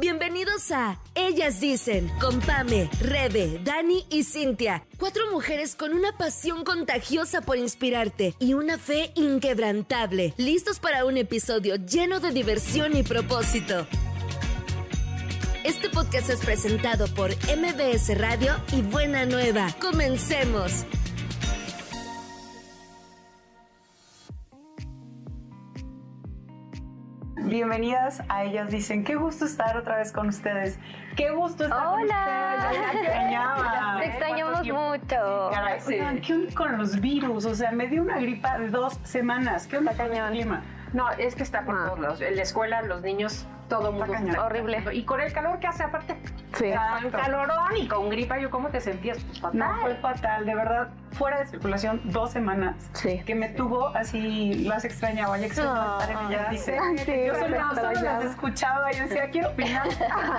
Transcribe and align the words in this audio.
Bienvenidos 0.00 0.70
a 0.70 1.00
Ellas 1.16 1.58
Dicen, 1.58 2.08
con 2.20 2.38
Pame, 2.38 2.88
Rebe, 3.00 3.60
Dani 3.64 4.06
y 4.10 4.22
Cintia. 4.22 4.84
Cuatro 4.96 5.28
mujeres 5.32 5.74
con 5.74 5.92
una 5.92 6.16
pasión 6.16 6.62
contagiosa 6.62 7.40
por 7.40 7.58
inspirarte 7.58 8.36
y 8.38 8.54
una 8.54 8.78
fe 8.78 9.10
inquebrantable. 9.16 10.34
Listos 10.36 10.78
para 10.78 11.04
un 11.04 11.16
episodio 11.16 11.74
lleno 11.74 12.20
de 12.20 12.30
diversión 12.30 12.96
y 12.96 13.02
propósito. 13.02 13.88
Este 15.64 15.88
podcast 15.88 16.30
es 16.30 16.44
presentado 16.44 17.08
por 17.08 17.30
MBS 17.32 18.16
Radio 18.16 18.54
y 18.72 18.82
Buena 18.82 19.26
Nueva. 19.26 19.74
Comencemos. 19.80 20.86
Bienvenidas 27.52 28.22
a 28.28 28.44
Ellas 28.44 28.70
Dicen. 28.70 29.04
Qué 29.04 29.14
gusto 29.14 29.46
estar 29.46 29.74
otra 29.78 29.96
vez 29.96 30.12
con 30.12 30.28
ustedes. 30.28 30.78
Qué 31.16 31.30
gusto 31.30 31.64
estar 31.64 31.86
Hola. 31.86 32.56
con 32.60 32.68
ustedes. 32.76 32.90
Te 32.92 32.98
extrañaba. 33.06 33.96
Te 34.00 34.06
extrañamos 34.06 34.58
mucho. 34.66 35.50
Caray, 35.50 35.80
oigan, 35.86 36.20
¿Qué 36.20 36.34
onda 36.34 36.54
con 36.54 36.76
los 36.76 37.00
virus? 37.00 37.46
O 37.46 37.54
sea, 37.54 37.72
me 37.72 37.86
dio 37.88 38.02
una 38.02 38.18
gripa 38.18 38.58
de 38.58 38.68
dos 38.68 39.00
semanas. 39.02 39.66
¿Qué 39.66 39.78
onda 39.78 39.94
con 39.94 40.12
el 40.12 40.30
clima? 40.30 40.62
No, 40.92 41.10
es 41.12 41.34
que 41.34 41.42
está 41.42 41.62
por 41.64 41.74
Ah. 41.74 41.84
todos 41.86 42.00
lados. 42.00 42.20
En 42.20 42.36
la 42.36 42.42
escuela, 42.42 42.82
los 42.82 43.00
niños, 43.00 43.46
todo 43.68 43.90
el 43.90 43.96
mundo. 43.96 44.14
está- 44.14 44.44
Horrible. 44.44 44.82
Y 44.92 45.04
con 45.04 45.20
el 45.20 45.32
calor 45.32 45.58
que 45.58 45.66
hace 45.66 45.82
aparte. 45.84 46.16
Sí. 46.56 46.70
Tan 46.72 47.10
calorón 47.10 47.76
y 47.76 47.86
con 47.88 48.08
gripa, 48.08 48.38
¿yo 48.38 48.50
cómo 48.50 48.68
te 48.68 48.80
sentías? 48.80 49.18
Pues 49.24 49.40
fatal. 49.40 49.58
No, 49.58 49.76
fue 49.82 49.94
fatal, 49.96 50.46
de 50.46 50.54
verdad. 50.54 50.88
Fuera 51.12 51.38
de 51.40 51.46
circulación 51.46 52.00
dos 52.04 52.30
semanas. 52.30 52.76
Sí. 52.92 53.22
Que 53.26 53.34
me 53.34 53.48
tuvo 53.48 53.88
así, 53.88 54.54
las 54.64 54.84
extrañaba. 54.84 55.36
Ya 55.38 55.46
extrañaba 55.46 56.48
Dicen. 56.50 56.98
sí, 56.98 57.12
Yo 57.26 57.34
solo, 57.34 57.56
las 58.02 58.24
escuchaba 58.24 58.92
y 58.92 59.00
decía, 59.00 59.30
quiero 59.30 59.50
opinar. 59.50 59.86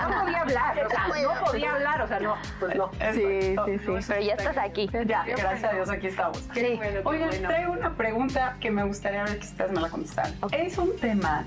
No 0.09 0.21
podía 0.21 0.41
hablar, 0.41 0.85
o 0.85 0.89
sea, 0.89 1.07
no 1.07 1.45
podía 1.45 1.71
hablar, 1.73 2.01
o 2.01 2.07
sea, 2.07 2.19
no, 2.19 2.35
pues 2.59 2.75
no. 2.75 2.91
Sí, 3.13 3.55
sí, 3.65 3.79
sí. 3.79 4.05
Pero 4.07 4.21
ya 4.21 4.33
estás 4.35 4.57
aquí. 4.57 4.89
Ya, 5.05 5.23
gracias 5.25 5.63
a 5.63 5.73
Dios, 5.73 5.89
aquí 5.89 6.07
estamos. 6.07 6.37
Sí. 6.53 6.73
Bueno, 6.77 6.99
Oigan, 7.03 7.29
bueno. 7.29 7.47
traigo 7.49 7.71
una 7.73 7.93
pregunta 7.95 8.55
que 8.59 8.71
me 8.71 8.83
gustaría 8.83 9.23
ver 9.23 9.39
que 9.39 9.45
ustedes 9.45 9.71
me 9.71 9.81
la 9.81 9.89
contestaran. 9.89 10.33
Es 10.51 10.77
un 10.77 10.95
tema 10.97 11.43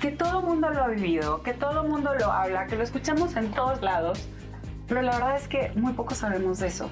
que 0.00 0.10
todo 0.10 0.40
el 0.40 0.46
mundo 0.46 0.70
lo 0.70 0.84
ha 0.84 0.88
vivido, 0.88 1.23
que 1.42 1.54
todo 1.54 1.82
el 1.82 1.88
mundo 1.88 2.14
lo 2.14 2.30
habla, 2.30 2.66
que 2.66 2.76
lo 2.76 2.84
escuchamos 2.84 3.36
en 3.36 3.50
todos 3.52 3.82
lados, 3.82 4.28
pero 4.86 5.02
la 5.02 5.12
verdad 5.12 5.36
es 5.36 5.48
que 5.48 5.72
muy 5.74 5.92
poco 5.92 6.14
sabemos 6.14 6.58
de 6.58 6.68
eso, 6.68 6.90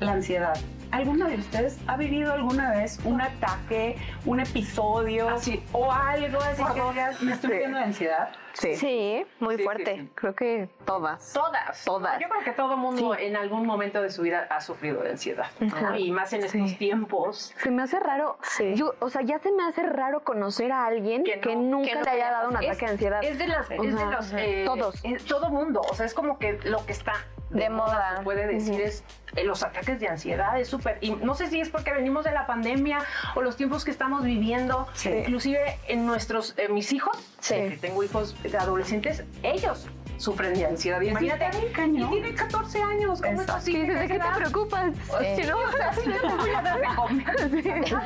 la 0.00 0.12
ansiedad. 0.12 0.56
¿Alguno 0.94 1.26
de 1.26 1.34
ustedes 1.34 1.76
ha 1.88 1.96
vivido 1.96 2.32
alguna 2.32 2.70
vez 2.70 3.00
un 3.04 3.20
ataque, 3.20 3.96
un 4.26 4.38
episodio 4.38 5.28
Así. 5.28 5.60
o 5.72 5.90
algo 5.90 6.38
así 6.40 6.62
que 6.72 6.80
digas, 6.92 7.20
me 7.20 7.32
estoy 7.32 7.48
Sí. 7.50 7.54
muriendo 7.54 7.78
de 7.78 7.84
ansiedad? 7.84 8.28
Sí. 8.52 8.76
Sí, 8.76 9.26
muy 9.40 9.56
Sí, 9.56 9.64
fuerte. 9.64 9.94
sí, 9.96 10.00
sí. 10.02 10.10
Creo 10.14 10.34
que 10.36 10.68
todas. 10.84 11.32
Todas. 11.32 11.84
Todas. 11.84 12.20
Yo 12.20 12.28
creo 12.28 12.44
que 12.44 12.52
todo 12.52 12.76
mundo 12.76 13.16
en 13.18 13.34
algún 13.34 13.66
momento 13.66 14.00
de 14.00 14.10
su 14.10 14.22
vida 14.22 14.46
ha 14.48 14.60
sufrido 14.60 15.02
de 15.02 15.10
ansiedad. 15.10 15.46
¿no? 15.58 15.96
Y 15.96 16.12
más 16.12 16.32
en 16.32 16.48
Sí. 16.48 16.58
estos 16.60 16.78
tiempos. 16.78 17.52
Se 17.60 17.70
me 17.72 17.82
hace 17.82 17.98
raro. 17.98 18.38
Sí. 18.42 18.74
Yo, 18.76 18.94
o 19.00 19.10
sea, 19.10 19.22
ya 19.22 19.40
se 19.40 19.50
me 19.50 19.64
hace 19.64 19.82
raro 19.82 20.22
conocer 20.22 20.70
a 20.70 20.86
alguien 20.86 21.24
Que 21.24 21.40
que, 21.40 21.56
no, 21.56 21.62
nunca 21.78 21.88
que 21.88 21.94
no 21.96 22.02
le 22.02 22.10
haya 22.10 22.30
dado 22.30 22.50
un 22.50 22.56
Es- 22.62 22.70
ataque 22.70 22.86
de 22.86 22.92
ansiedad. 22.92 23.24
Es 23.24 23.38
de, 23.38 23.48
las, 23.48 23.68
es 23.68 23.96
de 23.96 24.06
los... 24.06 24.32
eh, 24.34 24.62
Todos. 24.64 25.00
es 25.04 25.24
todo 25.24 25.50
mundo. 25.50 25.80
O 25.90 25.94
sea, 25.94 26.06
es 26.06 26.14
como 26.14 26.38
que 26.38 26.60
lo 26.62 26.86
que 26.86 26.92
está 26.92 27.14
De 27.54 27.70
moda. 27.70 28.16
se 28.18 28.22
puede 28.24 28.46
decir 28.46 28.80
es 28.80 29.02
eh, 29.36 29.44
los 29.44 29.62
ataques 29.62 29.98
de 30.00 30.08
ansiedad 30.08 30.58
es 30.60 30.68
súper 30.68 30.98
y 31.00 31.10
no 31.12 31.34
sé 31.34 31.46
si 31.48 31.60
es 31.60 31.70
porque 31.70 31.92
venimos 31.92 32.24
de 32.24 32.32
la 32.32 32.46
pandemia 32.46 32.98
o 33.34 33.42
los 33.42 33.56
tiempos 33.56 33.84
que 33.84 33.90
estamos 33.90 34.22
viviendo 34.24 34.86
Sí. 34.94 35.08
inclusive 35.10 35.78
en 35.88 36.04
nuestros 36.06 36.54
eh, 36.58 36.68
mis 36.68 36.92
hijos 36.92 37.16
Sí. 37.40 37.54
que 37.54 37.78
tengo 37.80 38.02
hijos 38.04 38.36
de 38.42 38.56
adolescentes 38.58 39.24
ellos 39.42 39.88
sufren 40.16 40.54
de 40.54 40.66
ansiedad 40.66 41.00
y 41.00 41.08
imagínate 41.08 41.50
y 41.72 42.04
tiene 42.06 42.34
14 42.34 42.82
años 42.82 43.20
¿cómo 43.20 43.40
es 43.42 43.50
posible? 43.50 43.94
¿De 43.94 44.06
qué 44.08 44.18
te 44.18 44.24
preocupas? 44.36 44.92
Sí. 45.20 45.42
Si 45.42 45.48
no, 45.48 45.58
o 45.58 45.72
sea, 45.72 45.92
si 45.92 46.04
yo 46.10 46.20
te 46.20 46.34
voy 46.34 46.50
a 46.50 46.62
dar 46.62 46.78
de 46.80 46.86
comer. 46.94 47.34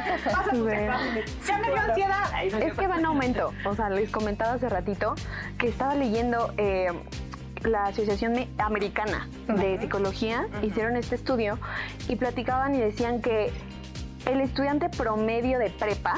Ya 1.46 1.58
me 1.58 1.68
dio 1.68 1.80
ansiedad. 1.80 2.24
No, 2.52 2.58
Es 2.58 2.74
que 2.74 2.86
va 2.86 2.96
en 2.98 3.04
aumento. 3.06 3.52
O 3.64 3.74
sea, 3.74 3.90
les 3.90 4.10
comentaba 4.10 4.54
hace 4.54 4.68
ratito 4.68 5.14
que 5.58 5.68
estaba 5.68 5.94
leyendo 5.94 6.52
eh, 6.56 6.88
la 7.64 7.84
Asociación 7.86 8.32
Me- 8.32 8.48
Americana 8.58 9.28
de 9.46 9.78
Psicología. 9.80 10.46
Hicieron 10.62 10.96
este 10.96 11.14
estudio 11.16 11.58
y 12.08 12.16
platicaban 12.16 12.74
y 12.74 12.78
decían 12.78 13.20
que 13.20 13.50
el 14.26 14.40
estudiante 14.40 14.88
promedio 14.88 15.58
de 15.58 15.70
prepa 15.70 16.14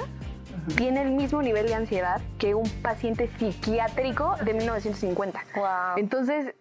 tiene 0.76 1.02
el 1.02 1.10
mismo 1.12 1.42
nivel 1.42 1.66
de 1.66 1.74
ansiedad 1.74 2.20
que 2.38 2.54
un 2.54 2.68
paciente 2.82 3.28
psiquiátrico 3.38 4.36
de 4.44 4.54
1950. 4.54 5.40
Wow. 5.54 5.64
Entonces, 5.96 6.54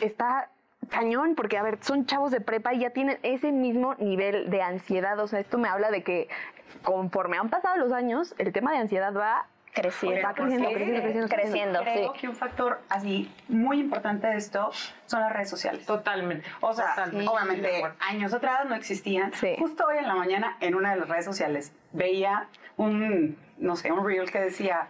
está 0.00 0.50
cañón, 0.90 1.34
porque, 1.34 1.56
a 1.56 1.62
ver, 1.62 1.78
son 1.80 2.06
chavos 2.06 2.30
de 2.30 2.40
prepa 2.40 2.74
y 2.74 2.80
ya 2.80 2.90
tienen 2.90 3.18
ese 3.22 3.52
mismo 3.52 3.94
nivel 3.94 4.50
de 4.50 4.62
ansiedad. 4.62 5.18
O 5.20 5.26
sea, 5.28 5.40
esto 5.40 5.58
me 5.58 5.68
habla 5.68 5.90
de 5.90 6.02
que 6.02 6.28
conforme 6.82 7.38
han 7.38 7.48
pasado 7.48 7.76
los 7.76 7.92
años, 7.92 8.34
el 8.38 8.52
tema 8.52 8.72
de 8.72 8.78
ansiedad 8.78 9.14
va 9.14 9.46
Creciendo. 9.74 10.28
Va 10.28 10.34
creciendo, 10.34 10.68
Sí, 10.68 10.74
creciendo, 10.74 11.02
creciendo. 11.02 11.28
creciendo. 11.34 11.80
Creo 11.80 12.12
sí. 12.14 12.20
que 12.20 12.28
un 12.28 12.36
factor 12.36 12.80
así 12.88 13.30
muy 13.48 13.80
importante 13.80 14.26
de 14.28 14.36
esto 14.36 14.70
son 15.06 15.20
las 15.20 15.32
redes 15.32 15.50
sociales. 15.50 15.84
Totalmente. 15.84 16.48
O 16.60 16.72
sea, 16.72 16.90
Totalmente. 16.94 17.28
Obviamente 17.30 17.82
años 18.00 18.32
atrás 18.32 18.66
no 18.68 18.74
existían. 18.76 19.32
Sí. 19.34 19.56
Justo 19.58 19.84
hoy 19.86 19.98
en 19.98 20.06
la 20.06 20.14
mañana 20.14 20.56
en 20.60 20.74
una 20.76 20.90
de 20.94 21.00
las 21.00 21.08
redes 21.08 21.24
sociales 21.24 21.72
veía 21.92 22.48
un, 22.76 23.36
no 23.58 23.74
sé, 23.76 23.90
un 23.90 24.06
reel 24.06 24.30
que 24.30 24.40
decía, 24.40 24.86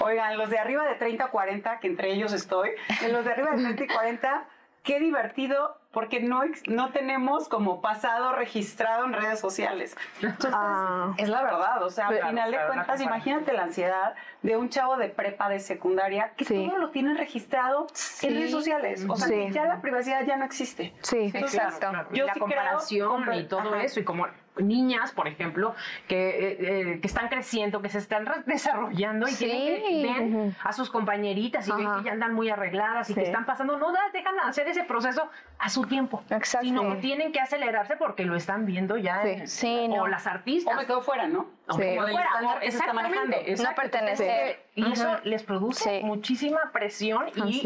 oigan, 0.00 0.36
los 0.36 0.50
de 0.50 0.58
arriba 0.58 0.84
de 0.88 0.96
30 0.96 1.24
a 1.24 1.28
40, 1.28 1.78
que 1.78 1.86
entre 1.86 2.12
ellos 2.12 2.32
estoy, 2.32 2.70
en 3.02 3.12
los 3.12 3.24
de 3.24 3.30
arriba 3.32 3.52
de 3.52 3.62
30 3.62 3.84
y 3.84 3.86
40, 3.88 4.44
qué 4.82 4.98
divertido 4.98 5.78
porque 5.94 6.20
no, 6.20 6.42
ex- 6.42 6.68
no 6.68 6.90
tenemos 6.90 7.48
como 7.48 7.80
pasado 7.80 8.32
registrado 8.32 9.04
en 9.06 9.12
redes 9.14 9.40
sociales. 9.40 9.96
Entonces, 10.20 10.50
Ah. 10.52 11.14
es 11.16 11.28
la 11.28 11.42
verdad, 11.42 11.82
o 11.82 11.88
sea, 11.90 12.08
al 12.08 12.18
final 12.18 12.50
de 12.50 12.56
claro, 12.58 12.72
cuentas, 12.74 13.00
imagínate 13.00 13.52
la 13.52 13.62
ansiedad 13.62 14.14
de 14.42 14.56
un 14.56 14.68
chavo 14.68 14.96
de 14.96 15.08
prepa 15.08 15.48
de 15.48 15.60
secundaria 15.60 16.32
que 16.36 16.44
Sí. 16.44 16.66
todo 16.68 16.78
lo 16.78 16.90
tienen 16.90 17.16
registrado 17.16 17.86
en 18.22 18.34
redes 18.34 18.50
sociales. 18.50 19.06
O 19.08 19.16
sea, 19.16 19.28
Sí. 19.28 19.48
ya 19.52 19.64
la 19.64 19.80
privacidad 19.80 20.22
ya 20.26 20.36
no 20.36 20.44
existe. 20.44 20.92
Sí. 21.00 21.30
Entonces, 21.32 21.60
claro. 21.78 22.06
yo 22.12 22.26
la 22.26 22.34
sí 22.34 22.40
creo- 22.40 22.48
comparación 22.48 23.08
compra- 23.08 23.36
y 23.36 23.46
todo 23.46 23.60
ajá. 23.60 23.82
eso, 23.84 24.00
y 24.00 24.04
como 24.04 24.26
niñas, 24.56 25.12
por 25.12 25.26
ejemplo, 25.28 25.74
que, 26.08 26.28
eh, 26.28 26.56
eh, 26.94 27.00
que 27.00 27.06
están 27.06 27.28
creciendo, 27.28 27.82
que 27.82 27.88
se 27.88 27.98
están 27.98 28.24
desarrollando 28.46 29.26
y 29.28 29.32
Sí. 29.32 29.44
tienen 29.46 29.82
que 29.82 30.02
ven 30.02 30.56
a 30.62 30.72
sus 30.72 30.90
compañeritas 30.90 31.66
y 31.68 31.72
ven 31.72 31.88
que 31.98 32.04
ya 32.04 32.12
andan 32.12 32.34
muy 32.34 32.48
arregladas 32.50 33.10
y 33.10 33.14
que 33.14 33.22
están 33.22 33.46
pasando, 33.46 33.76
no 33.78 33.92
das, 33.92 34.12
dejan 34.12 34.38
hacer 34.40 34.68
ese 34.68 34.84
proceso 34.84 35.28
a 35.58 35.68
su 35.68 35.84
tiempo. 35.84 36.22
Exacto. 36.30 36.66
Sino 36.66 36.88
que 36.90 36.96
tienen 37.00 37.32
que 37.32 37.40
acelerarse 37.40 37.96
porque 37.96 38.24
lo 38.24 38.36
están 38.36 38.64
viendo 38.66 38.96
ya. 38.96 39.22
Sí. 39.22 39.28
en- 39.30 39.48
Sí, 39.48 39.86
o 39.90 39.96
no. 39.96 40.06
las 40.06 40.26
O 40.26 40.30
artistas. 40.30 40.76
me 40.76 40.86
quedo 40.86 41.02
fuera, 41.02 41.26
¿no? 41.26 41.46
o 41.68 41.72
Sí. 41.74 41.78
me 41.80 41.84
quedo 41.86 41.94
Como 41.96 42.06
del 42.06 42.14
fuera, 42.14 42.28
estándar 42.28 42.56
o- 42.56 42.60
que 42.60 42.70
se 42.70 42.76
está 42.76 42.84
exactamente, 42.90 43.18
manejando. 43.18 43.36
exacto. 43.50 43.70
No 43.70 43.76
pertenecer. 43.82 44.26
Entonces, 44.28 44.58
Y 44.76 44.92
eso 44.92 45.20
les 45.24 45.42
produce 45.42 45.98
Sí. 46.00 46.04
muchísima 46.04 46.60
presión 46.72 47.26
y 47.34 47.60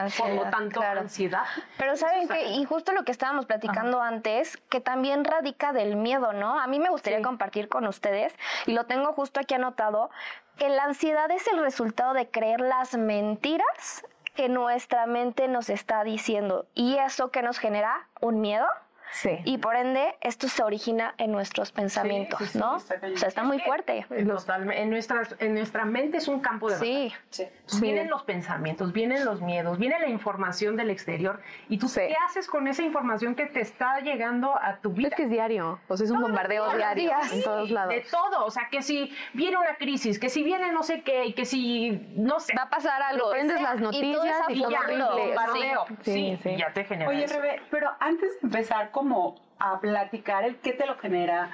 Ansiedad. 0.00 0.28
por 0.28 0.34
lo 0.36 0.42
Ansiedad, 0.44 0.50
tanto 0.58 0.80
claro. 0.80 1.00
ansiedad. 1.00 1.44
Pero 1.76 1.96
saben 1.96 2.28
que, 2.28 2.46
y 2.50 2.64
justo 2.64 2.92
lo 2.92 3.04
que 3.04 3.12
estábamos 3.12 3.46
platicando 3.46 4.00
antes, 4.02 4.56
que 4.68 4.80
también 4.80 5.24
radica 5.24 5.72
del 5.72 5.96
miedo, 5.96 6.32
¿no? 6.32 6.58
A 6.60 6.66
mí 6.66 6.78
me 6.78 6.88
gustaría 6.90 7.18
Sí. 7.18 7.24
compartir 7.24 7.68
con 7.68 7.86
ustedes, 7.86 8.34
y 8.66 8.72
lo 8.72 8.86
tengo 8.86 9.12
justo 9.12 9.40
aquí 9.40 9.54
anotado, 9.54 10.10
que 10.56 10.68
la 10.68 10.84
ansiedad 10.84 11.30
es 11.30 11.46
el 11.48 11.58
resultado 11.60 12.14
de 12.14 12.28
creer 12.30 12.60
las 12.60 12.96
mentiras 12.96 14.04
que 14.34 14.48
nuestra 14.48 15.06
mente 15.06 15.48
nos 15.48 15.68
está 15.68 16.04
diciendo. 16.04 16.66
Y 16.74 16.96
eso 16.98 17.30
que 17.30 17.42
nos 17.42 17.58
genera 17.58 18.06
un 18.20 18.40
miedo. 18.40 18.66
Sí. 19.12 19.38
Y 19.44 19.58
por 19.58 19.74
ende, 19.76 20.14
esto 20.20 20.48
se 20.48 20.62
origina 20.62 21.14
en 21.18 21.32
nuestros 21.32 21.72
pensamientos, 21.72 22.38
sí, 22.40 22.46
sí, 22.46 22.58
¿no? 22.58 22.74
o 22.76 22.78
sea, 22.80 22.98
está 23.28 23.42
muy 23.42 23.58
fuerte. 23.60 24.06
Totalmente. 24.26 24.82
En, 24.82 24.90
nuestras, 24.90 25.34
en 25.38 25.54
nuestra 25.54 25.84
mente 25.84 26.18
es 26.18 26.28
un 26.28 26.40
campo 26.40 26.68
de 26.70 26.76
Sí. 26.76 27.12
Sí. 27.30 27.44
batalla. 27.44 27.80
Vienen 27.80 28.10
los 28.10 28.22
pensamientos, 28.24 28.92
vienen 28.92 29.24
los 29.24 29.40
miedos, 29.40 29.78
viene 29.78 29.98
la 29.98 30.08
información 30.08 30.76
del 30.76 30.90
exterior. 30.90 31.40
¿Y 31.68 31.78
tú 31.78 31.88
Sí. 31.88 32.00
qué 32.06 32.14
haces 32.26 32.46
con 32.48 32.68
esa 32.68 32.82
información 32.82 33.34
que 33.34 33.46
te 33.46 33.60
está 33.60 34.00
llegando 34.00 34.54
a 34.60 34.76
tu 34.76 34.90
vida? 34.92 35.08
Es 35.08 35.14
que 35.14 35.22
es 35.24 35.30
diario. 35.30 35.80
O 35.88 35.96
sea, 35.96 36.04
es 36.04 36.10
un 36.10 36.20
bombardeo 36.20 36.62
todos 36.64 36.74
los 36.74 36.78
diario 36.82 37.02
días. 37.04 37.32
en 37.32 37.42
todos 37.42 37.70
lados. 37.70 37.94
De 37.94 38.00
todo, 38.10 38.44
o 38.44 38.50
sea, 38.50 38.68
que 38.70 38.82
si 38.82 39.12
viene 39.32 39.56
una 39.56 39.74
crisis, 39.76 40.18
que 40.18 40.28
si 40.28 40.42
viene 40.42 40.70
no 40.72 40.82
sé 40.82 41.02
qué, 41.02 41.24
y 41.26 41.32
que 41.32 41.44
si, 41.44 41.90
no 42.16 42.40
sé, 42.40 42.52
Va 42.56 42.62
a 42.64 42.70
pasar 42.70 43.00
algo. 43.02 43.30
Prendes 43.30 43.60
las 43.60 43.76
y 43.76 43.78
todo 43.78 43.92
noticias 43.92 44.36
y 44.48 44.60
todo 44.62 44.68
aflorando. 44.68 45.08
horrible. 45.14 45.34
bombardeo. 45.36 45.86
Sí, 46.02 46.38
Sí, 46.42 46.56
ya 46.56 46.72
te 46.72 46.84
genera 46.84 47.10
Oye, 47.10 47.24
eso. 47.24 47.40
Rebe, 47.40 47.62
pero 47.70 47.90
antes 48.00 48.40
de 48.40 48.46
empezar 48.46 48.90
como 48.98 49.36
a 49.60 49.78
platicar 49.80 50.42
el 50.44 50.56
qué 50.56 50.72
te 50.72 50.84
lo 50.86 50.98
genera 50.98 51.50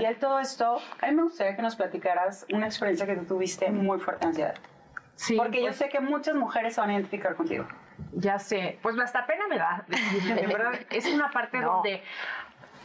y 0.00 0.04
el 0.04 0.16
todo 0.18 0.38
esto, 0.38 0.80
a 1.00 1.06
mí 1.08 1.14
me 1.16 1.24
gustaría 1.24 1.56
que 1.56 1.62
nos 1.62 1.74
platicaras 1.74 2.46
una 2.52 2.66
experiencia 2.66 3.06
que 3.06 3.16
tú 3.16 3.24
tuviste 3.24 3.70
muy 3.72 3.98
fuerte 3.98 4.20
de 4.22 4.28
ansiedad. 4.28 4.54
Sí, 5.16 5.36
Porque 5.36 5.58
yo 5.58 5.66
pues, 5.66 5.76
sé 5.76 5.88
que 5.88 5.98
muchas 6.00 6.34
mujeres 6.36 6.74
se 6.76 6.80
van 6.80 6.90
a 6.90 6.92
identificar 6.94 7.34
contigo. 7.34 7.66
Ya 8.12 8.38
sé, 8.38 8.78
pues 8.82 8.96
hasta 9.00 9.26
pena 9.26 9.48
me 9.48 9.58
da. 9.58 9.84
De 9.88 10.46
verdad, 10.46 10.72
es 10.90 11.06
una 11.06 11.28
parte 11.30 11.58
No. 11.58 11.72
donde 11.74 12.02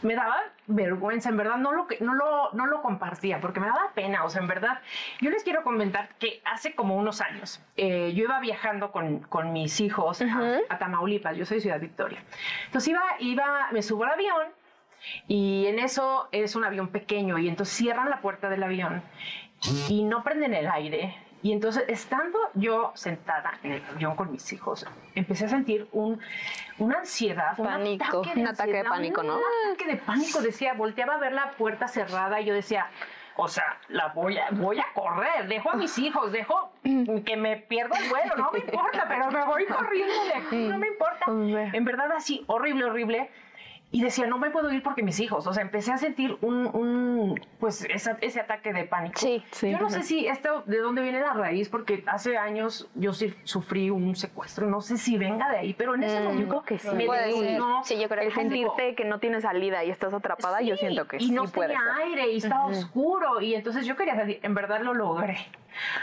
me 0.02 0.14
daba 0.14 0.42
vergüenza, 0.66 1.28
en 1.28 1.36
verdad 1.36 1.56
no 1.56 1.72
lo, 1.72 1.86
no, 2.00 2.14
lo, 2.14 2.52
no 2.52 2.66
lo 2.66 2.82
compartía 2.82 3.40
porque 3.40 3.60
me 3.60 3.66
daba 3.66 3.92
pena, 3.94 4.24
o 4.24 4.30
sea, 4.30 4.42
en 4.42 4.48
verdad. 4.48 4.80
Yo 5.20 5.30
les 5.30 5.42
quiero 5.42 5.62
comentar 5.62 6.08
que 6.18 6.40
hace 6.44 6.74
como 6.74 6.96
unos 6.96 7.20
años 7.20 7.60
eh, 7.76 8.12
yo 8.14 8.24
iba 8.24 8.40
viajando 8.40 8.92
con, 8.92 9.20
con 9.20 9.52
mis 9.52 9.80
hijos 9.80 10.22
a, 10.22 10.60
a, 10.68 10.78
Tamaulipas, 10.78 11.36
yo 11.36 11.44
soy 11.44 11.60
Ciudad 11.60 11.80
Victoria. 11.80 12.22
Entonces 12.66 12.88
iba, 12.88 13.02
iba, 13.20 13.68
me 13.72 13.82
subo 13.82 14.04
al 14.04 14.12
avión 14.12 14.46
y 15.28 15.66
en 15.66 15.78
eso 15.78 16.28
es 16.32 16.56
un 16.56 16.64
avión 16.64 16.88
pequeño 16.88 17.38
y 17.38 17.48
entonces 17.48 17.76
cierran 17.76 18.10
la 18.10 18.20
puerta 18.20 18.48
del 18.48 18.62
avión 18.62 19.02
y 19.88 20.04
no 20.04 20.22
prenden 20.22 20.54
el 20.54 20.68
aire 20.68 21.16
y 21.46 21.52
entonces, 21.52 21.84
estando 21.86 22.40
yo 22.54 22.90
sentada 22.96 23.52
en 23.62 23.74
el 23.74 23.82
avión 23.84 24.16
con 24.16 24.32
mis 24.32 24.52
hijos, 24.52 24.84
empecé 25.14 25.44
a 25.44 25.48
sentir 25.48 25.86
un, 25.92 26.18
una 26.78 26.98
ansiedad, 26.98 27.56
pánico, 27.56 28.22
un 28.34 28.48
ataque 28.48 28.72
de, 28.72 28.82
pánico, 28.82 29.22
¿no? 29.22 29.36
Un 29.36 29.42
ataque 29.72 29.92
de 29.92 29.96
pánico, 29.96 30.40
decía, 30.42 30.74
volteaba 30.74 31.14
a 31.14 31.18
ver 31.18 31.32
la 31.32 31.52
puerta 31.52 31.86
cerrada 31.86 32.40
y 32.40 32.46
yo 32.46 32.52
decía, 32.52 32.88
o 33.36 33.46
sea, 33.46 33.78
la 33.86 34.08
voy 34.08 34.36
a, 34.36 34.48
voy 34.50 34.80
a 34.80 34.86
correr, 34.92 35.46
dejo 35.46 35.70
a 35.70 35.76
mis 35.76 35.96
hijos, 35.98 36.32
dejo 36.32 36.72
que 36.82 37.36
me 37.36 37.58
pierda 37.58 37.96
el 37.96 38.10
vuelo, 38.10 38.34
no 38.36 38.50
me 38.50 38.58
importa, 38.58 39.04
pero 39.06 39.30
me 39.30 39.44
voy 39.44 39.66
corriendo 39.66 40.24
de 40.24 40.34
aquí, 40.34 40.66
no 40.66 40.78
me 40.78 40.88
importa. 40.88 41.26
En 41.28 41.84
verdad, 41.84 42.10
así, 42.10 42.42
horrible, 42.48 42.86
horrible 42.86 43.30
y 43.92 44.02
decía, 44.02 44.26
no 44.26 44.36
me 44.36 44.50
puedo 44.50 44.70
ir 44.72 44.82
porque 44.82 45.02
mis 45.02 45.20
hijos, 45.20 45.46
o 45.46 45.54
sea, 45.54 45.62
empecé 45.62 45.92
a 45.92 45.96
sentir 45.96 46.36
un, 46.40 46.66
un 46.66 47.40
pues 47.60 47.86
ese, 47.88 48.16
ese, 48.20 48.40
ataque 48.40 48.72
de 48.72 48.84
pánico. 48.84 49.18
Sí, 49.18 49.44
sí. 49.52 49.70
Yo 49.70 49.78
no 49.78 49.88
sé 49.90 50.02
si 50.02 50.26
esto, 50.26 50.64
de 50.66 50.78
dónde 50.78 51.02
viene 51.02 51.20
la 51.20 51.32
raíz, 51.32 51.68
porque 51.68 52.02
hace 52.06 52.36
años 52.36 52.88
yo 52.94 53.12
sí 53.12 53.34
sufrí 53.44 53.90
un 53.90 54.16
secuestro, 54.16 54.66
no 54.66 54.80
sé 54.80 54.98
si 54.98 55.16
venga 55.16 55.48
de 55.50 55.58
ahí, 55.58 55.72
pero 55.72 55.94
en 55.94 56.02
ese 56.02 56.20
mm, 56.20 56.24
momento 56.24 56.56
yo 56.56 56.62
creo 56.62 56.62
que 56.64 56.78
sí. 56.78 56.96
me 56.96 57.06
puede 57.06 57.58
no, 57.58 57.84
sí, 57.84 57.98
yo 57.98 58.08
creo 58.08 58.22
el 58.22 58.28
que 58.28 58.34
sentirte 58.34 58.94
que 58.96 59.04
no 59.04 59.20
tienes 59.20 59.44
salida 59.44 59.84
y 59.84 59.90
estás 59.90 60.12
atrapada, 60.12 60.58
sí, 60.58 60.66
yo 60.66 60.76
siento 60.76 61.06
que 61.06 61.16
y 61.18 61.28
sí 61.28 61.32
no 61.32 61.44
puede 61.44 61.68
tenía 61.68 61.94
ser. 61.94 62.04
aire 62.06 62.32
y 62.32 62.36
estaba 62.38 62.66
oscuro 62.66 63.40
y 63.40 63.54
entonces 63.54 63.86
yo 63.86 63.96
quería 63.96 64.16
salir, 64.16 64.40
en 64.42 64.54
verdad 64.54 64.80
lo 64.80 64.94
logré. 64.94 65.38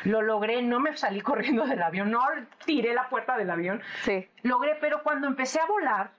Lo 0.03 0.21
logré, 0.21 0.62
no 0.62 0.80
me 0.80 0.95
salí 0.95 1.21
corriendo 1.21 1.65
del 1.65 1.81
avión, 1.81 2.12
no 2.12 2.21
tiré 2.65 2.94
la 2.94 3.09
puerta 3.09 3.38
del 3.38 3.50
avión. 3.50 3.81
Sí. 4.03 4.27
Logré, 4.44 4.77
pero 4.80 5.03
cuando 5.03 5.27
empecé 5.27 5.59
a 5.59 5.65
volar, 5.65 6.12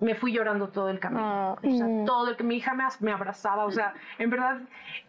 me 0.00 0.14
fui 0.14 0.32
llorando 0.32 0.68
todo 0.68 0.90
el 0.90 0.98
camino. 0.98 1.52
Oh. 1.52 1.66
O 1.66 1.76
sea, 1.76 1.86
todo 2.04 2.30
el 2.30 2.36
que 2.36 2.44
mi 2.44 2.56
hija 2.56 2.74
me, 2.74 2.84
me, 3.00 3.12
abrazaba, 3.12 3.64
o 3.64 3.70
sea, 3.70 3.94
en 4.18 4.30
verdad 4.30 4.58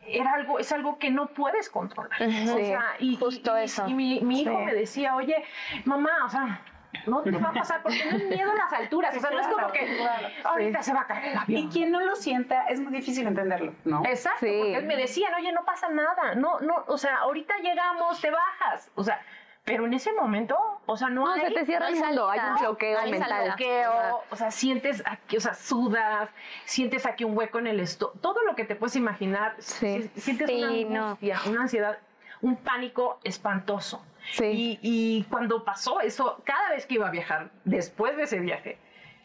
era 0.08 0.34
algo, 0.34 0.60
es 0.60 0.72
algo 0.72 0.98
que 0.98 1.10
no 1.10 1.28
puedes 1.28 1.70
controlar. 1.70 2.22
Uh 2.22 2.26
-huh. 2.26 2.54
O 2.54 2.58
sea, 2.58 2.96
y, 3.00 3.18
justo 3.18 3.58
y, 3.60 3.64
eso. 3.64 3.88
Y 3.88 3.94
mi, 3.94 4.22
mi 4.22 4.42
hijo 4.42 4.58
sí. 4.58 4.66
me 4.66 4.74
decía, 4.74 5.16
oye, 5.16 5.44
mamá, 5.86 6.12
o 6.26 6.30
sea, 6.30 6.62
no 7.06 7.22
te 7.22 7.32
va 7.32 7.50
a 7.50 7.54
pasar 7.54 7.82
porque 7.84 8.04
no 8.10 8.18
es 8.18 8.24
miedo 8.30 8.52
a 8.52 8.56
las 8.56 8.74
alturas. 8.74 9.14
Sí, 9.14 9.20
o 9.20 9.22
sea, 9.22 9.32
no 9.32 9.40
es 9.40 9.48
como 9.48 9.68
que 9.72 9.98
claro. 9.98 10.28
ahorita 10.44 10.84
se 10.84 10.94
va 10.94 11.02
a 11.02 11.08
caer 11.08 11.32
el 11.32 11.38
avión. 11.38 11.62
Y 11.62 11.68
quien 11.70 11.92
no 11.92 12.00
lo 12.02 12.16
sienta 12.16 12.66
es 12.68 12.80
muy 12.80 12.94
difícil 12.94 13.28
entenderlo, 13.28 13.74
¿no? 13.86 14.04
Exacto, 14.06 14.46
Sí. 14.46 14.60
porque 14.74 14.82
me 14.86 14.96
decían, 14.96 15.34
oye, 15.36 15.52
no 15.52 15.64
pasa 15.66 15.90
nada, 15.90 16.36
no, 16.36 16.60
no, 16.62 16.84
o 16.88 16.98
sea, 16.98 17.18
ahorita 17.18 17.58
llegamos, 17.58 18.20
te 18.22 18.32
bajas, 18.32 18.92
o 18.96 19.04
sea, 19.04 19.22
pero 19.68 19.86
en 19.86 19.94
ese 19.94 20.14
momento, 20.14 20.58
o 20.86 20.96
sea, 20.96 21.10
no, 21.10 21.26
No, 21.26 21.34
hay, 21.34 21.42
se 21.42 21.52
te 21.52 21.66
cierra 21.66 21.90
no 21.90 21.96
el 21.98 22.02
hay 22.02 22.08
mundo, 22.08 22.30
hay 22.30 22.40
un 22.40 22.56
bloqueo 22.58 22.94
No 22.98 23.04
hay 23.04 23.12
mental. 23.12 23.44
bloqueo, 23.48 24.22
o 24.32 24.36
sea, 24.38 24.50
sientes 24.50 25.04
aquí, 25.06 25.36
o 25.36 25.42
sea, 25.42 25.54
sudas, 25.54 26.30
sientes 26.64 27.06
aquí 27.06 27.26
un 27.26 27.38
hueco 27.38 27.60
en 27.60 27.68
el 27.68 27.82
estómago, 27.82 28.18
todo 28.22 28.44
lo 28.46 28.56
que 28.56 28.64
te 28.64 28.76
puedes 28.78 28.96
imaginar, 28.96 29.56
Sí. 29.60 30.10
si- 30.16 30.22
sientes 30.22 30.48
Sí, 30.48 30.86
una 30.86 30.98
no. 31.00 31.06
angustia, 31.08 31.42
una 31.48 31.62
ansiedad, 31.64 31.98
un 32.42 32.56
pánico 32.56 33.20
espantoso. 33.26 34.04
Sí. 34.32 34.46
Y, 34.46 34.80
y 34.82 35.24
cuando 35.26 35.66
pasó 35.66 36.00
eso, 36.00 36.42
cada 36.46 36.70
vez 36.70 36.86
que 36.86 36.94
iba 36.96 37.08
a 37.08 37.12
viajar, 37.12 37.50
después 37.66 38.16
de 38.16 38.24
ese 38.24 38.40
viaje, 38.40 38.78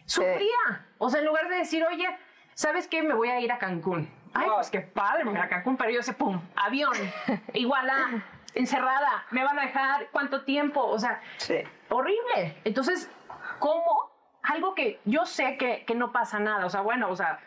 sufría. 0.07 0.87
O 0.99 1.09
sea, 1.09 1.21
en 1.21 1.27
lugar 1.27 1.49
de 1.49 1.57
decir, 1.59 1.85
oye, 1.85 2.09
¿sabes 2.55 2.89
qué? 2.89 3.03
Me 3.05 3.15
voy 3.15 3.29
a 3.29 3.39
ir 3.41 3.53
a 3.53 3.59
Cancún. 3.59 4.11
Ay, 4.35 4.49
pues 4.53 4.71
qué 4.71 4.81
padre, 4.81 5.25
me 5.25 5.31
voy 5.31 5.41
a 5.41 5.49
Cancún, 5.49 5.77
pero 5.77 5.91
yo 5.91 6.03
sé, 6.03 6.15
pum, 6.15 6.41
avión, 6.57 6.93
igual 7.55 7.89
a, 7.91 8.25
encerrada, 8.55 9.25
me 9.31 9.43
van 9.45 9.59
a 9.59 9.63
dejar, 9.63 10.09
¿cuánto 10.13 10.43
tiempo? 10.45 10.85
O 10.85 10.99
sea, 10.99 11.21
Sí. 11.39 11.57
horrible. 11.89 12.57
Entonces, 12.65 13.11
¿cómo? 13.59 14.11
Algo 14.43 14.75
que 14.75 14.99
yo 15.05 15.25
sé 15.27 15.57
que, 15.57 15.85
que 15.87 15.95
no 15.95 16.11
pasa 16.13 16.39
nada, 16.39 16.67
o 16.67 16.71
sea, 16.71 16.81
bueno, 16.81 17.09
o 17.11 17.17
sea, 17.17 17.39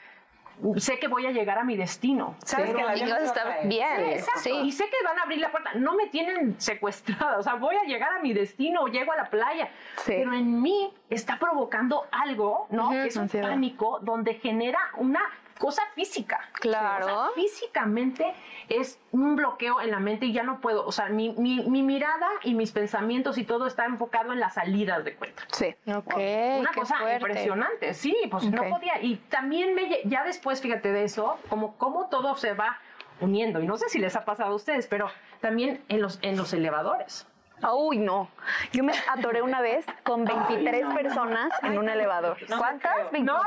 sé 0.77 0.97
que 0.99 1.09
voy 1.09 1.25
a 1.25 1.31
llegar 1.31 1.57
a 1.59 1.65
mi 1.65 1.75
destino. 1.75 2.35
Sabes 2.45 2.73
que 2.73 2.81
la 2.81 2.93
vida 2.93 3.17
caer. 3.33 3.67
bien. 3.67 3.97
Sí, 3.97 4.11
exacto. 4.13 4.39
Sí. 4.41 4.51
Y 4.63 4.71
sé 4.71 4.85
que 4.85 4.95
van 5.05 5.19
a 5.19 5.23
abrir 5.23 5.39
la 5.39 5.51
puerta. 5.51 5.71
No 5.73 5.95
me 5.95 6.07
tienen 6.07 6.55
secuestrada. 6.61 7.37
O 7.37 7.43
sea, 7.43 7.55
voy 7.55 7.75
a 7.75 7.83
llegar 7.83 8.13
a 8.13 8.19
mi 8.21 8.31
destino, 8.33 8.87
llego 8.87 9.11
a 9.11 9.17
la 9.17 9.29
playa. 9.29 9.67
Sí. 9.97 10.13
Pero 10.15 10.33
en 10.33 10.61
mí 10.61 10.93
está 11.09 11.37
provocando 11.37 12.07
algo, 12.11 12.67
¿no? 12.69 12.85
Ujú. 12.85 12.93
Que 12.93 13.07
es 13.07 13.15
un 13.17 13.23
Ansiedad. 13.23 13.49
pánico 13.49 13.99
donde 14.01 14.35
genera 14.35 14.79
una 14.95 15.19
cosa 15.59 15.81
física. 15.95 16.39
Claro. 16.59 17.05
O 17.05 17.09
sea, 17.09 17.27
físicamente 17.35 18.33
es 18.69 18.99
un 19.11 19.35
bloqueo 19.35 19.81
en 19.81 19.91
la 19.91 19.99
mente 19.99 20.25
y 20.25 20.33
ya 20.33 20.43
no 20.43 20.59
puedo. 20.61 20.85
O 20.85 20.91
sea, 20.91 21.07
mi, 21.09 21.29
mi, 21.37 21.61
mi 21.69 21.81
mirada 21.83 22.27
y 22.43 22.53
mis 22.53 22.71
pensamientos 22.71 23.37
y 23.37 23.43
todo 23.43 23.67
está 23.67 23.85
enfocado 23.85 24.33
en 24.33 24.39
las 24.39 24.55
salidas 24.55 25.03
de 25.03 25.15
cuenta. 25.15 25.43
Sí. 25.51 25.75
Ok, 25.87 26.13
Una 26.59 26.71
cosa 26.73 26.97
fuerte. 26.97 27.15
impresionante, 27.27 27.93
sí, 27.93 28.15
pues 28.29 28.45
Ok. 28.45 28.51
no 28.53 28.69
podía. 28.69 29.01
Y 29.01 29.15
también 29.29 29.75
me, 29.75 30.01
ya 30.05 30.23
después, 30.23 30.61
fíjate 30.61 30.91
de 30.91 31.03
eso, 31.03 31.37
como, 31.49 31.77
como 31.77 32.09
todo 32.09 32.35
se 32.35 32.53
va 32.53 32.79
uniendo. 33.21 33.61
Y 33.61 33.67
no 33.67 33.77
sé 33.77 33.87
si 33.89 33.99
les 33.99 34.15
ha 34.15 34.25
pasado 34.25 34.51
a 34.51 34.55
ustedes, 34.55 34.87
pero 34.87 35.09
también 35.41 35.83
en 35.87 36.01
los, 36.01 36.19
en 36.21 36.35
los 36.37 36.51
elevadores. 36.53 37.27
Uy, 37.73 37.97
no. 37.97 38.29
Yo 38.73 38.83
me 38.83 38.93
atoré 39.11 39.41
una 39.41 39.61
vez 39.61 39.85
con 40.03 40.25
23 40.25 40.85
personas 40.93 41.51
en 41.63 41.77
un 41.77 41.89
elevador. 41.89 42.37
¿Cuántas? 42.57 42.93
creo. 43.09 43.11
23. 43.11 43.23
No. 43.25 43.41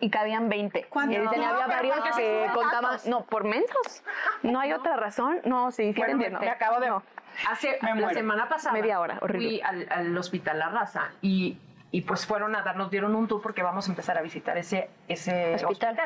Y 0.00 0.10
cabían 0.10 0.48
20. 0.48 0.84
¿Cuántos? 0.84 1.24
Y 1.24 1.28
tenía, 1.28 1.48
No, 1.52 1.54
había 1.62 1.66
varios 1.76 1.96
que 2.16 2.46
contaban. 2.54 2.98
No, 3.06 3.24
por 3.24 3.44
mensos. 3.44 4.02
No 4.42 4.60
hay 4.60 4.72
otra 4.72 4.96
razón. 4.96 5.40
No, 5.44 5.70
sí, 5.70 5.92
sí 5.92 6.00
Bueno, 6.00 6.38
me 6.38 6.48
acabo 6.50 6.80
de... 6.80 6.92
Hace 7.50 7.78
Me 7.82 7.88
la 7.88 7.94
muero. 7.96 8.10
semana 8.10 8.48
pasada 8.48 8.72
Media 8.74 9.00
hora, 9.00 9.18
horrible. 9.20 9.48
fui 9.48 9.60
al, 9.60 9.88
al 9.90 10.16
hospital 10.16 10.56
La 10.60 10.68
Raza 10.68 11.10
y, 11.20 11.58
y 11.90 12.02
pues 12.02 12.26
fueron 12.26 12.54
a 12.54 12.62
dar, 12.62 12.76
nos 12.76 12.92
dieron 12.92 13.16
un 13.16 13.26
tour 13.26 13.42
porque 13.42 13.64
vamos 13.64 13.88
a 13.88 13.90
empezar 13.90 14.16
a 14.16 14.22
visitar 14.22 14.56
ese, 14.56 14.88
ese 15.08 15.56
Hospital. 15.56 15.98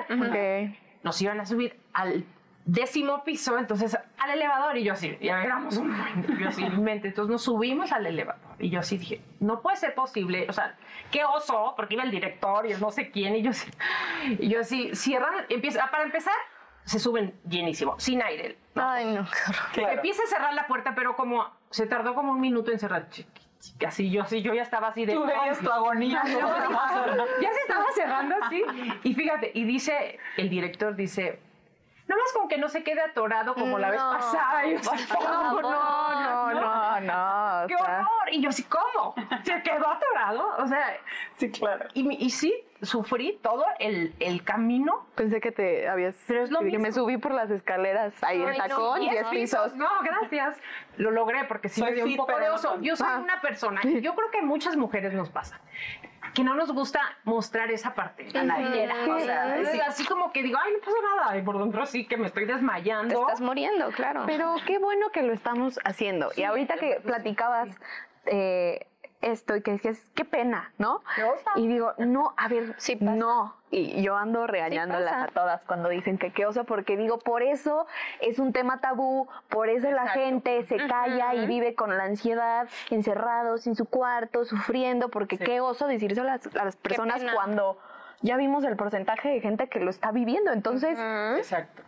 Nos 1.03 1.21
iban 1.21 1.39
a 1.39 1.45
subir 1.45 1.79
al 1.93 2.25
décimo 2.69 3.25
piso, 3.25 3.57
entonces 3.57 3.97
al 4.19 4.31
elevador 4.31 4.77
y 4.77 4.85
yo 4.85 4.93
así, 4.93 5.17
ya 5.23 5.43
éramos 5.43 5.79
un 5.79 5.89
buen 5.89 6.21
nervioso 6.21 6.61
y 6.61 6.69
mi 6.69 6.83
mente, 6.83 7.09
entonces 7.09 7.33
nos 7.33 7.43
subimos 7.43 7.93
al 7.93 8.05
elevador 8.05 8.57
y 8.59 8.69
yo 8.69 8.81
así 8.81 8.99
dije, 8.99 9.23
no 9.41 9.63
puede 9.63 9.79
ser 9.79 9.95
posible, 9.95 10.47
o 10.51 10.53
sea, 10.53 10.77
qué 11.11 11.25
oso, 11.25 11.73
porque 11.77 11.95
iba 11.95 12.05
el 12.05 12.11
director 12.11 12.67
y 12.67 12.73
el 12.73 12.81
no 12.81 12.91
sé 12.91 13.11
quién 13.11 13.37
y 13.37 13.43
yo 13.43 13.51
así, 13.51 13.71
y 14.39 14.51
yo 14.51 14.61
así, 14.61 14.95
cierran, 14.95 15.47
empieza, 15.49 15.91
para 15.91 16.05
empezar, 16.05 16.35
se 16.85 16.99
suben 16.99 17.35
llenísimo, 17.49 17.99
sin 17.99 18.23
aire. 18.23 18.59
¿no? 18.75 18.87
Ay, 18.87 19.15
no. 19.15 19.27
Claro. 19.73 19.95
Empieza 19.95 20.23
a 20.23 20.27
cerrar 20.27 20.53
la 20.53 20.67
puerta, 20.67 20.95
pero 20.95 21.17
como 21.17 21.47
se 21.71 21.87
tardó 21.87 22.15
como 22.15 22.33
un 22.33 22.41
minuto 22.41 22.71
en 22.71 22.79
cerrar, 22.79 23.09
así 23.87 24.11
yo 24.11 24.23
así, 24.23 24.43
yo 24.43 24.55
ya 24.55 24.63
estaba 24.63 24.89
así 24.89 25.05
de... 25.05 25.15
Tú 25.15 25.25
veías 25.25 25.59
tu 25.59 25.71
agonía. 25.71 26.23
No, 26.23 26.49
cerrar. 26.49 27.29
ya 27.41 27.53
se 27.53 27.61
estaba 27.61 27.85
cerrando 27.95 28.35
así. 28.43 28.63
Y 29.05 29.15
fíjate, 29.15 29.53
y 29.55 29.65
dice, 29.65 30.19
el 30.37 30.49
director 30.49 30.95
dice, 30.95 31.41
nomás 32.09 32.33
con 32.33 32.49
que 32.49 32.59
no 32.59 32.69
se 32.69 32.83
quede 32.83 33.01
atorado 33.01 33.55
como 33.55 33.79
la 33.79 33.91
vez 33.91 34.01
No, 34.01 34.11
pasada. 34.13 34.67
Y 34.67 34.73
yo 34.73 34.79
así, 34.93 35.07
por 35.07 35.23
no, 35.23 35.29
favor. 35.29 35.63
No, 35.63 36.51
no, 36.55 37.01
no. 37.01 37.67
¡Qué 37.69 37.77
sea, 37.77 37.85
horror! 38.01 38.29
Y 38.33 38.41
yo 38.43 38.49
así, 38.49 38.65
¿cómo? 38.65 39.15
¿Se 39.45 39.63
quedó 39.63 39.89
atorado? 39.89 40.57
O 40.59 40.67
sea, 40.67 40.97
Sí, 41.37 41.51
claro. 41.51 41.87
y, 41.95 42.31
sí, 42.31 42.53
sufrí 42.83 43.39
todo 43.43 43.65
el, 43.79 44.15
el 44.21 44.43
camino. 44.43 45.07
Pensé 45.15 45.41
que 45.41 45.53
te 45.53 45.89
habías. 45.89 46.17
Pero 46.27 46.43
es 46.43 46.51
lo 46.51 46.61
que 46.61 46.79
me 46.79 46.91
subí 46.93 47.17
por 47.19 47.33
las 47.33 47.51
escaleras 47.51 48.13
ahí 48.25 48.43
en 48.43 48.49
Ay, 48.49 48.59
no, 48.59 48.65
tacón, 48.67 49.01
diez 49.01 49.13
10 49.13 49.29
pisos. 49.29 49.75
No, 49.75 49.89
gracias. 50.03 50.59
Lo 50.97 51.11
logré 51.11 51.45
porque 51.45 51.69
sí 51.69 51.81
Soy 51.81 51.91
me 51.91 51.97
dio 51.97 52.05
un 52.07 52.17
poco 52.17 52.37
de 52.39 52.49
no 52.49 52.55
oso. 52.55 52.81
Yo 52.81 52.97
soy 52.97 53.07
Ah. 53.09 53.19
una 53.23 53.41
persona, 53.41 53.81
yo 53.83 54.15
creo 54.15 54.31
que 54.31 54.39
a 54.39 54.43
muchas 54.43 54.77
mujeres 54.77 55.13
nos 55.13 55.31
pasa, 55.31 55.61
que 56.35 56.45
no 56.45 56.55
nos 56.55 56.73
gusta 56.73 57.01
mostrar 57.25 57.71
esa 57.71 57.95
parte. 57.95 58.29
A 58.39 58.43
nadie. 58.43 58.89
Ujú. 59.05 59.13
O 59.13 59.21
sea, 59.21 59.59
Es. 59.59 59.81
Así 59.87 60.05
como 60.07 60.33
que 60.33 60.43
digo, 60.43 60.59
ay, 60.63 60.73
no 60.73 60.79
pasa 60.81 60.97
nada. 61.17 61.37
Y 61.39 61.43
por 61.43 61.59
dentro 61.59 61.85
sí 61.87 62.07
que 62.07 62.17
me 62.17 62.27
estoy 62.27 62.47
Te 62.47 62.53
desmayando. 62.55 63.21
estás 63.23 63.41
muriendo, 63.41 63.91
claro. 63.91 64.25
Pero 64.27 64.57
qué 64.67 64.79
bueno 64.79 65.11
que 65.11 65.23
lo 65.23 65.33
estamos 65.33 65.79
haciendo. 65.85 66.31
y 66.37 66.43
ahorita 66.45 66.77
que 66.77 67.01
platicabas 67.05 67.69
eh, 68.27 68.87
esto 69.21 69.57
y 69.57 69.63
que 69.63 69.73
decías, 69.73 69.99
qué 70.15 70.25
pena, 70.25 70.73
¿no? 70.79 71.03
Y 71.57 71.67
digo, 71.67 71.93
no, 71.99 72.35
a 72.37 72.49
ver, 72.49 72.75
Sí 72.79 72.97
pasa. 72.97 73.13
no. 73.17 73.57
Y 73.71 74.01
yo 74.03 74.17
ando 74.17 74.47
regañándolas 74.47 75.13
a 75.13 75.27
todas 75.29 75.63
cuando 75.65 75.89
dicen 75.91 76.17
que 76.19 76.33
qué 76.33 76.47
oso, 76.47 76.65
porque 76.65 76.97
digo, 76.97 77.19
por 77.19 77.43
eso 77.43 77.87
es 78.21 78.39
un 78.39 78.53
tema 78.53 78.81
tabú, 78.81 79.29
por 79.51 79.69
eso 79.69 79.91
la 79.91 80.09
gente 80.09 80.65
se 80.65 80.77
calla 80.87 81.35
y 81.35 81.47
vive 81.47 81.75
con 81.75 81.97
la 81.99 82.05
ansiedad, 82.05 82.69
encerrados 82.91 83.67
en 83.67 83.75
su 83.77 83.85
cuarto, 83.87 84.45
sufriendo, 84.45 85.11
porque 85.11 85.37
Sí. 85.37 85.45
qué 85.45 85.61
oso 85.61 85.87
decirse 85.87 86.21
a 86.21 86.25
las, 86.25 86.47
a 86.57 86.65
las 86.65 86.77
personas 86.77 87.23
cuando 87.35 87.79
ya 88.23 88.37
vimos 88.37 88.65
el 88.65 88.77
porcentaje 88.77 89.29
de 89.29 89.41
gente 89.41 89.69
que 89.69 89.81
lo 89.81 89.91
está 89.91 90.13
viviendo. 90.13 90.53
Entonces. 90.53 90.99
Exacto. 91.37 91.83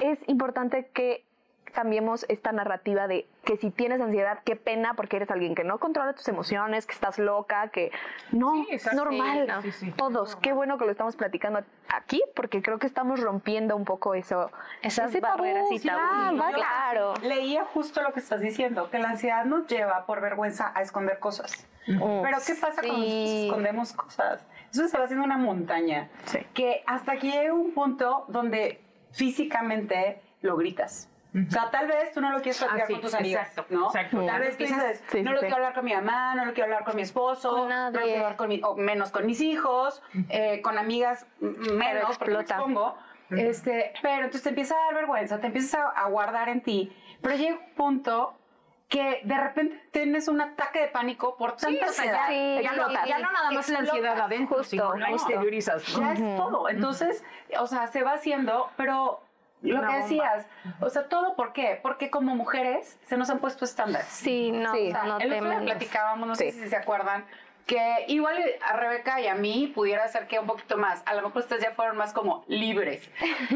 es 0.00 0.18
importante 0.28 0.88
que 0.94 1.24
cambiemos 1.70 2.26
esta 2.28 2.52
narrativa 2.52 3.06
de 3.06 3.26
que 3.44 3.56
si 3.56 3.70
tienes 3.70 4.00
ansiedad, 4.00 4.40
qué 4.44 4.56
pena 4.56 4.94
porque 4.94 5.16
eres 5.16 5.30
alguien 5.30 5.54
que 5.54 5.64
no 5.64 5.78
controla 5.78 6.12
tus 6.12 6.28
emociones, 6.28 6.86
que 6.86 6.92
estás 6.92 7.18
loca, 7.18 7.68
que 7.68 7.90
no, 8.32 8.52
Sí, 8.54 8.66
es 8.70 8.92
normal. 8.92 9.52
Sí, 9.62 9.72
sí, 9.72 9.86
sí. 9.86 9.92
Todos, 9.92 10.36
qué 10.36 10.52
bueno 10.52 10.78
que 10.78 10.84
lo 10.84 10.90
estamos 10.90 11.16
platicando 11.16 11.62
aquí 11.88 12.22
porque 12.34 12.62
creo 12.62 12.78
que 12.78 12.86
estamos 12.86 13.20
rompiendo 13.20 13.76
un 13.76 13.84
poco 13.84 14.14
eso. 14.14 14.50
Esas 14.82 15.10
ese 15.10 15.20
tabú. 15.20 15.38
barreras 15.38 15.70
y 15.70 15.88
ah, 15.88 16.30
Yo 16.32 16.54
claro. 16.54 17.14
Leía 17.22 17.64
justo 17.64 18.02
lo 18.02 18.12
que 18.12 18.20
estás 18.20 18.40
diciendo, 18.40 18.90
que 18.90 18.98
la 18.98 19.10
ansiedad 19.10 19.44
nos 19.44 19.66
lleva 19.66 20.06
por 20.06 20.20
vergüenza 20.20 20.72
a 20.74 20.82
esconder 20.82 21.18
cosas. 21.18 21.66
Pero 21.86 22.38
¿qué 22.46 22.54
pasa 22.54 22.82
cuando 22.82 23.04
escondemos 23.06 23.92
cosas? 23.92 24.46
Eso 24.70 24.86
se 24.86 24.96
va 24.96 25.04
haciendo 25.04 25.24
una 25.24 25.38
montaña. 25.38 26.08
Sí. 26.26 26.38
Que 26.54 26.82
hasta 26.86 27.16
que 27.16 27.30
llega 27.30 27.52
un 27.52 27.72
punto 27.72 28.24
donde 28.28 28.80
físicamente 29.12 30.20
lo 30.42 30.56
gritas. 30.56 31.09
O 31.32 31.50
sea, 31.50 31.70
tal 31.70 31.86
vez 31.86 32.12
tú 32.12 32.20
no 32.20 32.30
lo 32.30 32.36
quieres 32.42 32.58
platicar 32.58 32.82
Ah, 32.82 32.86
sí, 32.86 32.92
con 32.94 33.02
tus 33.02 33.14
amigos, 33.14 33.42
exacto, 33.46 33.74
¿no? 33.74 33.86
exacto. 33.86 34.26
Tal 34.26 34.40
vez 34.40 34.56
tú 34.56 34.64
dices, 34.64 35.04
Sí, 35.10 35.22
no 35.22 35.30
sí, 35.30 35.34
lo 35.34 35.40
sí. 35.40 35.46
quiero 35.46 35.56
hablar 35.56 35.74
con 35.74 35.84
mi 35.84 35.94
mamá, 35.94 36.34
no 36.34 36.44
lo 36.44 36.52
quiero 36.52 36.64
hablar 36.64 36.84
con 36.84 36.96
mi 36.96 37.02
esposo, 37.02 37.68
no 37.68 37.90
lo 37.90 38.00
quiero 38.00 38.16
hablar 38.24 38.36
con 38.36 38.48
mi, 38.48 38.60
o 38.64 38.74
menos 38.74 39.10
con 39.12 39.26
mis 39.26 39.40
hijos, 39.40 40.02
eh, 40.28 40.60
con 40.62 40.76
amigas 40.78 41.26
menos, 41.40 42.18
porque 42.18 42.34
me 42.34 42.40
expongo. 42.40 42.96
Este, 43.30 43.92
pero 44.02 44.16
entonces 44.24 44.42
te 44.42 44.48
empieza 44.48 44.74
a 44.74 44.86
dar 44.86 44.94
vergüenza, 44.94 45.38
te 45.38 45.46
empiezas 45.46 45.74
a, 45.80 45.88
a 45.90 46.08
guardar 46.08 46.48
en 46.48 46.62
ti, 46.62 46.92
pero 47.22 47.36
llega 47.36 47.54
un 47.54 47.74
punto 47.74 48.34
que 48.88 49.20
de 49.22 49.36
repente 49.38 49.80
tienes 49.92 50.26
un 50.26 50.40
ataque 50.40 50.80
de 50.80 50.88
pánico 50.88 51.36
por 51.36 51.52
tanta 51.56 51.78
ya, 51.78 51.86
ansiedad. 51.86 52.26
Sí, 52.28 52.58
ya 52.60 52.72
no, 52.72 52.88
ya 53.06 53.18
no 53.20 53.30
nada 53.30 53.52
más 53.52 53.68
la 53.68 53.78
ansiedad 53.78 54.18
adentro, 54.20 54.64
sino 54.64 54.96
la 54.96 55.10
exteriorizas. 55.12 55.96
¿no? 55.96 56.00
Ya 56.00 56.12
es 56.14 56.36
todo. 56.36 56.68
Entonces, 56.68 57.22
o 57.60 57.68
sea, 57.68 57.86
se 57.86 58.02
va 58.02 58.14
haciendo, 58.14 58.68
pero 58.76 59.20
lo 59.62 59.80
que 59.80 59.86
bomba. 59.86 59.98
decías, 60.02 60.46
o 60.80 60.88
sea, 60.90 61.08
todo 61.08 61.34
por 61.36 61.52
qué? 61.52 61.78
Porque 61.82 62.10
como 62.10 62.34
mujeres 62.34 62.98
se 63.06 63.16
nos 63.16 63.28
han 63.30 63.38
puesto 63.38 63.64
estándares. 63.64 64.08
Sí, 64.08 64.50
no, 64.52 64.72
Sí. 64.74 64.88
O 64.88 64.90
sea, 64.90 65.02
no 65.04 65.18
el 65.18 65.28
te 65.30 65.36
otro 65.36 65.50
día 65.50 65.60
platicábamos, 65.60 66.28
no 66.28 66.34
sé 66.34 66.52
si 66.52 66.68
se 66.68 66.76
acuerdan, 66.76 67.24
que 67.70 68.04
igual 68.08 68.36
a 68.68 68.72
Rebeca 68.72 69.20
y 69.20 69.28
a 69.28 69.36
mí 69.36 69.70
pudiera 69.72 70.08
ser 70.08 70.26
que 70.26 70.40
un 70.40 70.46
poquito 70.48 70.76
más. 70.76 71.04
A 71.06 71.14
lo 71.14 71.22
mejor 71.22 71.42
ustedes 71.42 71.62
ya 71.62 71.70
fueron 71.70 71.96
más 71.96 72.12
como 72.12 72.44
libres. 72.48 73.08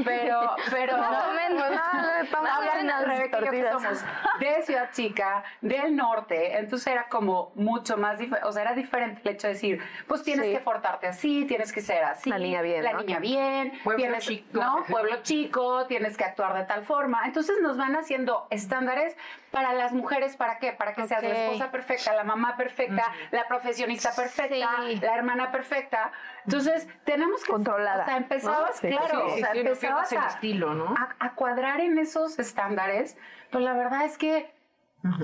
Pero, 0.04 0.54
pero. 0.70 0.96
Más 1.04 1.24
o 1.26 1.32
menos. 1.32 1.64
Unas 2.80 3.04
Rebeca 3.06 3.38
y 3.40 3.44
yo 3.44 3.50
que 3.50 3.70
somos 3.72 4.04
de 4.38 4.62
Ciudad 4.62 4.90
Chica, 4.92 5.42
del 5.60 5.96
norte, 5.96 6.58
entonces 6.58 6.86
era 6.88 7.08
como 7.08 7.50
mucho 7.54 7.96
más 7.96 8.18
diferente, 8.18 8.46
o 8.48 8.52
sea, 8.52 8.62
era 8.62 8.74
diferente 8.74 9.20
el 9.24 9.34
hecho 9.34 9.46
de 9.46 9.54
decir, 9.54 9.80
pues 10.06 10.22
tienes 10.22 10.46
Sí. 10.46 10.52
que 10.52 10.58
portarte 10.60 11.06
así, 11.06 11.44
tienes 11.46 11.72
que 11.72 11.80
ser 11.80 12.04
así, 12.04 12.28
La 12.30 12.38
niña 12.38 12.60
bien, 12.62 12.84
la 12.84 12.92
¿no? 12.92 13.00
niña 13.00 13.18
bien, 13.20 13.72
Pueblo 13.82 14.02
tienes, 14.02 14.24
chico. 14.26 14.60
¿no? 14.60 14.84
Pueblo 14.88 15.22
chico, 15.22 15.86
tienes 15.86 16.16
que 16.16 16.24
actuar 16.24 16.54
de 16.54 16.64
tal 16.64 16.84
forma. 16.84 17.22
Entonces 17.24 17.56
nos 17.62 17.76
van 17.78 17.96
haciendo 17.96 18.46
estándares 18.50 19.16
para 19.50 19.72
las 19.72 19.92
mujeres, 19.92 20.36
¿para 20.36 20.58
qué? 20.58 20.72
Para 20.72 20.92
que 20.94 21.06
seas 21.06 21.22
la 21.22 21.28
esposa 21.46 21.70
perfecta, 21.70 22.12
la 22.12 22.24
mamá 22.24 22.56
perfecta, 22.56 23.04
la 23.30 23.46
profesionista 23.46 24.03
perfecta, 24.12 24.68
Sí. 24.86 24.96
la 25.00 25.14
hermana 25.14 25.52
perfecta. 25.52 26.12
Entonces 26.44 26.88
tenemos 27.04 27.42
que 27.44 27.52
Controlada, 27.52 28.02
O 28.02 28.06
sea, 28.06 28.16
empezabas, 28.16 28.82
¿no? 28.82 28.88
Sí. 28.90 28.96
claro, 28.96 29.28
Sí, 29.28 29.32
o 29.34 29.36
sea, 29.38 29.52
empezabas 29.52 30.08
pierdas 30.08 30.12
el 30.12 30.18
a, 30.18 30.26
estilo, 30.26 30.74
¿no? 30.74 30.94
a, 30.96 31.14
a 31.18 31.34
cuadrar 31.34 31.80
en 31.80 31.98
esos 31.98 32.38
estándares, 32.38 33.16
pues 33.50 33.62
la 33.64 33.72
verdad 33.74 34.04
es 34.04 34.18
que 34.18 34.52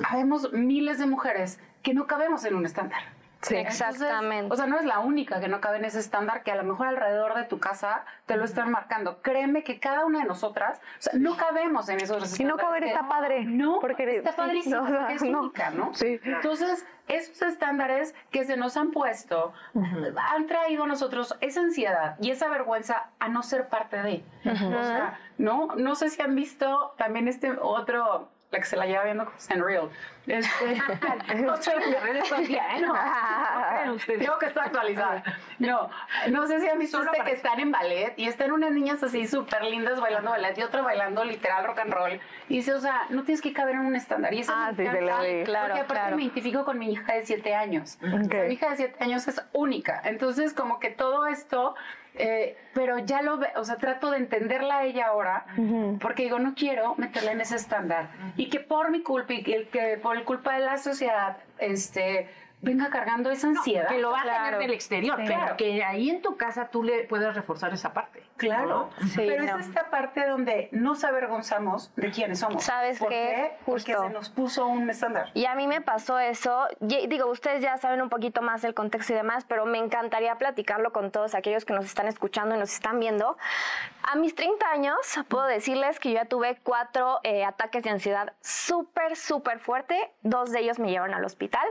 habemos 0.09 0.53
miles 0.53 0.99
de 0.99 1.07
mujeres 1.07 1.59
que 1.83 1.95
no 1.95 2.07
cabemos 2.07 2.45
en 2.45 2.55
un 2.55 2.67
estándar. 2.67 3.01
Sí. 3.43 3.57
Entonces, 3.57 3.81
Exactamente. 3.91 4.53
o 4.53 4.57
sea, 4.57 4.67
no 4.67 4.79
es 4.79 4.85
la 4.85 4.99
única 4.99 5.41
que 5.41 5.49
no 5.49 5.61
cabe 5.61 5.79
en 5.79 5.87
ese 5.87 5.99
estándar 5.99 6.43
que 6.43 6.53
a 6.53 6.57
lo 6.57 6.65
mejor 6.65 6.89
alrededor 6.89 7.35
de 7.35 7.45
tu 7.45 7.59
casa 7.59 8.05
te 8.27 8.37
lo 8.37 8.45
están 8.45 8.71
marcando. 8.71 9.23
Créeme 9.23 9.65
que 9.65 9.81
cada 9.81 10.05
una 10.05 10.21
de 10.21 10.27
nosotras, 10.27 10.79
o 10.99 11.03
sea, 11.03 11.13
no 11.17 11.37
cabemos 11.37 11.89
en 11.89 11.97
esos 11.97 12.23
estándares. 12.23 12.41
Y 12.41 12.45
no 12.45 12.57
caber 12.57 12.85
está 12.85 13.09
padre. 13.09 13.45
No, 13.45 13.81
porque 13.81 14.17
está 14.19 14.33
padrísimo, 14.37 14.83
no, 14.83 14.99
porque 14.99 15.15
es 15.15 15.23
no. 15.25 15.41
única, 15.41 15.71
¿no? 15.71 15.95
Sí. 15.95 16.21
Entonces, 16.23 16.85
esos 17.09 17.43
estándares 17.43 18.15
que 18.31 18.45
se 18.45 18.57
nos 18.57 18.77
han 18.77 18.91
puesto 18.91 19.53
han 19.75 20.47
traído 20.47 20.85
a 20.85 20.87
nosotros 20.87 21.37
esa 21.41 21.61
ansiedad 21.61 22.17
y 22.21 22.31
esa 22.31 22.49
vergüenza 22.49 23.11
a 23.19 23.29
no 23.29 23.43
ser 23.43 23.69
parte 23.69 23.97
de. 24.03 24.25
O 24.45 24.55
sea, 24.57 25.19
no, 25.39 25.69
no 25.77 25.95
sé 25.95 26.11
si 26.11 26.21
han 26.23 26.35
visto 26.35 26.95
también 26.99 27.27
este 27.27 27.53
otro, 27.61 28.29
la 28.51 28.59
que 28.59 28.65
se 28.65 28.77
la 28.77 28.87
lleva 28.87 29.05
viendo 29.05 29.31
Real. 29.49 29.91
Este, 30.27 30.65
¿eh? 30.73 30.83
No, 32.81 32.95
no 33.87 33.95
ustedes. 33.95 34.21
Tengo 34.21 34.39
que 34.39 34.47
actualizada. 34.47 35.23
No, 35.59 35.89
no 36.31 36.47
sé 36.47 36.61
si 36.61 36.69
han 36.69 36.79
visto 36.79 37.03
este 37.03 37.23
que 37.25 37.33
están 37.33 37.61
en 37.61 37.71
ballet 37.71 38.15
y 38.17 38.27
están 38.27 38.53
unas 38.53 38.73
niñas 38.73 39.03
así 39.03 39.27
súper 39.27 39.65
lindas 39.65 40.01
bailando 40.01 40.31
ballet 40.31 40.57
y 40.59 40.63
otra 40.63 40.83
bailando 40.83 41.25
literal 41.25 41.65
rock 41.65 41.81
and 41.81 41.93
roll. 41.93 42.21
Y 42.49 42.57
dice, 42.57 42.75
o 42.75 42.81
sea, 42.81 43.07
no 43.11 43.23
tienes 43.23 43.41
que 43.41 43.53
caber 43.53 43.77
en 43.77 43.83
un 43.83 43.97
estándar. 43.97 44.35
Y 44.35 44.41
eso 44.41 44.53
Ah, 44.55 44.73
sí, 44.77 44.83
lo 44.83 45.23
vi. 45.23 45.45
Claro, 45.45 45.69
porque 45.69 45.81
aparte 45.81 46.01
claro. 46.01 46.17
me 46.17 46.23
identifico 46.23 46.65
con 46.65 46.79
mi 46.79 46.93
hija 46.93 47.15
de 47.15 47.25
7 47.25 47.55
años. 47.55 47.99
O 48.03 48.25
sea, 48.25 48.45
mi 48.45 48.55
hija 48.55 48.71
de 48.71 48.77
7 48.77 49.05
años 49.05 49.27
es 49.29 49.43
única. 49.53 50.01
Entonces, 50.05 50.55
como 50.55 50.81
que 50.81 50.91
todo 50.91 51.27
esto, 51.27 51.75
eh, 52.15 52.57
pero 52.75 52.99
ya 52.99 53.23
lo 53.23 53.39
ve, 53.39 53.49
o 53.57 53.65
sea, 53.65 53.77
trato 53.77 54.11
de 54.11 54.19
entenderla 54.19 54.79
a 54.79 54.85
ella 54.85 55.07
ahora, 55.07 55.47
porque 56.01 56.25
digo, 56.25 56.39
no 56.39 56.55
quiero 56.55 56.95
meterla 56.97 57.33
en 57.33 57.41
ese 57.41 57.57
estándar. 57.57 58.11
Y 58.37 58.49
que 58.49 58.61
por 58.61 58.91
mi 58.91 59.03
culpa 59.03 59.33
y 59.33 59.43
que, 59.43 59.99
por 60.03 60.23
culpa 60.25 60.55
de 60.55 60.61
la 60.61 60.79
sociedad, 60.79 61.39
este, 61.59 62.29
venga 62.63 62.91
cargando 62.91 63.31
esa 63.31 63.49
ansiedad. 63.49 63.89
que 63.89 63.99
lo 63.99 64.11
va 64.11 64.21
a 64.21 64.23
Claro. 64.23 64.45
tener 64.45 64.59
del 64.61 64.71
exterior, 64.73 65.17
Sí. 65.19 65.25
pero 65.27 65.39
Claro. 65.41 65.57
que 65.57 65.83
ahí 65.85 66.11
en 66.11 66.21
tu 66.23 66.37
casa 66.37 66.69
tú 66.71 66.83
le 66.83 67.05
puedas 67.05 67.35
reforzar 67.35 67.73
esa 67.73 67.93
parte. 67.93 68.23
Claro, 68.37 68.91
Sí, 69.13 69.17
pero 69.17 69.43
no. 69.45 69.59
es 69.59 69.67
esta 69.67 69.91
parte 69.91 70.27
donde 70.27 70.69
nos 70.73 71.05
avergonzamos 71.05 71.93
de 71.97 72.11
quiénes 72.11 72.39
somos. 72.41 72.63
¿Sabes 72.65 72.99
¿Por 72.99 73.09
qué? 73.09 73.53
Porque 73.67 73.93
Justo. 73.95 74.09
se 74.09 74.13
nos 74.15 74.31
puso 74.31 74.67
un 74.67 74.89
estándar. 74.91 75.31
Y 75.35 75.45
a 75.47 75.55
mí 75.55 75.67
me 75.67 75.81
pasó 75.81 76.19
eso. 76.19 76.67
Y- 76.81 77.07
digo, 77.07 77.27
ustedes 77.31 77.61
ya 77.63 77.77
saben 77.79 78.01
un 78.03 78.09
poquito 78.09 78.43
más 78.43 78.63
del 78.63 78.75
contexto 78.75 79.13
y 79.13 79.17
demás, 79.17 79.45
pero 79.47 79.65
me 79.67 79.79
encantaría 79.79 80.35
platicarlo 80.37 80.93
con 80.93 81.11
todos 81.11 81.35
aquellos 81.35 81.65
que 81.65 81.73
nos 81.75 81.85
están 81.85 82.07
escuchando 82.09 82.55
y 82.55 82.59
nos 82.59 82.73
están 82.73 82.99
viendo. 83.01 83.37
A 84.03 84.17
mis 84.17 84.35
30 84.35 84.71
años, 84.71 84.97
puedo 85.29 85.45
decirles 85.47 86.01
que 86.01 86.11
yo 86.11 86.17
ya 86.17 86.25
tuve 86.25 86.59
cuatro 86.63 87.21
eh, 87.23 87.45
ataques 87.45 87.85
de 87.85 87.91
ansiedad 87.91 88.33
súper, 88.41 89.17
súper 89.17 89.59
fuerte. 89.61 90.11
Dos 90.23 90.51
de 90.51 90.61
ellos 90.61 90.79
me 90.79 90.91
llevaron 90.91 91.15
al 91.15 91.25
hospital. 91.25 91.67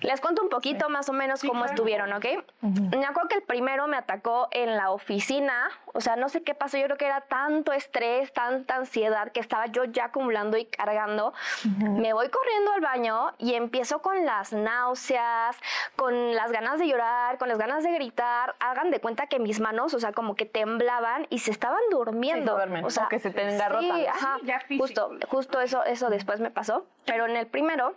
Les 0.00 0.20
cuento 0.22 0.42
un 0.42 0.48
poquito 0.48 0.88
más 0.88 1.08
o 1.10 1.12
menos 1.12 1.40
cómo 1.42 1.52
claro. 1.64 1.66
estuvieron, 1.74 2.12
¿ok? 2.14 2.24
Me 2.62 3.04
acuerdo 3.04 3.28
que 3.28 3.34
el 3.36 3.42
primero 3.42 3.86
me 3.86 3.96
atacó 3.98 4.48
en 4.52 4.76
la 4.76 4.90
oficina. 4.90 5.68
O 5.94 6.00
sea, 6.00 6.16
no 6.16 6.30
sé 6.30 6.42
qué 6.42 6.54
pasó. 6.54 6.78
Yo 6.78 6.84
creo 6.84 6.96
que 6.96 7.04
era 7.04 7.20
tanto 7.20 7.72
estrés, 7.72 8.32
tanta 8.32 8.76
ansiedad 8.76 9.30
que 9.32 9.40
estaba 9.40 9.66
yo 9.66 9.84
ya 9.84 10.06
acumulando 10.06 10.56
y 10.56 10.64
cargando. 10.64 11.34
Me 11.78 12.14
voy 12.14 12.30
corriendo 12.30 12.72
al 12.72 12.80
baño 12.80 13.32
y 13.38 13.54
empiezo 13.54 14.00
con 14.00 14.24
las 14.24 14.54
náuseas, 14.54 15.56
con 15.96 16.34
las 16.34 16.50
ganas 16.52 16.78
de 16.78 16.86
llorar, 16.88 17.36
con 17.38 17.48
las 17.48 17.58
ganas 17.58 17.82
de 17.84 17.92
gritar. 17.92 18.54
Hagan 18.60 18.90
de 18.90 19.00
cuenta 19.00 19.26
que 19.26 19.38
mis 19.38 19.60
manos, 19.60 19.92
o 19.94 20.00
sea, 20.00 20.12
como 20.12 20.34
que 20.34 20.46
temblaban 20.46 21.26
y 21.30 21.40
se 21.40 21.50
estaban 21.50 21.80
durmiendo. 21.90 22.42
Sí, 22.42 22.48
se 22.48 22.52
duermen, 22.66 22.84
o 22.84 22.90
sea, 22.90 23.06
que 23.10 23.18
se 23.18 23.30
te 23.30 23.42
engarrotan. 23.48 23.82
Sí, 23.82 24.02
Sí, 24.02 24.06
ajá. 24.06 24.38
ya 24.44 24.60
físico. 24.60 24.84
justo, 24.84 25.10
justo 25.28 25.60
eso, 25.60 25.84
eso 25.84 26.08
después 26.08 26.40
me 26.40 26.50
pasó. 26.50 26.86
Pero 27.04 27.26
en 27.26 27.36
el 27.36 27.46
primero, 27.46 27.94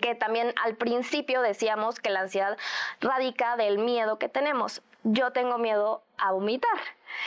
que 0.00 0.14
también 0.14 0.52
al 0.64 0.74
principio 0.76 1.42
decíamos 1.42 2.00
que 2.00 2.10
la 2.10 2.20
ansiedad 2.20 2.56
radica 3.00 3.56
del 3.56 3.78
miedo 3.78 4.18
que 4.18 4.28
tenemos. 4.28 4.82
Yo 5.04 5.30
tengo 5.30 5.58
miedo 5.58 6.02
a 6.18 6.32
vomitar. 6.32 6.76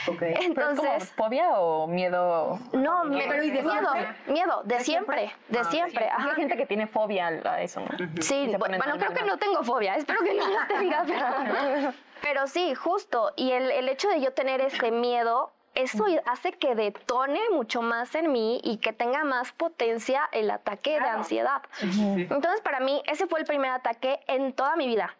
Entonces, 0.21 1.11
fobia 1.13 1.51
o 1.57 1.87
miedo? 1.87 2.59
no, 2.73 3.05
me- 3.05 3.25
Pero 3.27 3.43
¿y 3.43 3.51
de 3.51 3.61
miedo, 3.63 3.91
siempre? 3.93 4.15
miedo, 4.33 4.61
de, 4.65 4.79
siempre, 4.81 5.31
de 5.47 5.63
siempre. 5.65 6.09
ajá. 6.09 6.29
Hay 6.29 6.35
gente 6.35 6.57
que 6.57 6.65
tiene 6.65 6.87
fobia 6.87 7.27
a 7.27 7.61
eso, 7.61 7.79
¿no? 7.79 7.87
Sí, 8.21 8.53
bueno, 8.59 8.77
tan 8.77 8.97
creo 8.99 9.13
que 9.13 9.23
no 9.23 9.37
tengo 9.37 9.63
fobia, 9.63 9.95
espero 9.95 10.19
que 10.21 10.33
no 10.33 10.47
la 10.49 10.67
tenga, 10.67 11.03
pero, 11.07 11.93
pero 12.21 12.47
sí, 12.47 12.75
justo. 12.75 13.31
Y 13.37 13.51
el, 13.51 13.71
el 13.71 13.87
hecho 13.89 14.09
de 14.09 14.19
yo 14.21 14.33
tener 14.33 14.59
ese 14.61 14.91
miedo, 14.91 15.51
eso 15.75 16.05
hace 16.25 16.51
que 16.53 16.75
detone 16.75 17.39
mucho 17.51 17.81
más 17.81 18.15
en 18.15 18.31
mí 18.31 18.59
y 18.63 18.77
que 18.77 18.93
tenga 18.93 19.23
más 19.23 19.51
potencia 19.51 20.27
el 20.31 20.51
ataque 20.51 20.99
de 20.99 21.07
ansiedad. 21.07 21.61
Entonces, 21.81 22.61
para 22.61 22.79
mí, 22.79 23.01
ese 23.05 23.27
fue 23.27 23.39
el 23.39 23.45
primer 23.45 23.71
ataque 23.71 24.19
en 24.27 24.53
toda 24.53 24.75
mi 24.75 24.87
vida. 24.87 25.15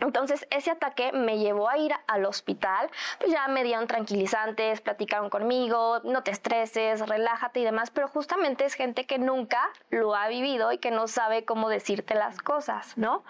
Entonces, 0.00 0.46
ese 0.50 0.70
ataque 0.70 1.12
me 1.12 1.38
llevó 1.38 1.68
a 1.68 1.76
ir 1.78 1.92
al 2.06 2.24
hospital, 2.24 2.88
pues 3.18 3.32
ya 3.32 3.48
me 3.48 3.64
dieron 3.64 3.86
tranquilizantes, 3.86 4.80
platicaron 4.80 5.28
conmigo, 5.28 6.00
no 6.04 6.22
te 6.22 6.30
estreses, 6.30 7.06
relájate 7.08 7.60
y 7.60 7.64
demás, 7.64 7.90
pero 7.90 8.08
justamente 8.08 8.64
es 8.64 8.74
gente 8.74 9.06
que 9.06 9.18
nunca 9.18 9.60
lo 9.90 10.14
ha 10.14 10.28
vivido 10.28 10.70
y 10.72 10.78
que 10.78 10.90
no 10.90 11.08
sabe 11.08 11.44
cómo 11.44 11.68
decirte 11.68 12.14
las 12.14 12.38
cosas, 12.38 12.96
¿no? 12.96 13.24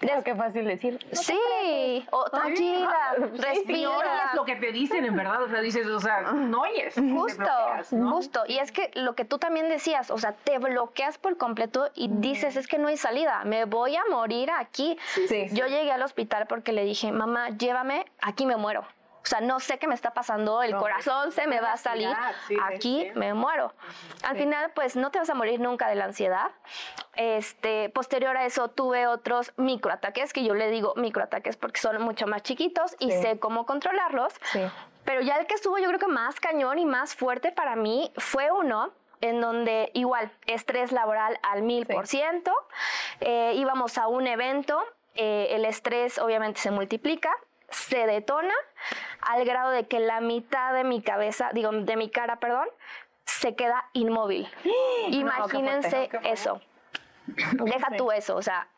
Creo 0.00 0.24
que 0.24 0.34
fácil 0.34 0.64
decir. 0.64 1.04
Sí, 1.12 2.06
o 2.10 2.24
tranquila, 2.30 3.14
Si 3.16 3.20
no 3.20 3.26
respira. 3.42 3.90
oyes 3.90 4.34
lo 4.34 4.44
que 4.44 4.56
te 4.56 4.72
dicen, 4.72 5.04
en 5.04 5.16
verdad, 5.16 5.42
o 5.42 5.48
sea, 5.48 5.60
dices, 5.60 5.86
o 5.86 6.00
sea, 6.00 6.22
no 6.22 6.62
oyes. 6.62 6.94
Justo, 6.94 7.36
bloqueas, 7.38 7.92
¿no? 7.92 8.10
justo. 8.12 8.44
Y 8.48 8.58
es 8.58 8.72
que 8.72 8.90
lo 8.94 9.14
que 9.14 9.24
tú 9.24 9.38
también 9.38 9.68
decías, 9.68 10.10
o 10.10 10.18
sea, 10.18 10.32
te 10.32 10.58
bloqueas 10.58 11.18
por 11.18 11.36
completo 11.36 11.90
y 11.94 12.08
dices, 12.08 12.56
es 12.56 12.66
que 12.66 12.78
no 12.78 12.88
hay 12.88 12.96
salida, 12.96 13.42
me 13.44 13.66
voy 13.66 13.96
a 13.96 14.02
morir 14.10 14.50
aquí. 14.50 14.98
Sí. 15.28 15.48
Yo 15.52 15.66
llegué 15.66 15.92
al 15.92 16.02
hospital 16.02 16.13
porque 16.48 16.72
le 16.72 16.84
dije, 16.84 17.12
mamá, 17.12 17.50
llévame, 17.50 18.06
aquí 18.20 18.46
me 18.46 18.56
muero. 18.56 18.86
O 19.24 19.26
sea, 19.26 19.40
no 19.40 19.58
sé 19.58 19.78
qué 19.78 19.88
me 19.88 19.94
está 19.94 20.12
pasando, 20.12 20.62
el 20.62 20.76
corazón 20.76 21.32
se 21.32 21.46
me 21.46 21.58
va 21.58 21.72
a 21.72 21.76
salir, 21.78 22.14
aquí 22.62 23.10
me 23.14 23.32
muero. 23.32 23.72
Al 24.22 24.36
final, 24.36 24.70
pues 24.74 24.96
no 24.96 25.10
te 25.10 25.18
vas 25.18 25.30
a 25.30 25.34
morir 25.34 25.60
nunca 25.60 25.88
de 25.88 25.94
la 25.94 26.04
ansiedad. 26.04 26.50
Este, 27.16 27.88
posterior 27.88 28.36
a 28.36 28.44
eso 28.44 28.68
tuve 28.68 29.06
otros 29.06 29.54
microataques, 29.56 30.34
que 30.34 30.44
yo 30.44 30.52
le 30.54 30.68
digo 30.68 30.92
microataques 30.96 31.56
porque 31.56 31.80
son 31.80 32.02
mucho 32.02 32.26
más 32.26 32.42
chiquitos 32.42 32.96
y 32.98 33.12
sé 33.12 33.38
cómo 33.38 33.64
controlarlos. 33.64 34.34
Pero 35.06 35.22
ya 35.22 35.36
el 35.36 35.46
que 35.46 35.54
estuvo 35.54 35.78
yo 35.78 35.86
creo 35.88 35.98
que 35.98 36.06
más 36.06 36.38
cañón 36.38 36.78
y 36.78 36.84
más 36.84 37.14
fuerte 37.14 37.50
para 37.50 37.76
mí 37.76 38.12
fue 38.16 38.50
uno 38.50 38.92
en 39.22 39.40
donde 39.40 39.90
igual 39.94 40.30
estrés 40.46 40.92
laboral 40.92 41.38
al 41.42 41.62
mil 41.62 41.86
por 41.86 42.06
ciento, 42.06 42.52
eh, 43.20 43.52
íbamos 43.54 43.96
a 43.96 44.06
un 44.06 44.26
evento, 44.26 44.82
eh, 45.14 45.48
el 45.50 45.64
estrés 45.64 46.18
obviamente 46.18 46.60
se 46.60 46.70
multiplica, 46.70 47.30
se 47.70 48.06
detona 48.06 48.54
al 49.20 49.44
grado 49.44 49.70
de 49.70 49.86
que 49.86 50.00
la 50.00 50.20
mitad 50.20 50.74
de 50.74 50.84
mi 50.84 51.02
cabeza, 51.02 51.50
digo, 51.52 51.72
de 51.72 51.96
mi 51.96 52.10
cara, 52.10 52.36
perdón, 52.36 52.68
se 53.24 53.54
queda 53.54 53.88
inmóvil. 53.92 54.48
Imagínense 55.08 56.10
eso. 56.24 56.60
Deja 57.52 57.96
tú 57.96 58.12
eso, 58.12 58.36
o 58.36 58.42
sea, 58.42 58.68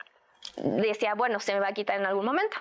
decía, 0.56 1.14
bueno, 1.14 1.40
se 1.40 1.54
me 1.54 1.60
va 1.60 1.68
a 1.68 1.72
quitar 1.72 1.98
en 1.98 2.06
algún 2.06 2.24
momento. 2.24 2.56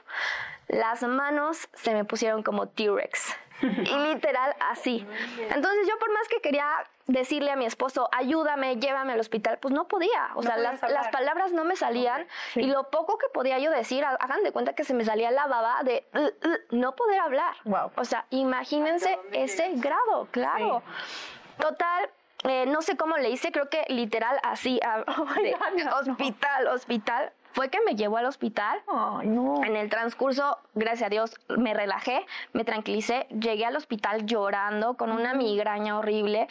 Las 0.68 1.04
manos 1.04 1.70
se 1.74 1.94
me 1.94 2.06
pusieron 2.06 2.44
como 2.44 2.68
T-Rex. 2.68 3.36
Y 3.62 3.96
literal 4.14 4.56
así. 4.60 5.06
Entonces 5.40 5.88
yo 5.88 5.98
por 6.00 6.12
más 6.12 6.28
que 6.28 6.42
quería 6.42 6.68
decirle 7.08 7.52
a 7.52 7.56
mi 7.56 7.66
esposo, 7.66 8.10
ayúdame, 8.12 8.78
llévame 8.78 9.14
al 9.14 9.20
hospital, 9.20 9.60
pues 9.60 9.74
no 9.74 9.88
podía. 9.88 10.32
O 10.36 10.44
sea, 10.44 10.58
las, 10.58 10.80
palabras 11.10 11.52
no 11.52 11.64
me 11.64 11.76
salían 11.76 12.28
y 12.56 12.68
lo 12.68 12.90
poco 12.90 13.18
que 13.18 13.28
podía 13.30 13.60
yo 13.60 13.72
decir, 13.72 14.04
hagan 14.04 14.44
de 14.44 14.52
cuenta 14.52 14.74
que 14.74 14.84
se 14.84 14.94
me 14.94 15.06
salía 15.06 15.32
la 15.32 15.48
baba 15.48 15.84
de 15.84 16.08
uh, 16.14 16.20
uh, 16.20 16.58
no 16.72 16.96
poder 16.96 17.20
hablar. 17.20 17.56
O 17.96 18.06
sea, 18.06 18.26
imagínense 18.32 19.20
ese 19.32 19.74
grado, 19.76 20.28
claro. 20.32 20.82
Total, 21.60 22.10
eh, 22.44 22.66
no 22.66 22.82
sé 22.82 22.98
cómo 22.98 23.18
le 23.18 23.30
hice, 23.30 23.52
creo 23.52 23.70
que 23.70 23.86
literal 23.88 24.40
así, 24.44 24.80
hospital, 26.00 26.68
hospital 26.68 27.32
fue 27.56 27.70
que 27.70 27.80
me 27.86 27.96
llevó 27.96 28.18
al 28.18 28.26
hospital. 28.26 28.82
En 29.64 29.78
el 29.78 29.90
transcurso, 29.90 30.60
gracias 30.74 31.08
a 31.08 31.10
Dios, 31.10 31.40
me 31.48 31.74
relajé, 31.74 32.26
me 32.52 32.66
tranquilicé, 32.66 33.28
llegué 33.30 33.66
al 33.66 33.78
hospital 33.78 34.26
llorando 34.26 34.96
con 34.96 35.10
una 35.10 35.34
migraña 35.34 35.98
horrible. 35.98 36.50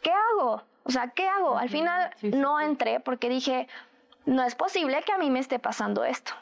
¿Qué 0.00 0.10
hago? 0.10 0.62
O 0.84 0.90
sea, 0.90 1.08
¿qué 1.08 1.28
hago? 1.28 1.58
Al 1.58 1.68
final 1.68 2.10
no 2.22 2.58
entré 2.58 3.00
porque 3.00 3.28
dije, 3.28 3.68
no 4.24 4.42
es 4.42 4.54
posible 4.54 5.02
que 5.02 5.12
a 5.12 5.18
mí 5.18 5.28
me 5.28 5.40
esté 5.40 5.58
pasando 5.58 6.04
esto. 6.04 6.32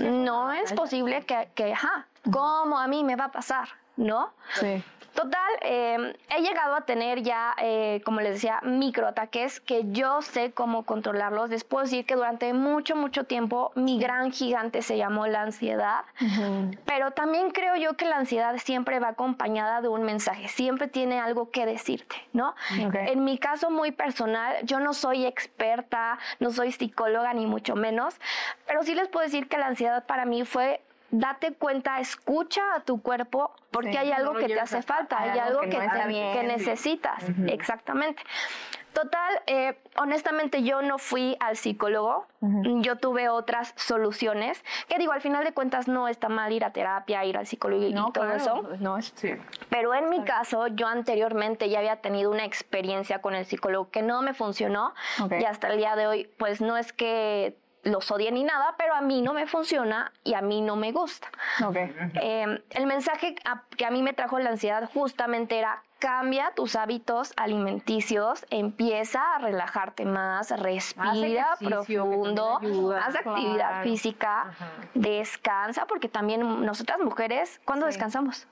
no 0.00 0.50
es 0.50 0.72
posible 0.72 1.20
que, 1.26 1.50
que, 1.54 1.74
ajá, 1.74 2.06
¿cómo 2.32 2.78
a 2.78 2.86
mí 2.88 3.04
me 3.04 3.16
va 3.16 3.26
a 3.26 3.32
pasar? 3.32 3.68
¿No? 3.96 4.32
Sí. 4.54 4.82
Total, 5.14 5.50
eh, 5.60 6.16
he 6.30 6.40
llegado 6.40 6.74
a 6.74 6.80
tener 6.82 7.22
ya, 7.22 7.54
eh, 7.58 8.00
como 8.04 8.20
les 8.20 8.34
decía, 8.34 8.60
microataques 8.62 9.60
que 9.60 9.82
yo 9.92 10.22
sé 10.22 10.52
cómo 10.52 10.84
controlarlos. 10.84 11.50
Les 11.50 11.64
puedo 11.64 11.84
decir 11.84 12.06
que 12.06 12.14
durante 12.14 12.54
mucho, 12.54 12.96
mucho 12.96 13.24
tiempo 13.24 13.72
mi 13.74 13.98
gran 13.98 14.32
gigante 14.32 14.80
se 14.80 14.96
llamó 14.96 15.26
la 15.26 15.42
ansiedad, 15.42 16.04
pero 16.86 17.10
también 17.10 17.50
creo 17.50 17.76
yo 17.76 17.94
que 17.94 18.06
la 18.06 18.16
ansiedad 18.16 18.56
siempre 18.56 19.00
va 19.00 19.08
acompañada 19.08 19.82
de 19.82 19.88
un 19.88 20.02
mensaje, 20.02 20.48
siempre 20.48 20.88
tiene 20.88 21.20
algo 21.20 21.50
que 21.50 21.66
decirte, 21.66 22.16
¿no? 22.32 22.54
En 22.70 23.24
mi 23.24 23.36
caso 23.36 23.70
muy 23.70 23.92
personal, 23.92 24.56
yo 24.64 24.80
no 24.80 24.94
soy 24.94 25.26
experta, 25.26 26.18
no 26.40 26.50
soy 26.50 26.72
psicóloga 26.72 27.34
ni 27.34 27.46
mucho 27.46 27.74
menos, 27.74 28.14
pero 28.66 28.82
sí 28.82 28.94
les 28.94 29.08
puedo 29.08 29.24
decir 29.24 29.48
que 29.48 29.58
la 29.58 29.66
ansiedad 29.66 30.06
para 30.06 30.24
mí 30.24 30.44
fue 30.44 30.80
date 31.12 31.52
cuenta, 31.52 32.00
escucha 32.00 32.74
a 32.74 32.80
tu 32.80 33.00
cuerpo 33.00 33.54
porque 33.70 33.98
hay 33.98 34.10
algo 34.10 34.34
que 34.34 34.46
te 34.46 34.58
hace 34.58 34.82
falta, 34.82 35.20
hay, 35.20 35.38
algo, 35.38 35.60
que, 35.60 35.70
que 35.70 36.42
necesitas, 36.42 37.24
exactamente. 37.46 38.22
Total, 38.92 39.40
eh, 39.46 39.78
honestamente 39.96 40.62
yo 40.62 40.82
no 40.82 40.98
fui 40.98 41.36
al 41.40 41.56
psicólogo, 41.56 42.26
yo 42.80 42.96
tuve 42.96 43.28
otras 43.30 43.72
soluciones, 43.76 44.62
que 44.88 44.98
digo, 44.98 45.12
al 45.12 45.22
final 45.22 45.44
de 45.44 45.52
cuentas 45.52 45.88
no 45.88 46.08
está 46.08 46.28
mal 46.28 46.52
ir 46.52 46.64
a 46.64 46.72
terapia, 46.72 47.24
ir 47.24 47.38
al 47.38 47.46
psicólogo 47.46 47.86
y 47.86 47.94
todo 48.12 48.32
eso. 48.32 48.68
No, 48.80 49.00
sí. 49.00 49.32
Pero 49.70 49.94
en 49.94 50.10
mi 50.10 50.22
caso, 50.24 50.66
yo 50.66 50.88
anteriormente 50.88 51.70
ya 51.70 51.78
había 51.78 51.96
tenido 51.96 52.30
una 52.30 52.44
experiencia 52.44 53.20
con 53.20 53.34
el 53.34 53.46
psicólogo 53.46 53.90
que 53.90 54.02
no 54.02 54.20
me 54.20 54.34
funcionó 54.34 54.92
y 55.30 55.44
hasta 55.44 55.68
el 55.68 55.78
día 55.78 55.96
de 55.96 56.06
hoy, 56.06 56.30
pues 56.36 56.60
no 56.60 56.76
es 56.76 56.92
que 56.92 57.56
los 57.82 58.10
odie 58.10 58.30
ni 58.30 58.44
nada, 58.44 58.74
pero 58.78 58.94
a 58.94 59.00
mí 59.00 59.22
no 59.22 59.32
me 59.32 59.46
funciona 59.46 60.12
y 60.24 60.34
a 60.34 60.40
mí 60.40 60.60
no 60.60 60.76
me 60.76 60.92
gusta. 60.92 61.28
Okay. 61.64 61.94
Em, 62.14 62.58
el 62.70 62.86
mensaje 62.86 63.34
que 63.76 63.84
a 63.84 63.90
mí 63.90 64.02
me 64.02 64.12
trajo 64.12 64.38
la 64.38 64.50
ansiedad 64.50 64.88
justamente 64.92 65.58
era 65.58 65.82
cambia 66.02 66.52
tus 66.56 66.74
hábitos 66.74 67.32
alimenticios, 67.36 68.44
empieza 68.50 69.36
a 69.36 69.38
relajarte 69.38 70.04
más, 70.04 70.50
respira 70.50 71.54
profundo, 71.60 72.58
haz 73.00 73.14
actividad 73.14 73.84
física, 73.84 74.52
descansa, 74.94 75.86
porque 75.86 76.08
también 76.08 76.64
nosotras 76.66 76.98
mujeres, 76.98 77.60
¿cuándo 77.64 77.86
descansamos? 77.86 78.48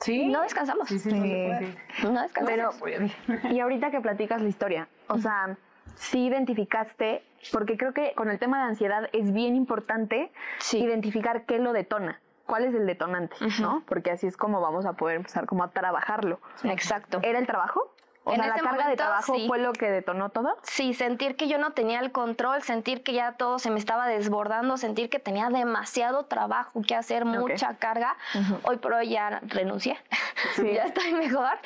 Sí. 0.00 0.26
No 0.26 0.42
descansamos. 0.42 0.88
Sí, 0.88 0.98
sí, 0.98 1.12
No 1.12 2.20
descansamos. 2.20 2.74
Pero, 2.82 3.08
y 3.52 3.60
ahorita 3.60 3.92
que 3.92 4.00
platicas 4.00 4.42
la 4.42 4.48
historia, 4.48 4.88
o 5.06 5.18
sea, 5.18 5.56
sí 5.94 6.26
identificaste, 6.26 7.22
porque 7.52 7.76
creo 7.76 7.92
que 7.92 8.12
con 8.14 8.30
el 8.30 8.38
tema 8.38 8.58
de 8.58 8.64
ansiedad 8.64 9.08
es 9.12 9.32
bien 9.32 9.56
importante 9.56 10.30
identificar 10.72 11.44
qué 11.44 11.58
lo 11.58 11.72
detona. 11.72 12.20
¿Cuál 12.46 12.64
es 12.64 12.74
el 12.74 12.86
detonante? 12.86 13.36
¿no? 13.60 13.82
Porque 13.86 14.10
así 14.10 14.26
es 14.26 14.36
como 14.36 14.60
vamos 14.60 14.84
a 14.84 14.94
poder 14.94 15.16
empezar 15.16 15.46
como 15.46 15.64
a 15.64 15.70
trabajarlo. 15.70 16.40
Exacto. 16.64 17.20
¿Era 17.22 17.38
el 17.38 17.46
trabajo? 17.46 17.92
O 18.24 18.34
sea, 18.34 18.46
la 18.46 18.54
carga 18.54 18.88
de 18.88 18.96
trabajo 18.96 19.34
fue 19.48 19.58
lo 19.58 19.72
que 19.72 19.90
detonó 19.90 20.28
todo. 20.28 20.56
Sí, 20.62 20.94
sentir 20.94 21.34
que 21.34 21.48
yo 21.48 21.58
no 21.58 21.72
tenía 21.72 21.98
el 21.98 22.12
control, 22.12 22.62
sentir 22.62 23.02
que 23.02 23.12
ya 23.12 23.32
todo 23.32 23.58
se 23.58 23.70
me 23.70 23.80
estaba 23.80 24.06
desbordando, 24.06 24.76
sentir 24.76 25.10
que 25.10 25.18
tenía 25.18 25.48
demasiado 25.48 26.26
trabajo 26.26 26.82
que 26.86 26.94
hacer, 26.94 27.24
mucha 27.24 27.76
carga. 27.78 28.16
Hoy 28.62 28.76
por 28.76 28.92
hoy 28.92 29.08
ya 29.08 29.40
renuncié, 29.42 29.98
ya 30.56 30.84
estoy 30.84 31.14
mejor. 31.14 31.58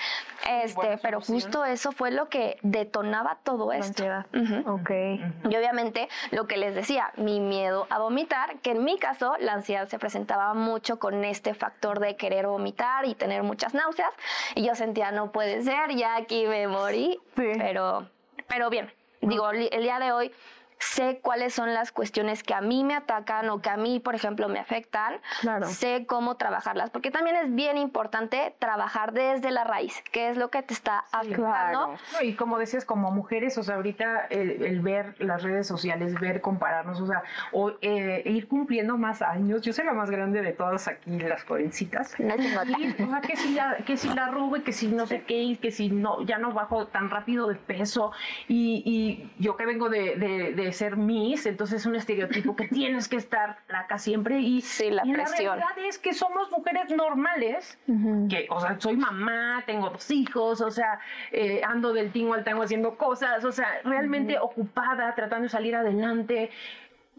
Este, 0.49 0.99
pero 1.03 1.21
justo 1.21 1.65
eso 1.65 1.93
fue 1.93 2.11
lo 2.11 2.29
que 2.29 2.59
detonaba 2.63 3.39
todo 3.43 3.73
esto. 3.73 4.05
Okay. 4.67 5.21
Y 5.49 5.57
obviamente 5.57 6.09
lo 6.31 6.47
que 6.47 6.57
les 6.57 6.75
decía, 6.75 7.13
mi 7.17 7.41
miedo 7.41 7.87
a 7.91 7.99
vomitar, 7.99 8.59
que 8.61 8.73
en 8.73 8.85
mi 8.85 8.99
caso 8.99 9.35
la 9.41 9.55
ansiedad 9.55 9.89
se 9.89 9.99
presentaba 9.99 10.55
mucho 10.55 10.99
con 10.99 11.25
este 11.25 11.55
factor 11.55 12.01
de 12.01 12.17
querer 12.17 12.47
vomitar 12.47 13.05
y 13.07 13.15
tener 13.15 13.43
muchas 13.43 13.75
náuseas. 13.75 14.13
Y 14.55 14.67
yo 14.67 14.75
sentía, 14.75 15.11
no 15.11 15.33
puede 15.33 15.63
ser, 15.63 15.95
ya 15.95 16.17
aquí 16.17 16.47
me 16.47 16.69
morí, 16.69 17.19
pero, 17.35 18.09
pero 18.47 18.71
bien, 18.71 18.93
digo, 19.21 19.51
el 19.51 19.83
día 19.83 19.99
de 19.99 20.13
hoy 20.13 20.33
sé 20.79 21.21
cuáles 21.23 21.55
son 21.55 21.73
las 21.75 21.93
cuestiones 21.93 22.43
que 22.43 22.55
a 22.55 22.61
mí 22.61 22.85
me 22.85 22.95
atacan 22.95 23.49
o 23.49 23.61
que 23.61 23.71
a 23.71 23.77
mí, 23.77 24.01
por 24.01 24.15
ejemplo, 24.15 24.49
me 24.49 24.59
afectan, 24.59 25.21
claro. 25.41 25.67
sé 25.67 26.07
cómo 26.07 26.37
trabajarlas, 26.37 26.91
porque 26.91 27.11
también 27.11 27.37
es 27.37 27.55
bien 27.55 27.79
importante 27.79 28.55
trabajar 28.59 29.12
desde 29.12 29.51
la 29.51 29.65
raíz, 29.65 30.03
qué 30.12 30.29
es 30.29 30.37
lo 30.37 30.51
que 30.51 30.62
te 30.62 30.75
está 30.75 31.05
afectando. 31.12 31.97
y 32.23 32.35
como 32.35 32.59
decías, 32.59 32.85
como 32.85 33.11
mujeres, 33.11 33.57
o 33.59 33.62
sea, 33.62 33.77
ahorita 33.77 34.27
el, 34.31 34.81
ver 34.81 35.15
las 35.19 35.43
redes 35.43 35.67
sociales, 35.67 36.19
ver, 36.21 36.41
compararnos, 36.41 37.01
o 37.01 37.07
sea, 37.07 37.23
o 37.53 37.73
eh, 37.81 38.23
ir 38.27 38.47
cumpliendo 38.49 38.97
más 38.99 39.23
años, 39.23 39.62
yo 39.62 39.73
soy 39.73 39.85
la 39.85 39.93
más 39.93 40.11
grande 40.11 40.43
de 40.43 40.53
todas 40.53 40.89
aquí, 40.89 41.19
las 41.19 41.45
jovencitas. 41.45 42.19
No 42.19 42.35
y, 42.37 43.03
o 43.03 43.09
sea, 43.09 43.21
que 43.21 43.37
si 43.37 43.55
la, 43.55 43.77
que 43.77 43.97
si 43.97 44.09
la 44.09 44.31
y 44.57 44.61
que 44.61 44.73
si 44.73 44.89
no 44.89 45.07
sé 45.07 45.23
qué, 45.23 45.57
que 45.61 45.71
si 45.71 45.89
no, 45.89 46.23
ya 46.23 46.39
no 46.39 46.53
bajo 46.53 46.87
tan 46.87 47.11
rápido 47.11 47.49
de 47.49 47.55
peso, 47.55 48.12
y, 48.49 48.83
y 48.85 49.33
yo 49.43 49.57
que 49.57 49.65
vengo 49.65 49.89
de, 49.89 50.17
de 50.17 50.65
ser 50.72 50.96
Miss, 50.96 51.46
entonces 51.46 51.81
es 51.81 51.87
un 51.87 51.96
estereotipo 51.96 52.57
que 52.57 52.68
tienes 52.68 53.09
que 53.09 53.16
estar 53.16 53.59
flaca 53.66 53.98
siempre 53.98 54.40
y, 54.40 54.61
sí, 54.61 54.90
la 54.90 55.02
presión. 55.02 55.59
la 55.59 55.66
realidad 55.66 55.87
es 55.88 55.98
que 55.98 56.12
somos 56.12 56.50
mujeres 56.50 56.90
normales, 56.90 57.79
que, 58.29 58.46
o 58.50 58.61
sea, 58.61 58.79
soy 58.81 58.96
mamá, 58.96 59.62
tengo 59.66 59.90
dos 59.90 60.11
hijos, 60.11 60.61
o 60.61 60.70
sea, 60.70 61.00
eh, 61.33 61.62
ando 61.64 61.92
del 61.92 62.12
tingo 62.12 62.35
al 62.35 62.44
tango 62.44 62.62
haciendo 62.62 62.96
cosas, 62.96 63.44
o 63.44 63.52
sea, 63.52 63.81
realmente 63.85 64.38
ocupada, 64.38 65.14
tratando 65.14 65.44
de 65.44 65.48
salir 65.48 65.74
adelante, 65.74 66.50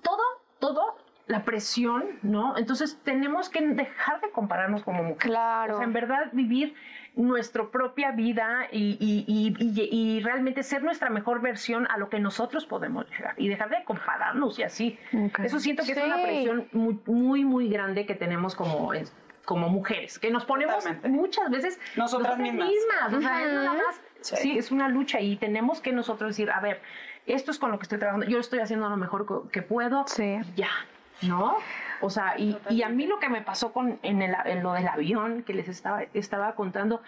todo, 0.02 0.24
todo 0.60 1.07
la 1.28 1.44
presión, 1.44 2.06
¿no? 2.24 2.58
Entonces 2.58 3.00
tenemos 3.04 3.50
que 3.50 3.62
dejar 3.62 4.22
de 4.22 4.32
compararnos 4.32 4.84
como 4.84 5.04
mujeres. 5.04 5.26
Claro. 5.26 5.76
O 5.76 5.78
sea, 5.78 5.86
en 5.86 5.94
verdad 5.94 6.30
vivir 6.32 6.74
nuestra 7.16 7.68
propia 7.70 8.12
vida 8.12 8.68
y, 8.72 10.22
realmente 10.24 10.64
ser 10.64 10.84
nuestra 10.84 11.10
mejor 11.10 11.42
versión 11.42 11.88
a 11.90 11.98
lo 11.98 12.10
que 12.10 12.20
nosotros 12.20 12.66
podemos 12.66 13.10
llegar 13.10 13.34
y 13.38 13.50
dejar 13.50 13.70
de 13.70 13.84
compararnos 13.84 14.58
y 14.60 14.64
así. 14.64 15.00
Eso 15.44 15.60
siento 15.60 15.84
que 15.84 15.92
es 15.92 15.98
una 15.98 16.22
presión 16.22 16.68
muy, 16.72 17.44
muy, 17.44 17.70
grande 17.70 18.06
que 18.06 18.16
tenemos 18.16 18.56
como 18.56 18.92
como 19.46 19.70
mujeres, 19.70 20.20
que 20.20 20.30
nos 20.30 20.44
ponemos 20.44 20.84
muchas 21.06 21.50
veces 21.50 21.80
nosotras, 21.96 22.38
mismas. 22.38 23.14
O 23.14 23.22
sea, 23.22 23.72
sí. 24.22 24.58
es 24.58 24.72
una 24.72 24.90
lucha 24.90 25.22
y 25.22 25.38
tenemos 25.38 25.80
que 25.80 25.94
nosotros 25.94 26.32
decir, 26.32 26.52
a 26.52 26.60
ver, 26.60 26.82
esto 27.26 27.52
es 27.52 27.58
con 27.58 27.72
lo 27.72 27.80
que 27.80 27.84
estoy 27.84 27.98
trabajando, 27.98 28.28
yo 28.28 28.40
estoy 28.40 28.60
haciendo 28.60 28.90
lo 28.90 28.98
mejor 28.98 29.50
que 29.50 29.62
puedo, 29.62 30.06
sí. 30.06 30.38
ya, 30.58 30.70
¿no? 31.22 31.58
O 32.02 32.10
sea, 32.10 32.38
y, 32.38 32.58
y, 32.70 32.84
a 32.84 32.90
mí 32.90 33.08
lo 33.08 33.20
que 33.20 33.30
me 33.30 33.42
pasó 33.42 33.74
con, 33.74 34.00
en, 34.04 34.22
el, 34.22 34.36
en 34.46 34.64
lo 34.64 34.74
del 34.74 34.88
avión 34.88 35.44
que 35.44 35.54
les 35.54 35.68
estaba, 35.68 36.04
estaba 36.14 36.54
contando, 36.54 37.02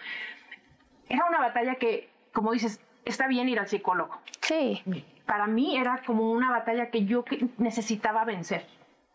era 1.08 1.24
una 1.28 1.38
batalla 1.38 1.76
que, 1.76 2.10
como 2.32 2.52
dices, 2.52 2.80
está 3.04 3.28
bien 3.28 3.48
ir 3.48 3.58
al 3.60 3.68
psicólogo. 3.68 4.18
Sí. 4.40 4.82
Para 5.26 5.46
mí 5.46 5.76
era 5.76 6.02
como 6.04 6.30
una 6.30 6.50
batalla 6.50 6.90
que 6.90 7.04
yo 7.04 7.24
necesitaba 7.58 8.24
vencer. 8.24 8.66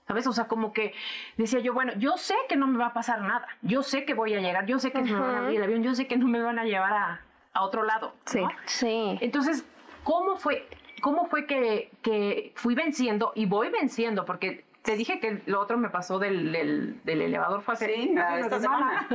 ¿Sabes? 0.07 0.27
O 0.27 0.33
sea, 0.33 0.47
como 0.47 0.71
que 0.71 0.93
decía 1.35 1.59
yo, 1.61 1.73
bueno, 1.73 1.93
yo 1.97 2.15
sé 2.17 2.35
que 2.47 2.55
no 2.55 2.67
me 2.67 2.77
va 2.77 2.87
a 2.87 2.93
pasar 2.93 3.21
nada. 3.21 3.47
Yo 3.63 3.81
sé 3.81 4.05
que 4.05 4.13
voy 4.13 4.35
a 4.35 4.39
llegar. 4.39 4.67
Yo 4.67 4.77
sé 4.77 4.91
que 4.91 5.01
me 5.01 5.13
van 5.13 5.35
a 5.35 5.37
abrir 5.39 5.57
el 5.57 5.63
avión. 5.63 5.81
Yo 5.81 5.95
sé 5.95 6.05
que 6.05 6.15
no 6.15 6.27
me 6.27 6.39
van 6.41 6.59
a 6.59 6.63
llevar 6.63 6.93
a, 6.93 7.21
a 7.53 7.63
otro 7.63 7.83
lado. 7.83 8.13
Sí. 8.25 8.43
Sí. 8.65 9.17
Entonces, 9.19 9.65
¿cómo 10.03 10.37
fue, 10.37 10.67
cómo 11.01 11.25
fue 11.25 11.47
que, 11.47 11.89
que 12.03 12.51
fui 12.55 12.75
venciendo 12.75 13.31
y 13.33 13.47
voy 13.47 13.71
venciendo? 13.71 14.25
Porque 14.25 14.63
te 14.85 14.95
dije 14.95 15.19
que 15.19 15.41
lo 15.47 15.59
otro 15.59 15.77
me 15.77 15.89
pasó 15.89 16.19
del, 16.19 16.51
del, 16.51 17.21
elevador 17.21 17.61
fue 17.61 17.73
hace 17.73 17.93
sí, 17.93 18.15
esta 18.39 18.59
semana. 18.59 19.07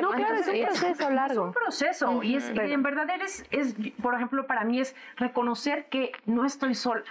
no, 0.00 0.10
claro, 0.10 0.36
es 0.36 0.48
un 0.48 0.62
proceso 0.62 1.10
largo. 1.10 1.40
Es 1.40 1.46
un 1.46 1.52
proceso. 1.52 2.22
y 2.22 2.36
es, 2.36 2.48
en 2.50 2.82
verdad 2.82 3.08
eres, 3.10 3.44
es, 3.50 3.74
por 4.00 4.14
ejemplo, 4.14 4.46
para 4.46 4.64
mí 4.64 4.80
es 4.80 4.94
reconocer 5.16 5.86
que 5.86 6.12
no 6.26 6.44
estoy 6.44 6.74
sola. 6.74 7.04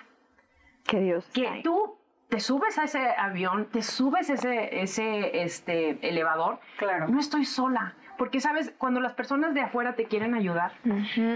Que 0.86 1.00
Dios. 1.00 1.26
Que 1.34 1.62
tú 1.64 1.98
te 2.30 2.40
subes 2.40 2.78
a 2.78 2.84
ese 2.84 3.10
avión, 3.18 3.66
te 3.66 3.82
subes 3.82 4.30
a 4.30 4.34
ese, 4.36 4.82
ese 4.82 5.42
este, 5.42 5.98
elevador. 6.08 6.60
Claro. 6.78 7.08
No 7.08 7.20
estoy 7.20 7.46
sola. 7.46 7.96
Porque, 8.18 8.40
¿sabes? 8.40 8.74
Cuando 8.78 9.00
las 9.00 9.14
personas 9.14 9.54
de 9.54 9.62
afuera 9.62 9.94
te 9.94 10.06
quieren 10.06 10.34
ayudar, 10.34 10.72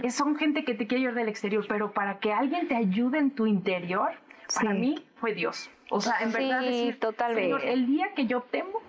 son 0.10 0.36
gente 0.36 0.64
que 0.64 0.74
te 0.74 0.88
quiere 0.88 1.04
ayudar 1.04 1.16
del 1.16 1.30
exterior, 1.30 1.64
pero 1.70 1.92
para 1.92 2.18
que 2.18 2.34
alguien 2.34 2.68
te 2.68 2.76
ayude 2.76 3.20
en 3.20 3.30
tu 3.30 3.46
interior, 3.46 4.10
para 4.56 4.74
mí 4.74 4.96
fue 5.22 5.34
Dios. 5.34 5.70
O 5.90 6.02
sea, 6.02 6.18
en 6.20 6.32
verdad 6.32 6.62
decir, 6.62 7.00
totalmente. 7.00 7.44
Señor, 7.44 7.66
el 7.66 7.86
día 7.86 8.14
que 8.14 8.26
yo 8.26 8.42
temo, 8.42 8.82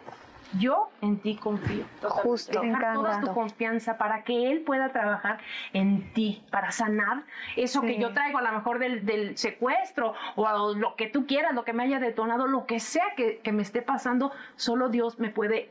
yo 0.59 0.91
en 1.01 1.19
ti 1.19 1.37
confío. 1.37 1.85
Justo. 2.03 2.61
Dejar 2.61 2.95
toda 2.95 3.21
tu 3.21 3.33
confianza 3.35 3.99
para 3.99 4.25
que 4.25 4.51
Él 4.51 4.63
pueda 4.63 4.91
trabajar 4.93 5.39
en 5.73 6.13
ti, 6.13 6.43
para 6.51 6.71
sanar 6.73 7.25
eso 7.57 7.83
que 7.83 7.99
yo 7.99 8.13
traigo 8.13 8.39
a 8.39 8.43
lo 8.43 8.53
mejor 8.53 8.79
del, 8.79 9.05
del, 9.05 9.37
secuestro 9.37 10.15
o 10.37 10.75
lo 10.75 10.97
que 10.97 11.07
tú 11.07 11.27
quieras, 11.27 11.55
lo 11.55 11.65
que 11.65 11.73
me 11.73 11.85
haya 11.85 12.01
detonado, 12.01 12.47
lo 12.47 12.67
que 12.67 12.81
sea 12.81 13.15
que, 13.17 13.39
que 13.39 13.53
me 13.53 13.63
esté 13.63 13.83
pasando, 13.83 14.33
solo 14.57 14.89
Dios 14.89 15.19
me 15.19 15.31
puede 15.31 15.71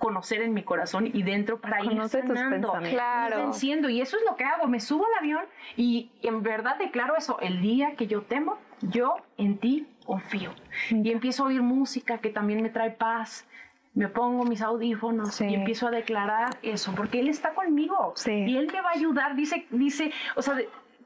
conocer 0.00 0.42
en 0.42 0.54
mi 0.54 0.64
corazón 0.64 1.08
y 1.12 1.22
dentro 1.22 1.60
para 1.60 1.84
ir 1.84 2.08
sanando, 2.08 2.72
claro. 2.88 3.36
venciendo. 3.36 3.88
Y 3.88 4.00
eso 4.00 4.16
es 4.16 4.24
lo 4.28 4.34
que 4.34 4.44
hago. 4.44 4.66
Me 4.66 4.80
subo 4.80 5.04
al 5.06 5.18
avión 5.20 5.44
y 5.76 6.10
en 6.22 6.42
verdad 6.42 6.76
declaro 6.78 7.16
eso. 7.16 7.38
El 7.40 7.60
día 7.60 7.94
que 7.94 8.08
yo 8.08 8.22
temo, 8.22 8.58
yo 8.82 9.16
en 9.36 9.58
ti 9.58 9.86
confío. 10.04 10.50
Y 10.90 11.10
empiezo 11.10 11.44
a 11.44 11.46
oír 11.46 11.62
música 11.62 12.18
que 12.18 12.30
también 12.30 12.62
me 12.62 12.70
trae 12.70 12.90
paz. 12.90 13.46
Me 13.94 14.08
pongo 14.08 14.44
mis 14.44 14.62
audífonos 14.62 15.40
y 15.40 15.52
empiezo 15.52 15.88
a 15.88 15.90
declarar 15.90 16.58
eso, 16.62 16.94
porque 16.94 17.18
Él 17.18 17.28
está 17.28 17.54
conmigo. 17.54 18.14
Y 18.26 18.56
Él 18.56 18.68
me 18.72 18.80
va 18.80 18.90
a 18.90 18.92
ayudar. 18.92 19.34
Dice, 19.34 19.66
dice, 19.70 20.12
o 20.36 20.42
sea, 20.42 20.56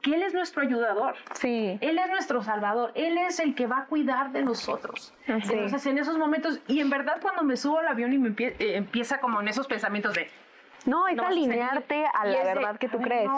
que 0.01 0.13
Él 0.13 0.21
es 0.21 0.35
nuestro 0.35 0.61
ayudador. 0.61 1.15
Sí. 1.33 1.79
Él 1.81 1.97
es 1.97 2.09
nuestro 2.09 2.43
salvador. 2.43 2.91
Él 2.93 3.17
es 3.17 3.39
el 3.39 3.55
que 3.55 3.65
va 3.65 3.79
a 3.79 3.85
cuidar 3.85 4.31
de 4.31 4.43
nosotros. 4.43 5.13
Entonces, 5.25 5.83
en 5.87 5.97
esos 5.97 6.17
momentos, 6.19 6.59
y 6.67 6.79
en 6.79 6.91
verdad 6.91 7.17
cuando 7.21 7.43
me 7.43 7.57
subo 7.57 7.79
al 7.79 7.87
avión 7.87 8.13
y 8.13 8.19
me 8.19 8.35
eh, 8.37 8.55
empieza 8.59 9.19
como 9.19 9.41
en 9.41 9.47
esos 9.47 9.65
pensamientos 9.65 10.13
de... 10.13 10.29
No, 10.85 11.07
es 11.07 11.17
alinearte 11.17 12.05
a 12.05 12.25
la 12.25 12.43
verdad 12.43 12.77
que 12.77 12.87
tú 12.87 12.99
crees. 12.99 13.31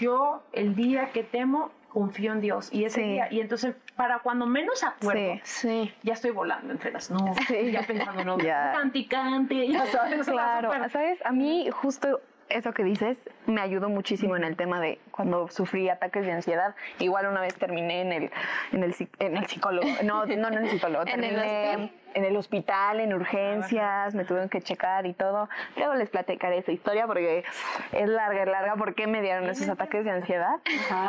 yo 0.00 0.42
el 0.52 0.74
día 0.74 1.10
que 1.12 1.22
temo, 1.22 1.70
confío 1.94 2.32
en 2.32 2.40
Dios. 2.40 2.68
Y 2.72 2.84
ese 2.84 3.00
día, 3.02 3.28
y 3.30 3.40
entonces 3.40 3.76
para 3.96 4.18
cuando 4.18 4.44
menos 4.46 4.82
acuerdo, 4.82 5.40
sí, 5.44 5.94
ya 6.02 6.12
estoy 6.14 6.32
volando 6.32 6.72
entre 6.72 6.90
las 6.90 7.10
nubes, 7.10 7.36
ya 7.72 7.82
pensando, 7.86 8.24
no, 8.24 8.38
ya. 8.44 8.72
cante, 9.08 9.68
ya 9.68 9.86
sabes. 9.86 10.26
Claro, 10.34 10.72
¿sabes? 10.90 11.24
A 11.24 11.30
mí 11.30 11.70
justo 11.70 12.20
eso 12.54 12.72
que 12.72 12.84
dices 12.84 13.18
me 13.46 13.60
ayudó 13.60 13.88
muchísimo 13.88 14.36
en 14.36 14.44
el 14.44 14.56
tema 14.56 14.80
de 14.80 14.98
cuando 15.10 15.48
sufrí 15.48 15.88
ataques 15.88 16.24
de 16.24 16.32
ansiedad. 16.32 16.74
Igual 16.98 17.26
una 17.26 17.40
vez 17.40 17.54
terminé 17.54 18.00
en 18.00 18.12
el, 18.12 18.30
en 18.72 18.84
el, 18.84 18.94
en 19.18 19.36
el 19.36 19.46
psicólogo, 19.46 19.88
no, 20.04 20.24
no, 20.24 20.48
en 20.48 20.54
el 20.54 20.70
psicólogo, 20.70 21.04
terminé 21.04 21.92
en 22.14 22.24
el 22.24 22.36
hospital, 22.36 23.00
en 23.00 23.12
urgencias, 23.12 24.14
me 24.14 24.24
tuvieron 24.24 24.48
que 24.48 24.62
checar 24.62 25.04
y 25.06 25.14
todo. 25.14 25.48
Luego 25.76 25.94
les 25.94 26.08
platicaré 26.10 26.58
esa 26.58 26.70
historia 26.70 27.06
porque 27.06 27.44
es 27.92 28.08
larga, 28.08 28.42
es 28.42 28.48
larga. 28.48 28.76
¿Por 28.76 28.94
qué 28.94 29.06
me 29.06 29.20
dieron 29.20 29.50
esos 29.50 29.68
ataques 29.68 30.04
de 30.04 30.12
ansiedad? 30.12 30.60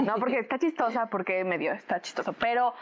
No, 0.03 0.15
porque 0.15 0.39
está 0.39 0.57
chistosa, 0.57 1.05
porque 1.07 1.43
me 1.43 1.59
dio, 1.59 1.73
está 1.73 2.01
chistoso. 2.01 2.33
Pero 2.33 2.73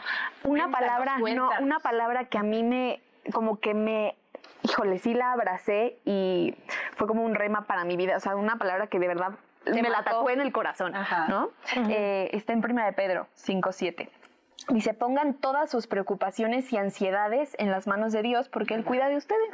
una 0.42 0.70
palabra, 0.70 1.18
no, 1.18 1.50
una 1.60 1.80
palabra 1.80 2.24
que 2.24 2.38
a 2.38 2.42
mí 2.42 2.62
me, 2.62 3.02
como 3.32 3.60
que 3.60 3.74
me 3.74 4.16
híjole, 4.64 4.98
sí 4.98 5.14
la 5.14 5.32
abracé 5.32 5.98
y 6.04 6.56
fue 6.96 7.06
como 7.06 7.22
un 7.22 7.34
rema 7.34 7.66
para 7.66 7.84
mi 7.84 7.96
vida, 7.96 8.16
o 8.16 8.20
sea, 8.20 8.34
una 8.34 8.56
palabra 8.56 8.88
que 8.88 8.98
de 8.98 9.06
verdad 9.06 9.32
me 9.66 9.88
la 9.88 9.98
atacó 9.98 10.28
en 10.30 10.40
el 10.40 10.52
corazón, 10.52 10.92
¿no? 11.28 11.50
Eh, 11.88 12.30
está 12.32 12.52
en 12.52 12.60
Prima 12.60 12.84
de 12.84 12.92
Pedro 12.92 13.28
5.7. 13.36 14.08
Dice, 14.68 14.94
pongan 14.94 15.34
todas 15.34 15.70
sus 15.70 15.86
preocupaciones 15.86 16.72
y 16.72 16.78
ansiedades 16.78 17.54
en 17.58 17.70
las 17.70 17.86
manos 17.86 18.12
de 18.12 18.22
Dios 18.22 18.48
porque 18.48 18.74
Él 18.74 18.84
cuida 18.84 19.08
de 19.08 19.16
ustedes. 19.16 19.50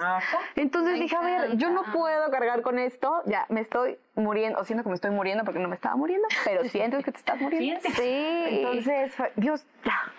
Entonces 0.54 1.00
dije, 1.00 1.16
a 1.16 1.20
ver, 1.20 1.56
yo 1.56 1.70
no 1.70 1.82
puedo 1.92 2.30
cargar 2.30 2.62
con 2.62 2.78
esto, 2.78 3.22
ya 3.26 3.44
me 3.48 3.60
estoy 3.60 3.98
muriendo, 4.14 4.60
o 4.60 4.64
siento 4.64 4.84
que 4.84 4.88
me 4.88 4.94
estoy 4.94 5.10
muriendo 5.10 5.44
porque 5.44 5.58
no 5.58 5.68
me 5.68 5.74
estaba 5.74 5.96
muriendo, 5.96 6.28
pero 6.44 6.64
sientes 6.64 7.04
que 7.04 7.10
te 7.10 7.18
estás 7.18 7.40
muriendo. 7.40 7.80
Sí. 7.80 8.02
Entonces, 8.04 9.12
Dios, 9.34 9.66
ya, 9.84 10.12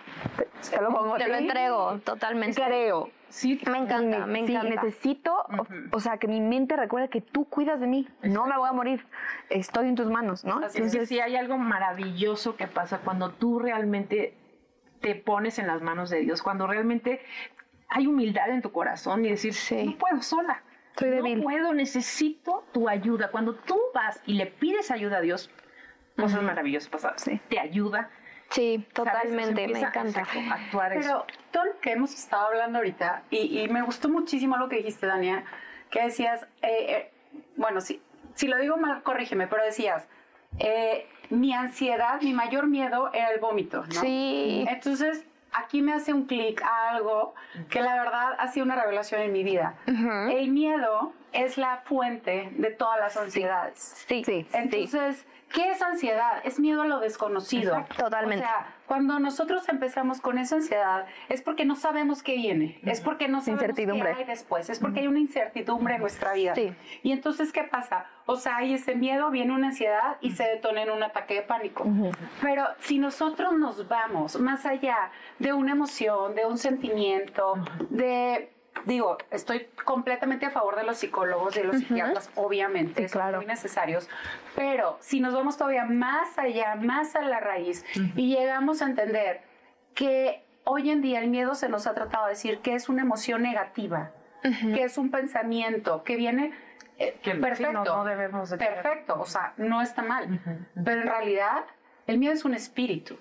te, 0.70 0.80
lo 0.82 0.90
pongo. 0.90 1.16
Te 1.16 1.28
lo 1.28 1.36
entrego 1.36 1.98
totalmente. 2.04 2.62
Creo. 2.62 3.10
Sí, 3.30 3.58
me 3.70 3.78
encanta, 3.78 4.26
me 4.26 4.40
encanta. 4.40 4.68
Sí, 4.68 4.68
necesito, 4.68 5.46
o, 5.90 6.00
sea, 6.00 6.18
que 6.18 6.28
mi 6.28 6.42
mente 6.42 6.76
recuerde 6.76 7.08
que 7.08 7.22
tú 7.22 7.46
cuidas 7.46 7.80
de 7.80 7.86
mí. 7.86 8.06
No 8.22 8.46
me 8.46 8.58
voy 8.58 8.68
a 8.68 8.72
morir. 8.72 9.06
Estoy 9.48 9.88
en 9.88 9.94
tus 9.94 10.08
manos, 10.08 10.44
¿no? 10.44 10.60
Entonces, 10.62 11.08
sí 11.08 11.18
hay 11.18 11.36
algo 11.36 11.56
maravilloso 11.56 12.56
que 12.56 12.66
pasa 12.66 12.98
cuando 12.98 13.30
tú 13.30 13.58
realmente 13.58 14.34
te 15.02 15.14
pones 15.14 15.58
en 15.58 15.66
las 15.66 15.82
manos 15.82 16.08
de 16.08 16.20
Dios, 16.20 16.42
cuando 16.42 16.66
realmente 16.66 17.20
hay 17.88 18.06
humildad 18.06 18.48
en 18.48 18.62
tu 18.62 18.72
corazón 18.72 19.24
y 19.24 19.30
decir, 19.30 19.54
no 19.84 19.98
puedo 19.98 20.22
sola. 20.22 20.62
Débil. 20.98 21.38
No 21.38 21.42
puedo, 21.44 21.74
necesito 21.74 22.64
tu 22.72 22.88
ayuda. 22.88 23.30
Cuando 23.30 23.54
tú 23.54 23.78
vas 23.94 24.20
y 24.26 24.34
le 24.34 24.46
pides 24.46 24.90
ayuda 24.90 25.18
a 25.18 25.20
Dios, 25.20 25.50
cosas 26.16 26.42
maravillosas 26.42 26.88
pasan. 26.88 27.18
Sí. 27.18 27.40
Te 27.48 27.58
ayuda. 27.58 28.10
Sí, 28.50 28.86
totalmente, 28.92 29.66
me 29.68 29.80
encanta. 29.80 30.26
actuar 30.50 30.92
Pero 30.94 31.26
todo 31.50 31.64
lo 31.64 31.80
que 31.80 31.92
hemos 31.92 32.14
estado 32.14 32.48
hablando 32.48 32.78
ahorita, 32.78 33.22
y, 33.30 33.66
me 33.68 33.80
gustó 33.82 34.10
muchísimo 34.10 34.58
lo 34.58 34.68
que 34.68 34.76
dijiste, 34.76 35.06
Dania, 35.06 35.44
que 35.90 36.02
decías, 36.02 36.46
eh, 36.60 36.86
eh, 36.88 37.10
bueno, 37.56 37.80
si, 37.80 38.02
si 38.34 38.48
lo 38.48 38.58
digo 38.58 38.76
mal, 38.76 39.02
corrígeme, 39.02 39.46
pero 39.46 39.64
decías, 39.64 40.06
eh, 40.58 41.06
mi 41.32 41.52
ansiedad, 41.54 42.20
mi 42.20 42.32
mayor 42.32 42.66
miedo 42.66 43.10
era 43.12 43.30
el 43.30 43.40
vómito, 43.40 43.84
¿no? 43.86 44.00
Sí. 44.00 44.64
Entonces, 44.68 45.24
aquí 45.52 45.82
me 45.82 45.92
hace 45.92 46.12
un 46.12 46.26
clic 46.26 46.62
a 46.62 46.90
algo 46.90 47.34
que 47.70 47.80
la 47.80 47.94
verdad 47.94 48.36
ha 48.38 48.48
sido 48.48 48.64
una 48.64 48.76
revelación 48.76 49.20
en 49.22 49.32
mi 49.32 49.42
vida. 49.42 49.74
El 49.86 50.50
miedo 50.50 51.12
es 51.32 51.56
la 51.56 51.78
fuente 51.84 52.50
de 52.56 52.70
todas 52.70 53.00
las 53.00 53.16
ansiedades. 53.16 54.04
Sí, 54.06 54.22
sí. 54.24 54.46
Entonces, 54.52 55.26
¿qué 55.52 55.70
es 55.70 55.80
ansiedad? 55.80 56.40
Es 56.44 56.60
miedo 56.60 56.82
a 56.82 56.86
lo 56.86 57.00
desconocido. 57.00 57.84
Totalmente. 57.96 58.44
O 58.44 58.48
sea, 58.48 58.66
cuando 58.86 59.18
nosotros 59.18 59.66
empezamos 59.70 60.20
con 60.20 60.38
esa 60.38 60.56
ansiedad 60.56 61.06
es 61.30 61.40
porque 61.40 61.64
no 61.64 61.76
sabemos 61.76 62.22
qué 62.22 62.34
viene, 62.34 62.78
es 62.84 63.00
porque 63.00 63.28
no 63.28 63.40
sabemos 63.40 63.74
qué 63.74 64.14
hay 64.16 64.24
después, 64.24 64.68
es 64.68 64.78
porque 64.78 65.00
hay 65.00 65.06
una 65.06 65.20
incertidumbre 65.20 65.94
en 65.94 66.00
nuestra 66.02 66.34
vida. 66.34 66.54
Sí. 66.54 66.74
Y 67.02 67.12
entonces, 67.12 67.52
¿qué 67.52 67.62
pasa? 67.62 68.06
O 68.32 68.36
sea, 68.36 68.56
hay 68.56 68.72
ese 68.72 68.94
miedo, 68.94 69.30
viene 69.30 69.52
una 69.52 69.68
ansiedad 69.68 70.16
y 70.22 70.30
se 70.30 70.44
detona 70.44 70.82
en 70.82 70.90
un 70.90 71.02
ataque 71.02 71.34
de 71.34 71.42
pánico. 71.42 71.86
Pero 72.40 72.66
si 72.80 72.98
nosotros 72.98 73.52
nos 73.52 73.88
vamos 73.88 74.40
más 74.40 74.64
allá 74.64 75.10
de 75.38 75.52
una 75.52 75.72
emoción, 75.72 76.34
de 76.34 76.46
un 76.46 76.56
sentimiento, 76.56 77.54
de 77.90 78.50
digo, 78.86 79.18
estoy 79.30 79.66
completamente 79.84 80.46
a 80.46 80.50
favor 80.50 80.76
de 80.76 80.84
los 80.84 80.96
psicólogos, 80.96 81.54
de 81.54 81.64
los 81.64 81.76
psiquiatras, 81.76 82.30
obviamente, 82.34 83.06
son 83.06 83.36
muy 83.36 83.44
necesarios, 83.44 84.08
pero 84.56 84.96
si 85.00 85.20
nos 85.20 85.34
vamos 85.34 85.58
todavía 85.58 85.84
más 85.84 86.38
allá, 86.38 86.74
más 86.76 87.14
a 87.14 87.20
la 87.20 87.38
raíz, 87.38 87.84
y 88.16 88.34
llegamos 88.34 88.80
a 88.80 88.86
entender 88.86 89.42
que 89.94 90.42
hoy 90.64 90.90
en 90.90 91.02
día 91.02 91.20
el 91.20 91.28
miedo 91.28 91.54
se 91.54 91.68
nos 91.68 91.86
ha 91.86 91.94
tratado 91.94 92.24
de 92.24 92.30
decir 92.30 92.58
que 92.60 92.74
es 92.74 92.88
una 92.88 93.02
emoción 93.02 93.42
negativa, 93.42 94.10
que 94.42 94.82
es 94.82 94.98
un 94.98 95.10
pensamiento 95.10 96.02
que 96.02 96.16
viene 96.16 96.52
eh, 97.06 97.38
perfecto, 97.40 97.84
no, 97.84 98.04
debemos 98.04 98.50
perfecto, 98.50 99.20
o 99.20 99.26
sea, 99.26 99.54
no 99.56 99.82
está 99.82 100.02
mal, 100.02 100.40
pero 100.84 101.02
en 101.02 101.08
realidad 101.08 101.64
el 102.06 102.18
miedo 102.18 102.34
es 102.34 102.44
un 102.44 102.54
espíritu, 102.54 103.18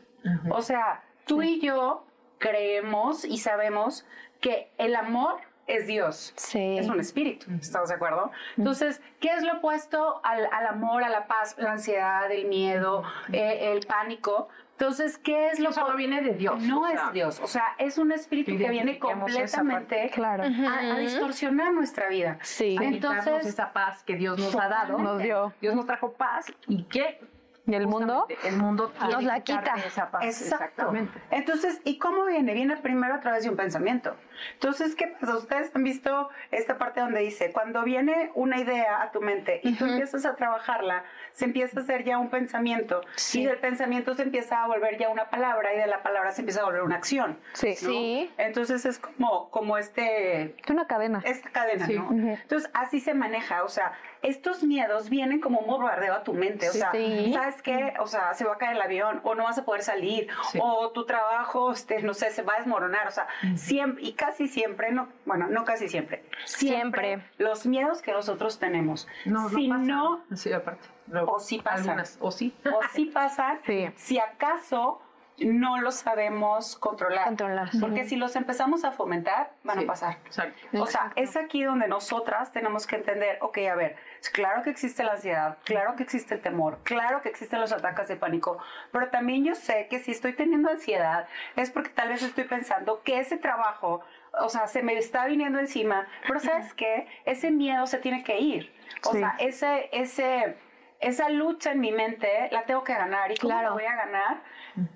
o 0.49 0.61
sea, 0.61 1.03
tú 1.25 1.41
y 1.41 1.59
yo 1.59 2.05
creemos 2.37 3.25
y 3.25 3.37
sabemos 3.37 4.05
que 4.39 4.71
el 4.77 4.95
amor 4.95 5.39
es 5.67 5.87
Dios. 5.87 6.33
Sí. 6.35 6.77
Es 6.77 6.89
un 6.89 6.99
espíritu. 6.99 7.47
¿Estamos 7.59 7.89
de 7.89 7.95
acuerdo? 7.95 8.31
Entonces, 8.57 9.01
¿qué 9.19 9.29
es 9.29 9.43
lo 9.43 9.57
opuesto 9.57 10.19
al, 10.23 10.47
amor, 10.67 11.03
a 11.03 11.09
la 11.09 11.27
paz, 11.27 11.55
la 11.57 11.73
ansiedad, 11.73 12.29
el 12.31 12.47
miedo, 12.47 13.03
eh, 13.31 13.71
el 13.71 13.85
pánico? 13.85 14.49
Entonces, 14.81 15.19
¿qué 15.19 15.49
es 15.49 15.59
lo 15.59 15.69
Eso 15.69 15.87
no 15.87 15.95
viene 15.95 16.21
de 16.23 16.33
Dios. 16.33 16.59
No 16.63 16.81
o 16.81 16.87
sea, 16.87 17.05
es 17.07 17.13
Dios, 17.13 17.39
o 17.39 17.45
sea, 17.45 17.63
es 17.77 17.99
un 17.99 18.11
espíritu 18.11 18.57
que 18.57 18.67
viene 18.67 18.97
completamente 18.97 20.09
Claro. 20.11 20.43
a, 20.43 20.95
a 20.95 20.97
distorsionar 20.97 21.71
nuestra 21.71 22.09
vida. 22.09 22.39
Sí. 22.41 22.77
a 22.79 22.83
Entonces, 22.83 23.45
esa 23.45 23.73
paz 23.73 24.01
que 24.01 24.15
Dios 24.15 24.39
nos 24.39 24.55
ha 24.55 24.67
dado. 24.69 24.97
Nos 24.97 25.21
dio. 25.21 25.53
Dios 25.61 25.75
nos 25.75 25.85
trajo 25.85 26.13
paz 26.13 26.47
y 26.67 26.83
que 26.85 27.19
¿Y 27.67 27.75
el 27.75 27.85
mundo? 27.85 28.25
el 28.43 28.57
mundo 28.57 28.91
tiene 28.97 29.13
Nos 29.13 29.23
la 29.23 29.35
que 29.43 29.53
quita. 29.53 29.75
esa 29.85 30.09
paz. 30.09 30.23
Exacto. 30.23 30.65
Exactamente. 30.65 31.19
Entonces, 31.29 31.79
¿y 31.83 31.99
cómo 31.99 32.25
viene? 32.25 32.55
Viene 32.55 32.75
primero 32.77 33.13
a 33.13 33.19
través 33.19 33.43
de 33.43 33.51
un 33.51 33.55
pensamiento. 33.55 34.15
Entonces, 34.53 34.95
¿qué 34.95 35.07
pasa? 35.07 35.35
Ustedes 35.37 35.71
han 35.75 35.83
visto 35.83 36.29
esta 36.51 36.77
parte 36.77 36.99
donde 36.99 37.19
dice, 37.21 37.51
cuando 37.51 37.83
viene 37.83 38.31
una 38.35 38.59
idea 38.59 39.01
a 39.01 39.11
tu 39.11 39.21
mente 39.21 39.61
y 39.63 39.73
tú 39.75 39.85
empiezas 39.85 40.25
a 40.25 40.35
trabajarla, 40.35 41.03
se 41.33 41.45
empieza 41.45 41.79
a 41.79 41.83
hacer 41.83 42.03
ya 42.03 42.17
un 42.17 42.29
pensamiento 42.29 43.01
y 43.33 43.45
del 43.45 43.57
pensamiento 43.57 44.15
se 44.15 44.23
empieza 44.23 44.63
a 44.63 44.67
volver 44.67 44.97
ya 44.97 45.09
una 45.09 45.29
palabra 45.29 45.73
y 45.73 45.77
de 45.77 45.87
la 45.87 46.03
palabra 46.03 46.31
se 46.31 46.41
empieza 46.41 46.61
a 46.61 46.65
volver 46.65 46.81
una 46.83 46.95
acción. 46.95 47.39
Sí. 47.53 47.69
¿no? 47.81 47.89
Sí. 47.89 48.31
Entonces 48.37 48.85
es 48.85 48.99
como, 48.99 49.49
como 49.49 49.77
este 49.77 50.55
Es 50.61 50.69
una 50.69 50.87
cadena. 50.87 51.21
esta 51.25 51.49
cadena, 51.49 51.85
Sí. 51.85 51.93
¿no? 51.95 52.09
Entonces, 52.11 52.69
así 52.73 52.99
se 52.99 53.13
maneja, 53.13 53.63
o 53.63 53.69
sea, 53.69 53.93
estos 54.21 54.63
miedos 54.63 55.09
vienen 55.09 55.39
como 55.39 55.59
un 55.59 55.67
bombardeo 55.67 56.13
a 56.13 56.23
tu 56.23 56.33
mente, 56.33 56.69
o 56.69 56.73
sea, 56.73 56.91
Sí. 56.91 57.31
¿sabes 57.33 57.61
qué? 57.61 57.93
O 57.99 58.07
sea, 58.07 58.33
se 58.35 58.45
va 58.45 58.53
a 58.53 58.57
caer 58.57 58.75
el 58.75 58.81
avión, 58.81 59.19
o 59.23 59.33
no 59.35 59.45
vas 59.45 59.57
a 59.57 59.65
poder 59.65 59.81
salir, 59.81 60.27
Sí. 60.51 60.59
o 60.61 60.91
tu 60.91 61.05
trabajo, 61.05 61.71
este, 61.71 62.01
no 62.03 62.13
sé, 62.13 62.29
se 62.29 62.43
va 62.43 62.53
a 62.55 62.57
desmoronar, 62.57 63.07
o 63.07 63.11
sea, 63.11 63.27
siempre, 63.55 64.03
y 64.03 64.13
casi 64.13 64.30
siempre, 64.33 64.91
no, 64.91 65.07
bueno, 65.25 65.47
no 65.49 65.63
casi 65.65 65.87
siempre, 65.89 66.23
Siempre. 66.45 67.23
los 67.37 67.65
miedos 67.65 68.01
que 68.01 68.11
nosotros 68.11 68.59
tenemos, 68.59 69.07
No, 69.25 69.49
si 69.49 69.67
no 69.67 69.75
pasa. 69.75 69.85
no, 69.85 70.23
Sí, 70.35 70.53
aparte. 70.53 70.87
O 71.27 71.39
sí 71.39 71.59
pasan. 71.59 71.79
Algunas, 71.89 72.17
O 72.21 72.31
sí. 72.31 72.55
o 72.65 72.79
si 72.93 73.05
pasan, 73.05 73.59
Sí. 73.65 73.91
si 73.95 74.19
acaso 74.19 75.01
no 75.39 75.81
los 75.81 75.95
sabemos 75.95 76.75
controlar, 76.75 77.25
Controlar. 77.25 77.69
porque 77.79 78.03
si 78.03 78.15
los 78.15 78.35
empezamos 78.35 78.83
a 78.83 78.91
fomentar, 78.91 79.51
van 79.63 79.79
Sí, 79.79 79.83
a 79.85 79.87
pasar. 79.87 80.17
Exacto. 80.25 80.59
O 80.79 80.85
sea, 80.85 81.11
es 81.15 81.35
aquí 81.35 81.63
donde 81.63 81.87
nosotras 81.87 82.51
tenemos 82.51 82.85
que 82.85 82.97
entender, 82.97 83.39
ok, 83.41 83.57
a 83.71 83.75
ver, 83.75 83.95
claro 84.33 84.61
que 84.61 84.69
existe 84.69 85.03
la 85.03 85.13
ansiedad, 85.13 85.57
claro 85.65 85.95
que 85.95 86.03
existe 86.03 86.35
el 86.35 86.41
temor, 86.41 86.77
claro 86.83 87.21
que 87.23 87.29
existen 87.29 87.59
los 87.59 87.71
ataques 87.71 88.07
de 88.07 88.17
pánico, 88.17 88.59
pero 88.91 89.09
también 89.09 89.43
yo 89.43 89.55
sé 89.55 89.87
que 89.89 89.97
si 89.99 90.11
estoy 90.11 90.33
teniendo 90.33 90.69
ansiedad 90.69 91.27
es 91.55 91.71
porque 91.71 91.89
tal 91.89 92.09
vez 92.09 92.21
estoy 92.21 92.43
pensando 92.43 93.01
que 93.01 93.19
ese 93.19 93.37
trabajo, 93.37 94.01
o 94.39 94.49
sea, 94.49 94.67
se 94.67 94.81
me 94.83 94.97
está 94.97 95.25
viniendo 95.25 95.59
encima, 95.59 96.07
pero 96.27 96.39
¿sabes 96.39 96.73
qué? 96.73 97.07
Ese 97.25 97.51
miedo 97.51 97.85
se 97.87 97.97
tiene 97.97 98.23
que 98.23 98.39
ir. 98.39 98.73
O 99.05 99.11
Sí. 99.11 99.19
sea, 99.19 99.35
ese, 99.39 99.89
ese, 99.91 100.55
esa 100.99 101.29
lucha 101.29 101.71
en 101.71 101.79
mi 101.79 101.91
mente 101.91 102.47
la 102.51 102.63
tengo 102.63 102.83
que 102.83 102.93
ganar. 102.93 103.31
¿Y 103.31 103.37
cómo 103.37 103.61
la 103.61 103.71
voy 103.71 103.85
a 103.85 103.95
ganar? 103.95 104.41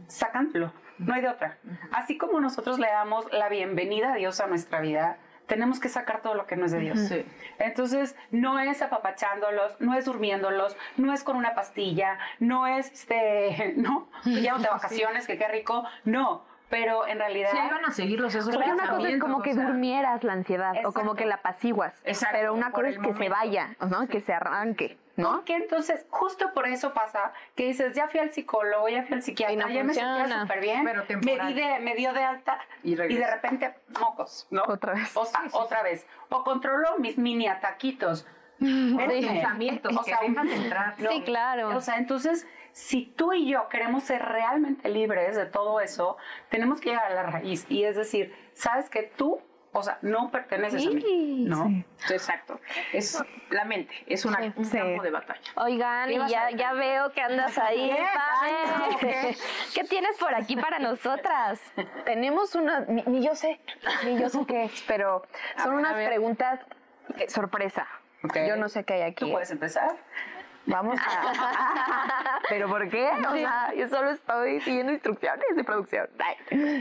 Sacándolo. 0.07 0.71
No 0.97 1.13
hay 1.13 1.21
de 1.21 1.27
otra. 1.29 1.57
Así 1.91 2.17
como 2.17 2.39
nosotros 2.39 2.79
le 2.79 2.87
damos 2.87 3.31
la 3.33 3.49
bienvenida 3.49 4.13
a 4.13 4.15
Dios 4.15 4.39
a 4.39 4.47
nuestra 4.47 4.79
vida, 4.79 5.17
tenemos 5.45 5.79
que 5.79 5.89
sacar 5.89 6.21
todo 6.21 6.33
lo 6.33 6.47
que 6.47 6.55
no 6.55 6.65
es 6.65 6.71
de 6.71 6.79
Dios. 6.79 6.99
Sí. 6.99 7.25
Entonces, 7.59 8.15
no 8.31 8.57
es 8.59 8.81
apapachándolos, 8.81 9.79
no 9.81 9.93
es 9.93 10.05
durmiéndolos, 10.05 10.75
no 10.97 11.13
es 11.13 11.23
con 11.23 11.35
una 11.35 11.53
pastilla, 11.53 12.17
no 12.39 12.65
es, 12.65 12.91
este, 12.91 13.73
¿no? 13.77 14.07
Ya 14.23 14.57
de 14.57 14.67
vacaciones, 14.71 15.27
que 15.27 15.37
qué 15.37 15.47
rico. 15.49 15.83
No, 16.05 16.45
pero 16.69 17.07
en 17.07 17.19
realidad... 17.19 17.49
Sí, 17.51 17.57
van 17.57 17.85
a 17.85 17.91
seguirlos 17.91 18.33
esos 18.35 18.53
Porque 18.55 18.71
una 18.71 18.89
cosa 18.89 19.09
es 19.09 19.19
como 19.19 19.41
que 19.41 19.51
o 19.51 19.53
sea, 19.53 19.65
durmieras 19.65 20.23
la 20.23 20.33
ansiedad 20.33 20.71
o 20.71 20.75
Exacto. 20.75 20.93
como 20.99 21.15
que 21.15 21.25
la 21.25 21.35
apaciguas. 21.35 21.95
Exacto, 22.03 22.37
Pero 22.39 22.53
una 22.53 22.71
cosa 22.71 22.89
es 22.89 22.97
que 22.97 23.03
se 23.03 23.11
momento. 23.13 23.35
vaya, 23.35 23.75
¿no? 23.89 24.07
Que 24.07 24.21
se 24.21 24.33
arranque, 24.33 24.97
¿no? 25.15 25.43
Que 25.45 25.55
entonces, 25.55 26.05
justo 26.09 26.53
por 26.53 26.67
eso 26.67 26.93
pasa 26.93 27.31
que 27.55 27.65
dices, 27.67 27.93
ya 27.95 28.07
fui 28.07 28.19
al 28.19 28.31
psicólogo, 28.31 28.89
ya 28.89 29.03
fui 29.03 29.15
al 29.15 29.21
psiquiatra, 29.21 29.53
Y 29.53 29.57
no 29.57 29.67
ya 29.69 29.83
me 29.83 29.83
funciona. 29.85 30.17
sentía 30.19 30.41
súper 30.41 30.59
bien, 30.61 30.83
Pero 30.85 31.03
me, 31.21 31.47
di 31.47 31.53
de, 31.53 31.79
me 31.79 31.95
dio 31.95 32.13
de 32.13 32.23
alta 32.23 32.59
Y 32.83 32.93
y, 32.93 32.95
de 32.95 33.31
repente 33.31 33.75
mocos, 33.99 34.47
¿no? 34.49 34.63
Otra 34.67 34.93
vez. 34.93 35.11
O 35.15 35.25
sea, 35.25 35.41
otra 35.51 35.83
vez. 35.83 36.05
O 36.29 36.43
controlo 36.43 36.97
mis 36.97 37.17
mini 37.17 37.47
ataquitos. 37.47 38.27
Pensamientos 38.59 39.95
O 39.99 40.03
sea, 40.03 40.19
entrar. 40.23 40.95
no. 40.99 41.11
Sí, 41.11 41.21
claro. 41.23 41.75
O 41.75 41.81
sea, 41.81 41.97
entonces, 41.97 42.47
si 42.75 43.05
tú 43.05 43.31
y 43.31 43.49
yo 43.49 43.69
queremos 43.69 44.03
ser 44.03 44.21
realmente 44.21 44.89
libres 44.89 45.37
de 45.37 45.45
todo 45.45 45.79
eso, 45.79 46.17
tenemos 46.49 46.81
que 46.81 46.89
llegar 46.89 47.05
a 47.09 47.15
la 47.15 47.23
raíz. 47.23 47.65
Y 47.69 47.85
es 47.85 47.95
decir, 47.95 48.35
sabes 48.51 48.89
que 48.89 49.03
tú, 49.03 49.39
o 49.71 49.81
sea, 49.81 49.97
no 50.01 50.29
perteneces 50.29 50.85
a 50.85 50.89
mí. 50.89 51.45
¿No? 51.47 51.71
Exacto. 52.09 52.59
Es 52.91 53.23
la 53.49 53.63
mente, 53.63 53.93
es 54.07 54.25
una, 54.25 54.39
un 54.57 54.65
Sí. 54.65 54.77
campo 54.77 55.01
de 55.03 55.09
batalla. 55.09 55.39
Oigan, 55.55 56.09
¿Qué 56.09 56.15
y 56.15 56.17
vas 56.17 56.29
a 56.29 56.49
ya, 56.51 56.57
ya 56.57 56.73
veo 56.73 57.13
que 57.13 57.21
andas 57.21 57.57
ahí, 57.57 57.91
¿Qué? 57.95 58.05
Pame. 58.13 58.97
¿Qué? 58.99 59.37
¿Qué 59.73 59.83
tienes 59.85 60.17
por 60.17 60.35
aquí 60.35 60.57
para 60.57 60.77
nosotras? 60.77 61.61
Tenemos 62.03 62.55
una, 62.55 62.81
ni, 62.81 63.03
ni 63.03 63.25
yo 63.25 63.35
sé, 63.35 63.61
ni 64.03 64.19
yo 64.19 64.27
sé 64.27 64.39
qué 64.45 64.65
es, 64.65 64.83
pero 64.85 65.21
son 65.63 65.77
ver, 65.77 65.79
unas 65.79 65.93
preguntas 65.93 66.59
eh, 67.19 67.29
sorpresa. 67.29 67.87
Yo 68.45 68.57
no 68.57 68.67
sé 68.67 68.83
qué 68.83 68.95
hay 68.95 69.01
aquí. 69.03 69.23
Tú 69.23 69.31
puedes 69.31 69.51
empezar. 69.51 69.95
Vamos 70.67 70.99
a... 70.99 72.39
¿Pero 72.49 72.67
por 72.67 72.89
qué? 72.89 73.09
O 73.27 73.31
sea, 73.33 73.73
yo 73.75 73.87
solo 73.87 74.11
estoy 74.11 74.59
siguiendo 74.61 74.91
instrucciones 74.93 75.45
de 75.55 75.63
producción. 75.63 76.07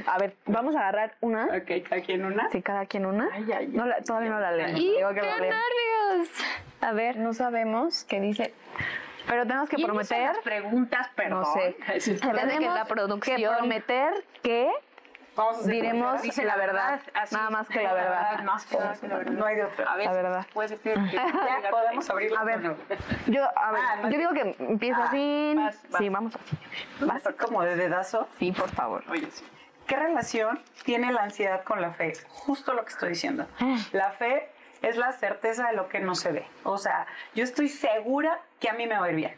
A 0.06 0.18
ver, 0.18 0.34
vamos 0.46 0.74
a 0.76 0.80
agarrar 0.80 1.14
una. 1.20 1.44
Ok, 1.46 1.86
cada 1.88 2.00
quien 2.02 2.24
una. 2.24 2.48
Sí, 2.50 2.62
cada 2.62 2.86
quien 2.86 3.06
una. 3.06 3.28
Ay, 3.32 3.44
ay, 3.48 3.52
ay. 3.60 3.66
No 3.68 3.84
la- 3.86 4.00
todavía 4.02 4.30
no 4.30 4.40
la 4.40 4.52
leemos. 4.52 4.80
¡Y 4.80 4.96
Digo 4.96 5.08
que 5.10 5.20
qué 5.20 5.26
la 5.26 5.38
leemos. 5.38 5.58
nervios! 5.58 6.28
A 6.80 6.92
ver, 6.92 7.16
No 7.18 7.32
sabemos 7.34 8.04
qué 8.04 8.20
dice. 8.20 8.54
Pero 9.26 9.46
tenemos 9.46 9.68
que 9.70 9.76
¿Quiénes 9.76 9.96
son 9.96 10.06
prometer. 10.06 10.34
las 10.36 10.44
preguntas, 10.44 11.08
perdón. 11.14 11.40
No 11.40 11.44
sé. 11.54 11.76
Desde 11.94 12.20
que 12.20 12.26
la 12.26 12.42
Tenemos 12.46 12.88
producción- 12.88 13.36
que 13.36 13.48
prometer 13.48 14.24
que 14.42 14.70
Vamos 15.36 15.56
a 15.56 15.60
hacer 15.60 15.72
diremos 15.72 16.22
dice 16.22 16.44
la 16.44 16.56
verdad. 16.56 17.00
así. 17.14 17.34
Nada 17.34 17.50
más 17.50 17.68
que 17.68 17.82
la 17.82 17.92
verdad. 17.92 18.42
Más 18.44 18.64
que 18.66 18.76
la 18.78 18.92
verdad. 19.18 19.32
No 19.32 19.44
hay 19.46 19.56
de 19.56 19.64
otra. 19.64 19.92
A 19.92 19.96
ver, 19.96 20.06
La 20.06 20.12
verdad. 20.12 20.46
puedes 20.52 20.70
decir 20.70 20.94
que 21.10 21.16
ya 21.62 21.70
podemos 21.70 22.08
abrirlo. 22.10 22.38
A 22.38 22.44
ver. 22.44 22.60
Yo, 23.26 23.42
a 23.58 23.72
ver, 23.72 23.80
Ah, 23.86 24.08
yo 24.10 24.18
digo 24.18 24.30
que 24.32 24.56
empieza 24.58 25.02
Ah, 25.02 25.08
así. 25.08 25.54
vas, 25.56 25.82
vas. 25.90 25.98
Sí, 26.00 26.08
vamos 26.08 26.34
así. 26.36 27.04
Va 27.08 27.14
a 27.14 27.18
ser 27.18 27.36
como 27.36 27.62
de 27.62 27.76
dedazo. 27.76 28.28
Sí, 28.38 28.52
por 28.52 28.68
favor. 28.70 29.02
Oye, 29.10 29.28
sí. 29.30 29.44
¿Qué 29.86 29.96
relación 29.96 30.62
tiene 30.84 31.12
la 31.12 31.22
ansiedad 31.24 31.62
con 31.64 31.80
la 31.82 31.90
fe? 31.92 32.12
Justo 32.28 32.72
lo 32.72 32.84
que 32.84 32.90
estoy 32.92 33.10
diciendo. 33.10 33.46
La 33.92 34.12
fe 34.12 34.48
es 34.82 34.96
la 34.96 35.12
certeza 35.12 35.66
de 35.68 35.74
lo 35.74 35.88
que 35.88 36.00
no 36.00 36.14
se 36.14 36.32
ve. 36.32 36.46
O 36.62 36.78
sea, 36.78 37.06
yo 37.34 37.44
estoy 37.44 37.68
segura 37.68 38.40
que 38.60 38.70
a 38.70 38.72
mí 38.74 38.86
me 38.86 38.98
va 38.98 39.06
a 39.06 39.10
ir 39.10 39.16
bien. 39.16 39.34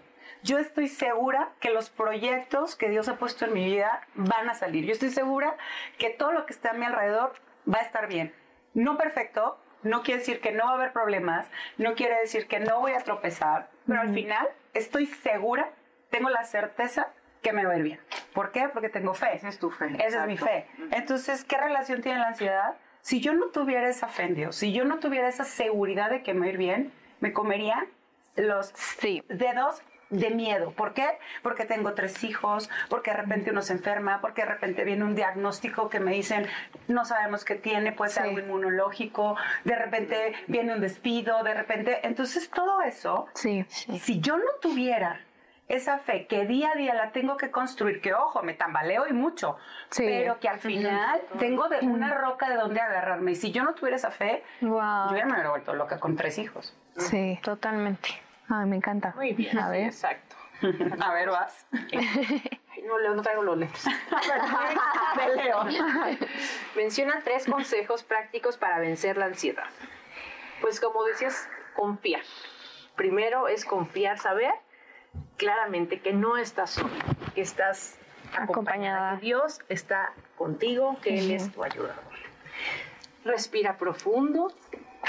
Yo 0.46 0.58
estoy 0.60 0.86
segura 0.86 1.50
que 1.58 1.70
los 1.70 1.90
proyectos 1.90 2.76
que 2.76 2.88
Dios 2.88 3.08
ha 3.08 3.16
puesto 3.16 3.46
en 3.46 3.52
mi 3.52 3.64
vida 3.64 4.06
van 4.14 4.48
a 4.48 4.54
salir. 4.54 4.84
Yo 4.84 4.92
estoy 4.92 5.10
segura 5.10 5.56
que 5.98 6.10
todo 6.10 6.30
lo 6.30 6.46
que 6.46 6.52
está 6.52 6.70
a 6.70 6.74
mi 6.74 6.84
alrededor 6.86 7.32
va 7.68 7.78
a 7.78 7.82
estar 7.82 8.06
bien. 8.06 8.32
No 8.72 8.96
perfecto, 8.96 9.58
no 9.82 10.04
quiere 10.04 10.20
decir 10.20 10.40
que 10.40 10.52
no 10.52 10.66
va 10.66 10.70
a 10.70 10.74
haber 10.74 10.92
problemas, 10.92 11.48
no 11.78 11.94
quiere 11.96 12.16
decir 12.20 12.46
que 12.46 12.60
no 12.60 12.78
voy 12.78 12.92
a 12.92 13.00
tropezar, 13.00 13.70
pero 13.88 14.00
al 14.02 14.14
final 14.14 14.48
estoy 14.72 15.06
segura, 15.06 15.72
tengo 16.10 16.30
la 16.30 16.44
certeza 16.44 17.08
que 17.42 17.52
me 17.52 17.66
va 17.66 17.72
a 17.72 17.78
ir 17.78 17.82
bien. 17.82 18.00
¿Por 18.32 18.52
qué? 18.52 18.68
Porque 18.68 18.88
tengo 18.88 19.14
fe. 19.14 19.34
Esa 19.34 19.48
es 19.48 19.58
tu 19.58 19.72
fe. 19.72 19.96
Esa 19.98 20.20
es 20.20 20.26
mi 20.28 20.36
fe. 20.36 20.68
Entonces, 20.92 21.42
¿qué 21.42 21.56
relación 21.58 22.02
tiene 22.02 22.20
la 22.20 22.28
ansiedad? 22.28 22.76
Si 23.00 23.20
yo 23.20 23.32
no 23.34 23.46
tuviera 23.46 23.88
esa 23.88 24.06
fe 24.06 24.22
en 24.22 24.36
Dios, 24.36 24.54
si 24.54 24.72
yo 24.72 24.84
no 24.84 25.00
tuviera 25.00 25.26
esa 25.26 25.42
seguridad 25.44 26.08
de 26.08 26.22
que 26.22 26.34
me 26.34 26.40
va 26.40 26.46
a 26.46 26.50
ir 26.50 26.56
bien, 26.56 26.92
me 27.18 27.32
comería 27.32 27.84
los 28.36 28.68
Sí. 28.68 29.24
dedos 29.28 29.82
de 30.10 30.30
miedo. 30.30 30.70
¿Por 30.72 30.92
qué? 30.94 31.18
Porque 31.42 31.64
tengo 31.64 31.94
tres 31.94 32.22
hijos, 32.24 32.70
porque 32.88 33.10
de 33.10 33.16
repente 33.16 33.50
uno 33.50 33.62
se 33.62 33.72
enferma, 33.72 34.20
porque 34.20 34.42
de 34.42 34.48
repente 34.48 34.84
viene 34.84 35.04
un 35.04 35.14
diagnóstico 35.14 35.88
que 35.88 36.00
me 36.00 36.12
dicen 36.12 36.46
no 36.88 37.04
sabemos 37.04 37.44
qué 37.44 37.56
tiene, 37.56 37.92
puede 37.92 38.10
ser 38.12 38.22
Sí. 38.24 38.28
algo 38.30 38.40
inmunológico, 38.40 39.36
de 39.64 39.74
repente 39.76 40.32
viene 40.46 40.74
un 40.74 40.80
despido, 40.80 41.42
de 41.42 41.54
repente. 41.54 42.00
Entonces, 42.06 42.48
todo 42.50 42.82
eso 42.82 43.26
Sí. 43.34 43.64
si 44.00 44.20
yo 44.20 44.36
no 44.36 44.44
tuviera 44.60 45.20
esa 45.68 45.98
fe 45.98 46.28
que 46.28 46.46
día 46.46 46.70
a 46.70 46.76
día 46.76 46.94
la 46.94 47.10
tengo 47.10 47.36
que 47.36 47.50
construir, 47.50 48.00
que 48.00 48.14
ojo, 48.14 48.40
me 48.44 48.54
tambaleo 48.54 49.08
y 49.08 49.12
mucho, 49.12 49.56
Sí. 49.90 50.04
pero 50.06 50.38
que 50.38 50.48
al 50.48 50.60
final 50.60 51.20
tengo 51.40 51.68
de 51.68 51.80
una 51.80 52.14
roca 52.14 52.48
de 52.48 52.54
donde 52.54 52.80
agarrarme. 52.80 53.32
Y 53.32 53.34
si 53.34 53.50
yo 53.50 53.64
no 53.64 53.74
tuviera 53.74 53.96
esa 53.96 54.12
fe, 54.12 54.44
wow. 54.60 55.10
yo 55.10 55.16
ya 55.16 55.26
me 55.26 55.32
hubiera 55.32 55.50
vuelto 55.50 55.74
loca 55.74 55.98
con 55.98 56.14
tres 56.14 56.38
hijos. 56.38 56.76
Sí. 56.96 57.40
Totalmente. 57.42 58.08
Ay, 58.48 58.66
me 58.66 58.76
encanta. 58.76 59.12
Muy 59.16 59.32
bien. 59.32 59.58
A 59.58 59.68
ver. 59.68 59.86
Exacto. 59.86 60.36
A 61.00 61.12
ver, 61.12 61.30
vas. 61.30 61.66
Ay, 61.92 62.82
no, 62.86 62.98
Leo, 62.98 63.14
no 63.14 63.22
traigo 63.22 63.42
los 63.42 63.58
lentes. 63.58 63.84
De 65.16 65.36
Leo. 65.36 65.64
Mencionan 66.76 67.22
tres 67.22 67.46
consejos 67.46 68.02
prácticos 68.04 68.56
para 68.56 68.78
vencer 68.78 69.16
la 69.16 69.26
ansiedad. 69.26 69.66
Pues 70.60 70.80
como 70.80 71.04
decías, 71.04 71.48
confiar. 71.74 72.22
Primero 72.96 73.48
es 73.48 73.64
confiar, 73.64 74.18
saber 74.18 74.54
claramente 75.36 76.00
que 76.00 76.12
no 76.12 76.36
estás 76.38 76.70
solo, 76.70 76.88
que 77.34 77.42
estás 77.42 77.98
acompañada, 78.34 78.44
Acompañada. 78.44 79.16
que 79.18 79.26
Dios 79.26 79.60
está 79.68 80.12
contigo, 80.38 80.96
que 81.02 81.18
Él 81.18 81.30
es 81.32 81.52
tu 81.52 81.62
ayudador. 81.62 82.02
Respira 83.24 83.76
profundo, 83.76 84.52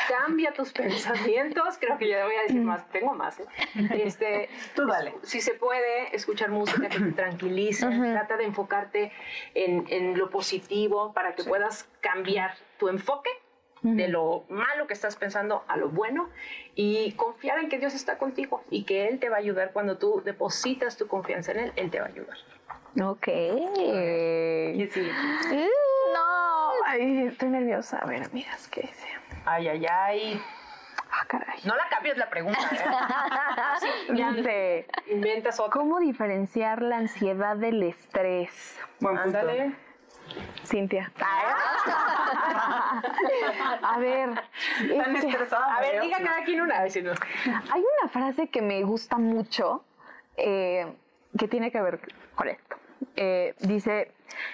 cambia 0.07 0.53
tus 0.53 0.71
pensamientos. 0.73 1.77
Creo 1.79 1.97
que 1.97 2.07
ya 2.07 2.25
voy 2.25 2.35
a 2.35 2.41
decir 2.43 2.61
más, 2.61 2.87
tengo 2.89 3.13
más. 3.13 3.39
¿eh? 3.39 3.45
Este, 4.03 4.49
Tú 4.75 4.85
dale. 4.85 5.13
Si 5.23 5.41
se 5.41 5.53
puede, 5.53 6.15
escuchar 6.15 6.49
música 6.49 6.89
que 6.89 6.99
te 6.99 7.11
tranquilice, 7.11 7.87
trata 7.87 8.37
de 8.37 8.45
enfocarte 8.45 9.11
en, 9.53 9.85
en 9.89 10.17
lo 10.17 10.29
positivo 10.29 11.13
para 11.13 11.35
que 11.35 11.43
puedas 11.43 11.89
cambiar 12.01 12.55
tu 12.77 12.89
enfoque 12.89 13.29
de 13.81 14.07
lo 14.07 14.43
malo 14.49 14.87
que 14.87 14.93
estás 14.93 15.15
pensando 15.15 15.63
a 15.67 15.77
lo 15.77 15.89
bueno 15.89 16.29
y 16.75 17.11
confiar 17.13 17.59
en 17.59 17.69
que 17.69 17.77
Dios 17.77 17.93
está 17.93 18.17
contigo 18.17 18.63
y 18.69 18.83
que 18.83 19.07
Él 19.07 19.19
te 19.19 19.29
va 19.29 19.37
a 19.37 19.39
ayudar 19.39 19.71
cuando 19.71 19.97
tú 19.97 20.21
depositas 20.25 20.97
tu 20.97 21.07
confianza 21.07 21.51
en 21.51 21.59
Él, 21.59 21.73
Él 21.75 21.91
te 21.91 21.99
va 21.99 22.07
a 22.07 22.09
ayudar. 22.09 22.37
Ok. 23.01 23.27
Y 23.27 24.87
sí. 24.87 25.09
No. 26.13 26.69
Ay, 26.85 27.27
estoy 27.27 27.49
nerviosa. 27.49 27.99
A 27.99 28.07
ver, 28.07 28.23
amigas, 28.23 28.67
¿qué 28.69 28.81
dice? 28.81 29.07
Ay, 29.49 29.65
ay, 29.69 29.85
ay. 29.85 30.41
Ah, 31.09 31.23
caray. 31.25 31.59
No 31.63 31.73
la 31.73 31.87
cambies 31.87 32.17
la 32.17 32.29
pregunta. 32.29 32.59
¿eh? 34.09 34.13
Dice, 34.35 34.87
inventas 35.09 35.57
otra. 35.57 35.71
¿cómo 35.71 35.99
diferenciar 36.01 36.81
la 36.81 36.97
ansiedad 36.97 37.55
del 37.55 37.81
estrés? 37.81 38.77
Buen 38.99 39.15
punto. 39.15 39.39
Ándale. 39.39 39.73
Cintia. 40.65 41.13
A 43.83 43.97
ver. 43.99 44.31
Tan 44.97 45.15
este, 45.15 45.29
estresada. 45.29 45.77
A 45.77 45.79
ver, 45.79 46.01
diga 46.01 46.17
cada 46.17 46.43
quien 46.43 46.59
una 46.59 46.83
vez. 46.83 46.91
si 46.91 47.01
no. 47.01 47.13
Hay 47.71 47.81
una 48.01 48.09
frase 48.09 48.49
que 48.49 48.61
me 48.61 48.83
gusta 48.83 49.17
mucho 49.17 49.85
eh, 50.35 50.93
que 51.39 51.47
tiene 51.47 51.71
que 51.71 51.81
ver 51.81 52.01
con 52.35 52.49
esto. 52.49 52.75
Eh, 53.15 53.55
dice 53.59 54.11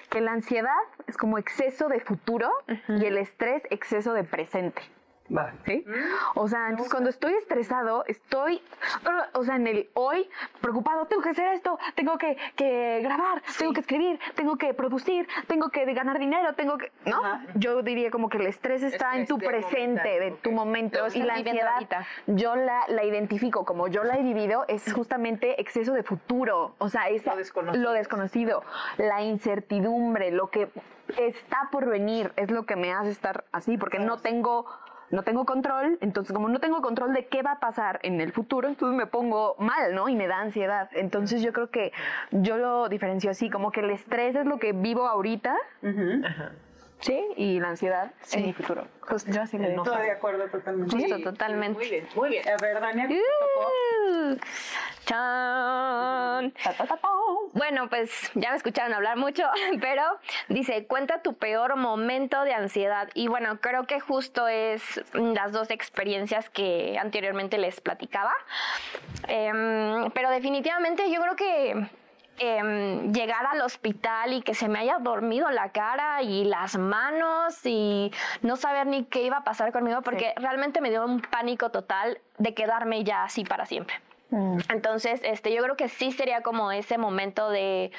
que 0.09 0.21
la 0.21 0.31
ansiedad 0.31 0.71
es 1.07 1.17
como 1.17 1.37
exceso 1.37 1.87
de 1.87 1.99
futuro 1.99 2.51
y 2.87 3.05
el 3.05 3.17
estrés 3.17 3.63
exceso 3.69 4.13
de 4.13 4.23
presente. 4.23 4.81
¿Sí? 5.65 5.85
O 6.35 6.47
sea, 6.47 6.69
entonces 6.69 6.91
cuando 6.91 7.09
estoy 7.09 7.33
estresado, 7.33 8.03
estoy, 8.07 8.61
o 9.33 9.43
sea, 9.43 9.55
en 9.55 9.67
el 9.67 9.89
hoy, 9.93 10.29
preocupado, 10.61 11.05
tengo 11.05 11.21
que 11.21 11.29
hacer 11.29 11.53
esto, 11.53 11.79
tengo 11.95 12.17
que, 12.17 12.37
que 12.55 12.99
grabar, 13.01 13.41
tengo 13.57 13.73
que 13.73 13.79
escribir, 13.79 14.19
tengo 14.35 14.57
que 14.57 14.73
producir, 14.73 15.27
tengo 15.47 15.69
que 15.69 15.85
ganar 15.93 16.19
dinero, 16.19 16.53
tengo 16.53 16.77
que, 16.77 16.91
¿no? 17.05 17.23
Ajá. 17.23 17.45
Yo 17.55 17.81
diría 17.81 18.11
como 18.11 18.29
que 18.29 18.37
el 18.37 18.47
estrés 18.47 18.83
está 18.83 19.15
en 19.15 19.25
tu 19.25 19.37
presente, 19.37 19.87
momentáneo, 19.87 20.19
de 20.19 20.31
tu 20.31 20.51
momento, 20.51 20.99
y 21.13 21.23
la 21.23 21.35
ansiedad, 21.35 21.73
ahorita. 21.73 22.05
yo 22.27 22.55
la, 22.55 22.83
la 22.89 23.03
identifico 23.03 23.65
como 23.65 23.87
yo 23.87 24.03
la 24.03 24.17
he 24.17 24.23
vivido, 24.23 24.65
es 24.67 24.91
justamente 24.93 25.59
exceso 25.61 25.93
de 25.93 26.03
futuro, 26.03 26.75
o 26.77 26.89
sea, 26.89 27.09
es 27.09 27.25
Lo 27.25 27.35
desconocido. 27.35 27.83
lo 27.83 27.91
desconocido, 27.91 28.63
la 28.97 29.21
incertidumbre, 29.21 30.31
lo 30.31 30.49
que 30.49 30.69
está 31.17 31.69
por 31.71 31.85
venir, 31.85 32.31
es 32.35 32.49
lo 32.51 32.65
que 32.65 32.75
me 32.75 32.93
hace 32.93 33.09
estar 33.11 33.45
así, 33.51 33.77
porque 33.77 33.99
no 33.99 34.17
tengo, 34.17 34.65
no 35.13 35.21
tengo 35.21 35.45
control, 35.45 35.97
entonces 36.01 36.33
como 36.33 36.49
no 36.49 36.59
tengo 36.59 36.81
control 36.81 37.13
de 37.13 37.27
qué 37.27 37.43
va 37.43 37.53
a 37.53 37.59
pasar 37.59 37.99
en 38.01 38.19
el 38.19 38.31
futuro, 38.31 38.67
entonces 38.67 38.97
me 38.97 39.05
pongo 39.05 39.55
mal, 39.59 39.93
¿no? 39.93 40.09
Y 40.09 40.15
me 40.15 40.27
da 40.27 40.39
ansiedad. 40.39 40.89
Entonces 40.93 41.41
yo 41.43 41.53
creo 41.53 41.69
que 41.69 41.93
yo 42.31 42.57
lo 42.57 42.89
diferencio 42.89 43.29
así, 43.29 43.49
como 43.49 43.71
que 43.71 43.81
el 43.81 43.91
estrés 43.91 44.35
es 44.35 44.45
lo 44.45 44.57
que 44.57 44.73
vivo 44.73 45.07
ahorita, 45.07 45.55
Ujú. 45.83 46.23
¿Sí? 47.03 47.27
Y 47.35 47.59
la 47.59 47.69
ansiedad 47.69 48.11
es 48.23 48.37
mi 48.37 48.53
futuro. 48.53 48.87
Justo, 49.01 49.31
yo 49.31 49.41
así 49.41 49.57
le. 49.57 49.75
Estoy 49.75 50.01
de 50.01 50.11
acuerdo 50.11 50.47
totalmente. 50.47 50.95
Justo, 50.95 51.17
Sí, 51.17 51.23
totalmente. 51.23 51.77
Muy 51.77 51.89
bien, 51.89 52.07
muy 52.15 52.29
bien. 52.29 52.47
A 52.47 52.57
ver, 52.57 52.79
Dania, 52.79 53.07
¿qué 53.07 53.15
te 53.15 53.21
tocó? 53.21 53.71
Uh, 54.09 54.35
chan. 55.05 56.51
Ta, 56.51 56.73
ta, 56.77 56.85
ta, 56.85 56.97
ta. 56.97 57.09
Bueno, 57.53 57.87
pues 57.87 58.31
ya 58.33 58.51
me 58.51 58.57
escucharon 58.57 58.93
hablar 58.93 59.17
mucho, 59.17 59.43
pero 59.81 60.03
dice, 60.49 60.85
cuenta 60.87 61.21
tu 61.21 61.35
peor 61.35 61.75
momento 61.75 62.43
de 62.43 62.53
ansiedad. 62.53 63.09
Y 63.13 63.27
bueno, 63.27 63.59
creo 63.61 63.85
que 63.85 63.99
justo 63.99 64.47
es 64.47 65.03
las 65.13 65.51
dos 65.51 65.69
experiencias 65.69 66.49
que 66.49 66.97
anteriormente 66.99 67.57
les 67.57 67.79
platicaba. 67.81 68.33
Em, 69.27 70.09
pero 70.11 70.29
definitivamente 70.29 71.11
yo 71.11 71.21
creo 71.21 71.35
que 71.35 71.87
em, 72.39 73.13
llegar 73.13 73.45
al 73.45 73.61
hospital 73.61 74.33
y 74.33 74.41
que 74.41 74.53
se 74.53 74.67
me 74.67 74.79
haya 74.79 74.97
dormido 74.99 75.49
la 75.51 75.71
cara 75.71 76.21
y 76.21 76.45
las 76.45 76.77
manos 76.77 77.65
y 77.65 78.11
no 78.41 78.55
saber 78.55 78.87
ni 78.87 79.05
qué 79.05 79.23
iba 79.23 79.37
a 79.37 79.43
pasar 79.43 79.71
conmigo, 79.71 80.01
porque 80.01 80.33
realmente 80.37 80.81
me 80.81 80.89
dio 80.89 81.05
un 81.05 81.21
pánico 81.21 81.69
total 81.69 82.19
de 82.37 82.53
quedarme 82.53 83.03
ya 83.03 83.23
así 83.23 83.43
para 83.43 83.65
siempre. 83.65 83.95
Mm. 84.33 84.57
Entonces, 84.69 85.21
este, 85.23 85.53
yo 85.53 85.61
creo 85.61 85.77
que 85.77 85.89
sí 85.89 86.11
sería 86.11 86.41
como 86.41 86.71
ese 86.71 86.97
momento 86.97 87.49
de 87.49 87.91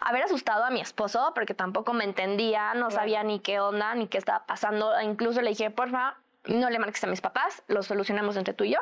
haber 0.00 0.22
asustado 0.22 0.64
a 0.64 0.70
mi 0.70 0.80
esposo, 0.80 1.32
porque 1.34 1.54
tampoco 1.54 1.94
me 1.94 2.04
entendía, 2.04 2.74
no 2.74 2.90
sabía 2.90 3.22
ni 3.22 3.40
qué 3.40 3.58
onda, 3.58 3.94
ni 3.94 4.06
qué 4.06 4.18
estaba 4.18 4.44
pasando. 4.44 4.92
Incluso 5.00 5.40
le 5.40 5.50
dije, 5.50 5.70
porfa, 5.70 6.16
no 6.44 6.68
le 6.68 6.78
marques 6.78 7.02
a 7.04 7.06
mis 7.06 7.20
papás, 7.20 7.62
lo 7.68 7.82
solucionamos 7.82 8.36
entre 8.36 8.52
tú 8.52 8.64
y 8.64 8.72
yo. 8.72 8.80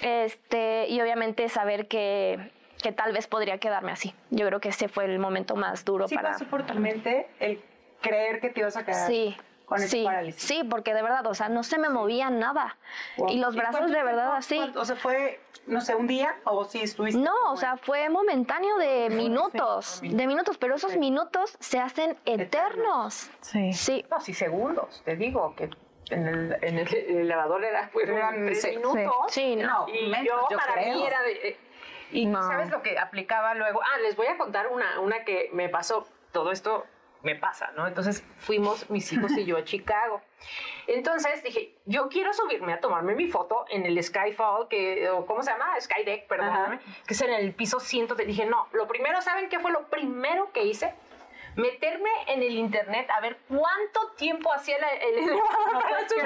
Este, 0.00 0.88
y 0.88 1.00
obviamente 1.00 1.48
saber 1.48 1.86
que, 1.86 2.50
que 2.86 2.92
tal 2.92 3.12
vez 3.12 3.26
podría 3.26 3.58
quedarme 3.58 3.90
así. 3.90 4.14
Yo 4.30 4.46
creo 4.46 4.60
que 4.60 4.68
ese 4.68 4.86
fue 4.88 5.06
el 5.06 5.18
momento 5.18 5.56
más 5.56 5.84
duro 5.84 6.06
Sí 6.06 6.14
para... 6.14 6.32
pasó 6.32 6.44
por 6.44 6.64
tu 6.64 6.74
mente 6.74 7.26
el 7.40 7.60
creer 8.00 8.40
que 8.40 8.50
te 8.50 8.60
ibas 8.60 8.76
a 8.76 8.84
quedar 8.84 9.08
Sí. 9.08 9.36
con 9.64 9.78
ese 9.78 9.88
sí, 9.88 10.04
parálisis. 10.04 10.40
sí, 10.40 10.62
porque 10.70 10.94
de 10.94 11.02
verdad, 11.02 11.26
o 11.26 11.34
sea, 11.34 11.48
no 11.48 11.64
se 11.64 11.78
me 11.78 11.88
movía 11.88 12.30
nada. 12.30 12.76
Wow. 13.16 13.30
Y 13.30 13.38
los 13.40 13.56
¿Y 13.56 13.58
brazos 13.58 13.90
de 13.90 14.02
verdad 14.04 14.14
tiempo? 14.26 14.36
así. 14.36 14.56
¿Cuánto? 14.58 14.80
O 14.82 14.84
sea, 14.84 14.94
fue, 14.94 15.40
no 15.66 15.80
sé, 15.80 15.96
un 15.96 16.06
día 16.06 16.36
o 16.44 16.64
sí 16.64 16.80
estuviste. 16.80 17.20
No, 17.20 17.34
o 17.50 17.56
sea, 17.56 17.76
fue 17.76 18.08
momentáneo 18.08 18.76
de 18.78 19.10
minutos, 19.10 19.98
sí. 20.00 20.08
de 20.10 20.26
minutos, 20.28 20.56
pero 20.56 20.76
esos 20.76 20.96
minutos 20.96 21.56
se 21.58 21.80
hacen 21.80 22.16
eternos. 22.24 23.28
Sí. 23.40 23.72
Sí, 23.72 24.04
No, 24.08 24.20
sí, 24.20 24.32
segundos. 24.32 25.02
Te 25.04 25.16
digo 25.16 25.54
que 25.56 25.70
en 26.10 26.28
el, 26.28 26.56
en 26.62 26.78
el, 26.78 26.94
el 26.94 27.16
elevador 27.22 27.64
era 27.64 27.88
fueron 27.88 28.16
Eran 28.18 28.46
tres 28.46 28.64
minutos. 28.76 29.12
sí, 29.30 29.56
no. 29.56 29.66
No, 29.66 29.88
Y 29.88 30.08
yo, 30.24 30.46
yo 30.48 30.56
para 30.56 30.74
creo. 30.74 30.94
mí 30.94 31.04
era 31.04 31.20
de... 31.22 31.56
y 32.10 32.26
No. 32.26 32.42
¿sabes 32.42 32.70
lo 32.70 32.82
que 32.82 32.98
aplicaba 32.98 33.54
luego? 33.54 33.80
Ah, 33.82 33.98
les 33.98 34.16
voy 34.16 34.26
a 34.26 34.36
contar 34.36 34.68
una, 34.68 35.00
una 35.00 35.24
que 35.24 35.50
me 35.52 35.68
pasó. 35.68 36.06
Todo 36.32 36.52
esto 36.52 36.84
me 37.22 37.34
pasa, 37.34 37.72
¿no? 37.76 37.86
Entonces 37.88 38.22
fuimos 38.38 38.88
mis 38.90 39.12
hijos 39.12 39.32
y 39.32 39.44
yo 39.44 39.56
a 39.56 39.64
Chicago. 39.64 40.22
Entonces 40.86 41.42
dije, 41.42 41.74
yo 41.84 42.08
quiero 42.08 42.32
subirme 42.32 42.72
a 42.74 42.80
tomarme 42.80 43.14
mi 43.14 43.26
foto 43.28 43.64
en 43.68 43.84
el 43.86 44.00
Skyfall, 44.02 44.68
que, 44.68 45.08
o 45.10 45.26
¿cómo 45.26 45.42
se 45.42 45.50
llama? 45.50 45.74
Skydeck, 45.80 46.28
perdóname, 46.28 46.78
que 47.06 47.14
es 47.14 47.20
en 47.22 47.32
el 47.32 47.52
piso 47.54 47.80
100. 47.80 48.08
Dije, 48.26 48.46
no, 48.46 48.68
lo 48.72 48.86
primero, 48.86 49.20
¿saben 49.22 49.48
qué 49.48 49.58
fue 49.58 49.72
lo 49.72 49.88
primero 49.88 50.52
que 50.52 50.64
hice? 50.64 50.94
Meterme 51.56 52.10
en 52.26 52.42
el 52.42 52.52
internet 52.52 53.08
a 53.10 53.20
ver 53.20 53.38
cuánto 53.48 54.10
tiempo 54.16 54.52
hacía 54.52 54.76
el 54.76 55.18
elevador 55.18 55.42
No 55.72 55.80
para 55.80 56.08
subir. 56.08 56.22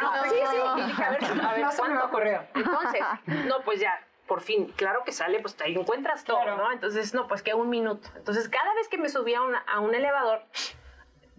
no 0.00 0.22
te 0.22 0.28
Sí, 0.30 0.36
sí, 0.50 0.82
dije, 0.86 1.04
a 1.04 1.10
ver, 1.10 1.24
a 1.24 1.52
ver, 1.52 1.60
No 1.60 1.70
¿cuánto? 1.76 2.06
ocurrió. 2.06 2.42
Entonces, 2.54 3.00
no, 3.46 3.60
pues 3.60 3.78
ya, 3.78 4.02
por 4.30 4.42
fin, 4.42 4.72
claro 4.76 5.02
que 5.04 5.10
sale, 5.10 5.40
pues 5.40 5.60
ahí 5.60 5.74
encuentras 5.74 6.22
todo, 6.22 6.40
Claro. 6.42 6.56
¿no? 6.58 6.70
Entonces, 6.70 7.12
no, 7.14 7.26
pues 7.26 7.42
que 7.42 7.52
un 7.52 7.68
minuto. 7.68 8.08
Entonces, 8.14 8.48
cada 8.48 8.72
vez 8.74 8.86
que 8.86 8.96
me 8.96 9.08
subía 9.08 9.38
a, 9.38 9.42
una- 9.42 9.64
a 9.66 9.80
un 9.80 9.92
elevador, 9.92 10.40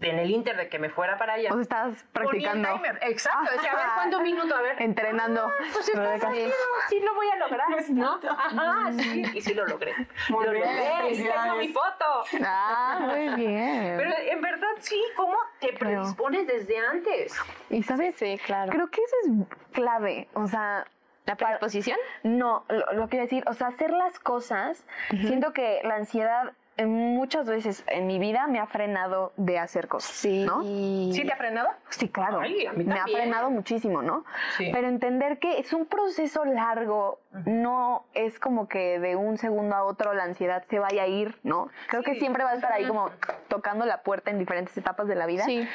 en 0.00 0.18
el 0.18 0.30
inter 0.30 0.56
de 0.58 0.68
que 0.68 0.78
me 0.78 0.90
fuera 0.90 1.16
para 1.16 1.34
allá, 1.34 1.48
O 1.50 1.54
sea, 1.54 1.62
estás 1.62 2.04
practicando, 2.12 2.68
timer. 2.74 2.98
Exacto, 3.02 3.50
decía, 3.50 3.72
a 3.72 3.76
ver, 3.76 3.86
¿cuánto 3.94 4.20
minuto? 4.20 4.54
A 4.54 4.60
ver. 4.60 4.82
entrenando. 4.82 5.50
Pues 5.72 5.88
es 5.88 5.94
Rebeca. 5.94 6.30
que 6.32 6.46
sí, 6.48 6.52
sí 6.90 7.00
lo 7.00 7.14
voy 7.14 7.30
a 7.30 7.36
lograr, 7.36 7.68
¿no? 7.90 8.20
Ajá, 8.28 8.92
sí, 8.92 9.22
y 9.32 9.40
sí 9.40 9.54
lo 9.54 9.64
logré. 9.64 9.94
Muy 10.28 10.44
lo 10.44 10.50
bien, 10.52 10.66
logré, 10.66 11.12
y 11.12 11.22
tengo 11.22 11.56
mi 11.56 11.68
foto. 11.68 12.24
Ah, 12.44 12.98
muy 13.00 13.28
bien. 13.36 13.94
Pero 13.96 14.10
en 14.18 14.40
verdad, 14.42 14.74
sí, 14.80 15.02
¿cómo 15.16 15.36
te 15.60 15.72
predispones 15.72 16.46
desde 16.46 16.78
antes? 16.78 17.34
y 17.70 17.82
sabes, 17.84 18.16
sí, 18.16 18.38
claro. 18.44 18.70
creo 18.70 18.88
que 18.90 19.00
eso 19.02 19.16
es 19.24 19.48
clave. 19.72 20.28
O 20.34 20.46
sea, 20.46 20.84
¿La 21.26 21.36
predisposición? 21.36 21.98
no, 22.22 22.64
lo, 22.68 22.92
lo 22.92 23.08
quiero 23.08 23.24
decir, 23.24 23.44
o 23.46 23.54
sea, 23.54 23.68
hacer 23.68 23.90
las 23.90 24.18
cosas. 24.18 24.84
Siento 25.10 25.52
que 25.52 25.80
la 25.84 25.96
ansiedad 25.96 26.52
muchas 26.86 27.46
veces 27.46 27.84
en 27.86 28.06
mi 28.06 28.18
vida 28.18 28.46
me 28.46 28.58
ha 28.58 28.66
frenado 28.66 29.32
de 29.36 29.58
hacer 29.58 29.88
cosas. 29.88 30.10
Sí. 30.10 30.44
¿no? 30.44 30.62
¿Sí 30.62 31.22
te 31.24 31.32
ha 31.32 31.36
frenado? 31.36 31.68
Sí, 31.90 32.08
claro. 32.08 32.40
Ay, 32.40 32.66
a 32.66 32.72
mí 32.72 32.84
me 32.84 32.98
ha 32.98 33.04
frenado 33.04 33.50
muchísimo, 33.50 34.02
¿no? 34.02 34.24
Sí. 34.56 34.70
Pero 34.72 34.88
entender 34.88 35.38
que 35.38 35.58
es 35.58 35.72
un 35.72 35.86
proceso 35.86 36.44
largo, 36.44 37.20
no 37.44 38.04
es 38.14 38.38
como 38.38 38.68
que 38.68 38.98
de 38.98 39.16
un 39.16 39.38
segundo 39.38 39.76
a 39.76 39.84
otro 39.84 40.14
la 40.14 40.24
ansiedad 40.24 40.64
se 40.68 40.78
vaya 40.78 41.02
a 41.02 41.06
ir, 41.06 41.38
¿no? 41.42 41.68
Creo 41.88 42.02
que 42.02 42.14
siempre 42.14 42.44
va 42.44 42.50
a 42.50 42.54
estar 42.54 42.72
ahí 42.72 42.86
como 42.86 43.10
tocando 43.48 43.84
la 43.84 44.02
puerta 44.02 44.30
en 44.30 44.38
diferentes 44.38 44.76
etapas 44.76 45.06
de 45.06 45.14
la 45.14 45.26
vida. 45.26 45.44
Sí. 45.44 45.68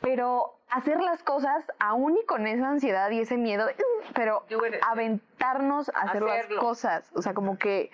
Pero 0.00 0.54
hacer 0.70 1.00
las 1.00 1.22
cosas 1.22 1.64
aún 1.78 2.16
y 2.20 2.24
con 2.26 2.46
esa 2.46 2.68
ansiedad 2.68 3.10
y 3.10 3.20
ese 3.20 3.36
miedo, 3.36 3.66
"Uh", 3.66 4.12
pero 4.14 4.44
aventarnos 4.82 5.88
a 5.90 6.00
hacer 6.00 6.22
las 6.22 6.46
cosas, 6.58 7.10
o 7.14 7.22
sea, 7.22 7.34
como 7.34 7.58
que 7.58 7.90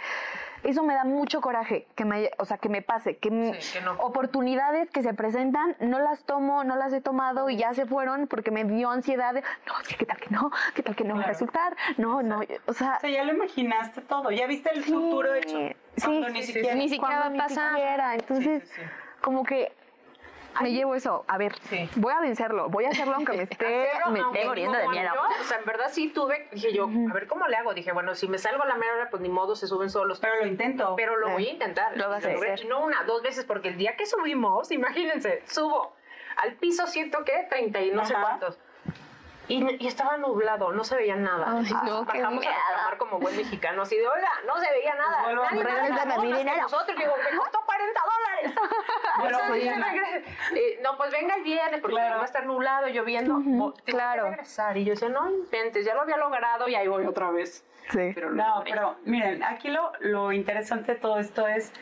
eso 0.63 0.83
me 0.83 0.95
da 0.95 1.05
mucho 1.05 1.41
coraje, 1.41 1.87
que 1.95 2.05
me, 2.05 2.31
o 2.39 2.45
sea, 2.45 2.59
que 2.59 2.69
me 2.69 2.83
pase, 2.83 3.17
que, 3.17 3.29
m- 3.29 3.61
Sí, 3.61 3.79
que 3.79 3.85
no. 3.85 3.93
oportunidades 3.93 4.91
que 4.91 5.03
se 5.03 5.15
presentan, 5.15 5.75
no 5.81 5.99
las 5.99 6.25
tomo, 6.25 6.65
no 6.65 6.77
las 6.77 6.93
he 6.93 7.01
tomado 7.01 7.49
y 7.49 7.57
ya 7.57 7.73
se 7.75 7.87
fueron 7.87 8.27
porque 8.27 8.51
me 8.51 8.65
dio 8.65 8.91
ansiedad. 8.91 9.35
de, 9.35 9.43
no, 9.67 9.81
es 9.81 9.89
que 9.89 9.97
qué 9.97 10.07
tal 10.07 10.19
que 10.19 10.31
no, 10.31 10.51
qué 10.75 10.83
tal 10.83 10.95
que 10.97 11.05
no 11.05 11.17
va 11.17 11.23
a 11.25 11.27
resultar, 11.27 11.77
no, 11.97 12.23
no, 12.23 12.41
o 12.67 12.73
sea, 12.75 12.97
O 12.97 13.01
sea, 13.01 13.11
ya 13.11 13.25
lo 13.25 13.33
imaginaste 13.35 14.03
todo, 14.03 14.31
ya 14.31 14.47
viste 14.47 14.71
el 14.75 14.85
Sí, 14.85 14.93
futuro 14.93 15.35
hecho. 15.35 15.59
sí, 15.97 16.25
ni 16.33 16.43
sí, 16.43 16.53
siquiera. 16.53 16.75
Ni 16.77 16.89
siquiera 16.89 17.19
va 17.21 17.27
a 17.27 17.33
pasar. 17.35 17.79
Entonces, 18.15 18.63
Sí, 18.65 18.69
sí, 18.75 18.83
sí. 18.83 18.89
como 19.23 19.45
que 19.45 19.73
me 20.61 20.73
llevo 20.73 20.95
eso. 20.95 21.25
A 21.29 21.39
ver, 21.39 21.55
voy 21.97 22.13
a 22.13 22.21
vencerlo, 22.21 22.69
voy 22.69 22.85
a 22.85 22.91
hacerlo 22.91 23.15
aunque 23.17 23.33
me 23.37 23.43
esté, 23.51 23.89
Hacerlo, 23.89 24.11
me 24.11 24.21
esté 24.21 24.47
muriendo 24.47 24.79
de 24.79 24.89
miedo. 24.89 25.15
yo, 25.15 25.41
o 25.41 25.45
sea, 25.45 25.59
en 25.59 25.65
verdad 25.65 25.87
sí 25.91 26.09
tuve, 26.09 26.49
dije 26.53 26.73
yo, 26.73 26.85
a 26.85 27.13
ver 27.13 27.27
cómo 27.27 27.47
le 27.49 27.57
hago. 27.57 27.75
Dije, 27.75 27.93
bueno, 27.93 28.15
si 28.15 28.29
me 28.29 28.39
salgo 28.39 28.63
a 28.63 28.67
la 28.67 28.77
mera 28.77 28.95
hora, 28.95 29.11
pues 29.11 29.23
ni 29.23 29.29
modo, 29.29 29.57
se 29.57 29.67
suben 29.67 29.91
solos. 29.91 30.19
Pero 30.21 30.37
lo 30.37 30.47
intento. 30.47 30.95
Pero 30.97 31.17
lo 31.17 31.31
voy 31.31 31.47
a 31.47 31.53
intentar. 31.53 31.97
Lo 31.97 32.09
vas 32.09 32.25
a 32.25 32.29
hacer. 32.29 32.67
No 32.67 32.85
una, 32.85 33.03
dos 33.05 33.23
veces, 33.23 33.45
porque 33.45 33.69
el 33.69 33.77
día 33.77 33.97
que 33.97 34.07
subimos, 34.07 34.71
imagínense, 34.73 35.43
subo 35.47 35.95
al 36.37 36.55
piso 36.55 36.87
siento 36.87 37.25
que 37.25 37.47
30 37.51 37.81
y 37.81 37.91
no 37.91 38.05
sé 38.05 38.15
Ajá. 38.15 38.23
cuántos. 38.23 38.59
Y, 39.49 39.83
y 39.83 39.87
estaba 39.89 40.17
nublado, 40.17 40.71
no 40.73 40.85
se 40.85 40.95
veía 40.95 41.17
nada. 41.17 41.59
Ay, 41.59 41.73
no, 41.85 42.07
qué 42.07 42.19
Bajamos 42.23 42.47
a 42.47 42.51
reclamar 42.51 42.99
como 42.99 43.19
buen 43.19 43.37
mexicano, 43.37 43.83
así 43.83 43.97
de, 43.97 44.07
oiga, 44.07 44.31
no 44.47 44.57
se 44.59 44.71
veía 44.71 44.95
nada. 44.95 45.25
vuelvo 45.25 45.43
a 45.43 45.51
Nadie 45.51 45.91
mi 45.91 45.91
más 45.91 46.19
que 46.21 46.27
dinero. 46.27 46.63
Nosotros, 46.63 46.97
digo, 46.97 47.13
me 47.31 47.37
costó 47.37 47.61
40 47.67 48.01
dólares. 48.01 48.61
Pues. 49.21 49.37
"Regrese". 49.65 50.25
Eh, 50.57 50.81
no, 50.83 50.97
pues 50.97 51.11
venga 51.13 51.37
el 51.37 51.43
viernes, 51.43 51.81
porque 51.81 51.97
Claro. 51.97 52.17
va 52.17 52.23
a 52.23 52.27
estar 52.27 52.47
nublado, 52.47 52.89
lloviendo. 52.89 53.37
o- 53.37 53.41
tengo 53.43 53.75
claro. 53.85 54.25
que 54.25 54.31
regresar. 54.31 54.77
Y 54.77 54.85
yo 54.85 54.93
decía, 54.95 55.09
no 55.09 55.31
inventes, 55.31 55.85
ya 55.85 55.95
lo 55.95 56.03
había 56.03 56.17
logrado 56.17 56.69
y 56.69 56.75
ahí 56.75 56.89
voy 56.89 57.05
otra 57.07 57.31
vez. 57.31 57.65
Sí. 57.91 58.13
Pero 58.15 58.31
No, 58.31 58.57
logré. 58.57 58.73
pero 58.73 58.97
miren, 59.05 59.43
aquí 59.43 59.69
lo, 59.69 59.93
lo 60.01 60.33
interesante 60.33 60.95
de 60.95 60.99
todo 61.01 61.19
esto 61.19 61.47
es, 61.49 61.73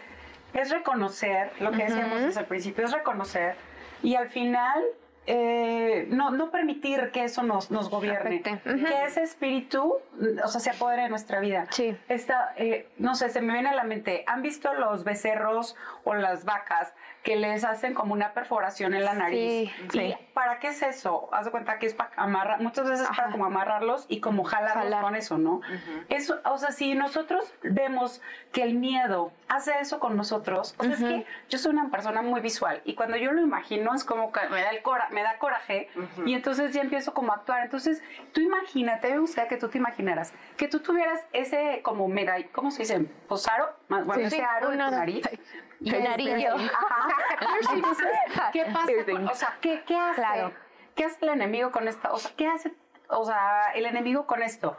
es 0.55 0.71
reconocer, 0.71 1.53
lo 1.61 1.71
que 1.73 1.85
decíamos 1.85 2.21
desde 2.23 2.41
el 2.41 2.47
principio, 2.47 2.85
es 2.85 2.93
reconocer 2.93 3.57
y 4.03 4.15
al 4.15 4.29
final 4.31 4.83
eh, 5.31 6.07
no, 6.09 6.31
no 6.31 6.51
permitir 6.51 7.11
que 7.11 7.25
eso 7.25 7.43
nos, 7.43 7.71
nos 7.71 7.91
gobierne, 7.91 8.41
Afecte. 8.43 8.61
que 8.65 9.05
ese 9.05 9.23
espíritu, 9.23 9.99
o 10.43 10.49
sea, 10.49 10.59
se 10.59 10.71
apodere 10.71 11.03
de 11.03 11.09
nuestra 11.11 11.41
vida. 11.41 11.67
Sí. 11.69 11.95
Esta, 12.09 12.55
eh, 12.57 12.89
no 12.97 13.15
sé, 13.15 13.29
se 13.29 13.43
me 13.43 13.53
viene 13.53 13.69
a 13.69 13.75
la 13.75 13.85
mente, 13.85 14.25
¿han 14.27 14.41
visto 14.41 14.73
los 14.73 15.05
becerros 15.05 15.77
o 16.05 16.15
las 16.15 16.47
vacas 16.47 16.95
que 17.29 17.37
les 17.37 17.63
hacen 17.63 17.93
como 17.93 18.15
una 18.15 18.33
perforación 18.33 18.95
en 18.95 19.05
la 19.05 19.13
nariz? 19.13 19.71
Sí, 19.91 19.99
¿Y 20.01 20.17
para 20.33 20.59
qué 20.61 20.69
es 20.69 20.81
eso? 20.81 21.29
Haz 21.31 21.45
de 21.45 21.51
cuenta 21.51 21.79
que 21.79 21.85
es 21.85 21.93
para 21.93 22.11
amarrar, 22.17 22.63
muchas 22.63 22.89
veces 22.89 23.07
para 23.15 23.31
como 23.31 23.45
amarrarlos 23.45 24.07
y 24.09 24.21
como 24.21 24.45
jalarlos 24.45 24.85
Jalar. 24.85 25.03
con 25.03 25.15
eso, 25.15 25.37
¿no? 25.37 25.61
Eso, 26.09 26.41
o 26.47 26.57
sea, 26.57 26.73
si 26.73 26.95
nosotros 26.95 27.53
vemos 27.63 28.23
que 28.51 28.63
el 28.63 28.77
miedo 28.77 29.31
hace 29.49 29.73
eso 29.81 29.99
con 29.99 30.17
nosotros, 30.17 30.75
o 30.79 30.85
sea, 30.85 30.93
es 30.93 30.99
que 31.01 31.27
yo 31.49 31.59
soy 31.59 31.73
una 31.73 31.91
persona 31.91 32.23
muy 32.23 32.41
visual 32.41 32.83
y 32.85 32.95
cuando 32.95 33.17
yo 33.17 33.33
lo 33.33 33.41
imagino 33.41 33.95
es 33.95 34.05
como 34.05 34.31
que 34.33 34.41
me 34.51 34.63
da 34.63 34.71
el 34.71 34.83
cora, 34.83 35.09
me 35.11 35.23
da 35.23 35.39
coraje 35.39 35.89
y 36.27 36.35
entonces 36.35 36.73
ya 36.75 36.83
empiezo 36.83 37.15
como 37.15 37.33
a 37.33 37.37
actuar. 37.37 37.63
Entonces, 37.65 38.03
tú 38.33 38.41
imagínate, 38.41 39.11
me 39.11 39.19
gustaría 39.19 39.49
que 39.49 39.57
tú 39.57 39.69
te 39.69 39.79
imaginaras 39.79 40.33
que 40.57 40.69
tú 40.69 40.81
tuvieras 40.81 41.21
ese 41.33 41.81
como 41.83 42.09
medall, 42.09 42.51
¿cómo 42.51 42.71
se 42.71 42.83
dice? 42.83 43.01
Posaro, 43.29 43.69
más 43.89 44.05
bueno, 44.05 44.21
Sí, 44.21 44.27
ese 44.27 44.37
sí, 44.37 44.43
aro 44.43 44.71
de 44.71 44.77
tu 44.77 44.83
una- 44.83 44.91
nariz. 44.91 45.29
Y 45.81 45.91
el 45.91 45.95
este- 45.95 46.09
narillo. 46.09 46.57
Entonces, 47.73 48.07
¿qué 48.53 48.65
pasa? 48.65 48.93
Con- 49.11 49.29
o 49.29 49.35
sea, 49.35 49.57
¿qué, 49.61 49.83
qué 49.87 49.97
hace? 49.97 50.21
Claro. 50.21 50.53
¿Qué 50.95 51.05
hace 51.05 51.19
el 51.23 51.29
enemigo 51.29 51.71
con 51.71 51.87
esta? 51.87 52.13
O 52.13 52.19
sea, 52.19 52.33
¿qué 52.37 52.49
hace? 52.49 52.73
O 53.09 53.25
sea, 53.25 53.71
el 53.75 53.87
enemigo 53.87 54.27
con 54.27 54.43
esto. 54.43 54.77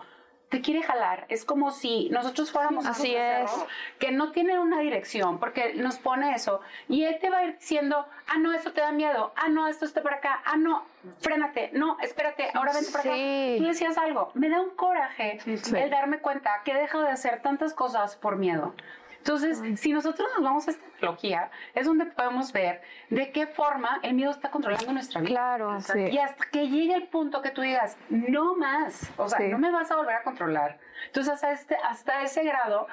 Te 0.50 0.62
quiere 0.62 0.82
jalar. 0.82 1.26
Es 1.30 1.45
como 1.45 1.70
si 1.70 2.10
nosotros 2.10 2.52
fuéramos 2.52 2.88
Así 2.88 3.14
es. 3.16 3.52
que 4.00 4.12
no 4.12 4.32
tienen 4.32 4.58
una 4.58 4.80
dirección, 4.80 5.39
porque 5.39 5.76
nos 5.76 5.97
pone 6.00 6.34
eso. 6.34 6.60
Y 6.88 7.04
él 7.04 7.20
te 7.22 7.30
va 7.30 7.38
a 7.39 7.43
ir 7.45 7.58
diciendo, 7.60 8.06
ah, 8.28 8.38
no, 8.39 8.52
esto 8.54 8.74
te 8.74 8.82
da 8.82 8.91
miedo. 8.91 9.32
Ah, 9.36 9.47
no, 9.50 9.68
esto 9.68 9.86
está 9.86 10.02
para 10.02 10.16
acá. 10.18 10.41
Ah, 10.45 10.58
no, 10.58 10.84
frénate. 11.22 11.70
No, 11.74 11.97
espérate, 12.02 12.50
ahora 12.56 12.74
vente 12.74 12.91
para 12.91 13.04
Sí. 13.04 13.10
acá. 13.10 13.58
Tú 13.64 13.68
decías 13.68 13.97
algo. 14.00 14.32
Me 14.34 14.50
da 14.50 14.60
un 14.60 14.72
coraje 14.72 15.39
sí. 15.43 15.76
el 15.78 15.89
darme 15.91 16.18
cuenta 16.20 16.62
que 16.66 16.74
dejo 16.74 17.00
de 17.02 17.10
hacer 17.12 17.41
tantas 17.43 17.76
cosas 17.76 18.16
por 18.16 18.36
miedo. 18.38 18.74
Entonces, 19.20 19.62
si 19.80 19.92
nosotros 19.94 20.28
nos 20.36 20.44
vamos 20.44 20.68
a 20.68 20.72
esta 20.72 20.84
analogía, 21.02 21.52
es 21.76 21.86
donde 21.86 22.06
podemos 22.08 22.52
ver 22.52 22.82
de 23.10 23.32
qué 23.32 23.48
forma 23.48 24.00
el 24.02 24.14
miedo 24.14 24.32
está 24.32 24.50
controlando 24.50 24.92
nuestra 24.94 25.22
vida. 25.22 25.30
Claro, 25.32 25.80
sí. 25.82 26.00
Y 26.12 26.18
hasta 26.18 26.46
que 26.52 26.68
llegue 26.68 26.96
el 26.96 27.08
punto 27.08 27.42
que 27.42 27.52
tú 27.52 27.62
digas, 27.62 27.98
no 28.10 28.56
más, 28.56 29.12
o 29.18 29.28
sea, 29.30 29.38
Sí. 29.40 29.48
no 29.50 29.58
me 29.60 29.72
vas 29.72 29.92
a 29.92 29.98
volver 29.98 30.16
a 30.16 30.24
controlar. 30.24 30.80
Entonces, 31.08 31.34
hasta, 31.34 31.52
este, 31.52 31.76
hasta 31.76 32.24
ese 32.24 32.44
grado, 32.44 32.88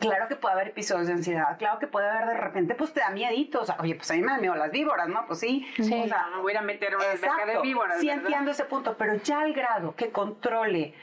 claro 0.00 0.26
que 0.28 0.36
puede 0.36 0.54
haber 0.54 0.68
episodios 0.68 1.06
de 1.06 1.12
ansiedad, 1.14 1.56
claro 1.58 1.78
que 1.78 1.86
puede 1.86 2.08
haber 2.08 2.26
de 2.28 2.34
repente, 2.38 2.74
pues 2.74 2.92
te 2.92 3.00
da 3.00 3.10
miedito, 3.10 3.60
o 3.60 3.64
sea, 3.64 3.76
oye, 3.80 3.94
pues 3.94 4.10
a 4.10 4.14
mí 4.14 4.20
me 4.22 4.32
dan 4.32 4.40
miedo 4.40 4.54
las 4.54 4.70
víboras, 4.70 5.08
¿no? 5.08 5.26
Pues 5.26 5.38
sí. 5.40 5.66
Sí. 5.76 6.02
O 6.04 6.08
sea, 6.08 6.28
me 6.34 6.40
voy 6.42 6.54
a 6.56 6.62
meter 6.62 6.96
una 6.96 7.04
alberca 7.10 7.36
de 7.36 7.42
Exacto. 7.42 7.62
víboras. 7.62 8.00
Sí 8.00 8.08
¿verdad? 8.08 8.22
entiendo 8.24 8.50
ese 8.50 8.64
punto, 8.64 8.96
pero 8.98 9.14
ya 9.16 9.40
al 9.40 9.52
grado 9.52 9.94
que 9.94 10.10
controle 10.10 10.94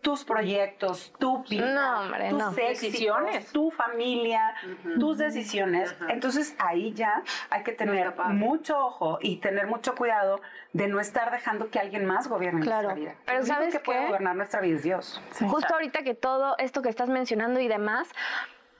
tus 0.00 0.24
proyectos, 0.24 1.12
tu 1.18 1.42
vida, 1.44 1.74
No, 1.74 2.00
hombre, 2.00 2.30
tus 2.30 2.38
no. 2.38 2.50
éxitos, 2.50 2.80
Decisiones. 2.92 3.52
tu 3.52 3.70
familia, 3.70 4.54
tus 4.98 5.18
decisiones, 5.18 5.94
entonces 6.08 6.54
ahí 6.58 6.92
ya 6.94 7.22
hay 7.50 7.62
que 7.64 7.72
tener 7.72 8.14
mucho 8.30 8.78
ojo 8.78 9.18
y 9.20 9.36
tener 9.38 9.66
mucho 9.66 9.94
cuidado 9.94 10.40
de 10.72 10.86
no 10.88 11.00
estar 11.00 11.30
dejando 11.30 11.70
que 11.70 11.78
alguien 11.78 12.04
más 12.06 12.28
gobierne 12.28 12.60
Claro. 12.62 12.88
nuestra 12.90 13.00
vida. 13.00 13.14
Pero 13.26 13.38
El 13.40 13.46
¿sabes 13.46 13.72
que 13.72 13.80
puede 13.80 14.06
gobernar 14.06 14.36
nuestra 14.36 14.60
vida 14.60 14.76
es 14.76 14.82
Dios. 14.82 15.20
Justo 15.48 15.74
ahorita 15.74 16.02
que 16.02 16.14
todo 16.14 16.54
esto 16.58 16.82
que 16.82 16.88
estás 16.88 17.08
mencionando 17.08 17.60
y 17.60 17.68
demás, 17.68 18.08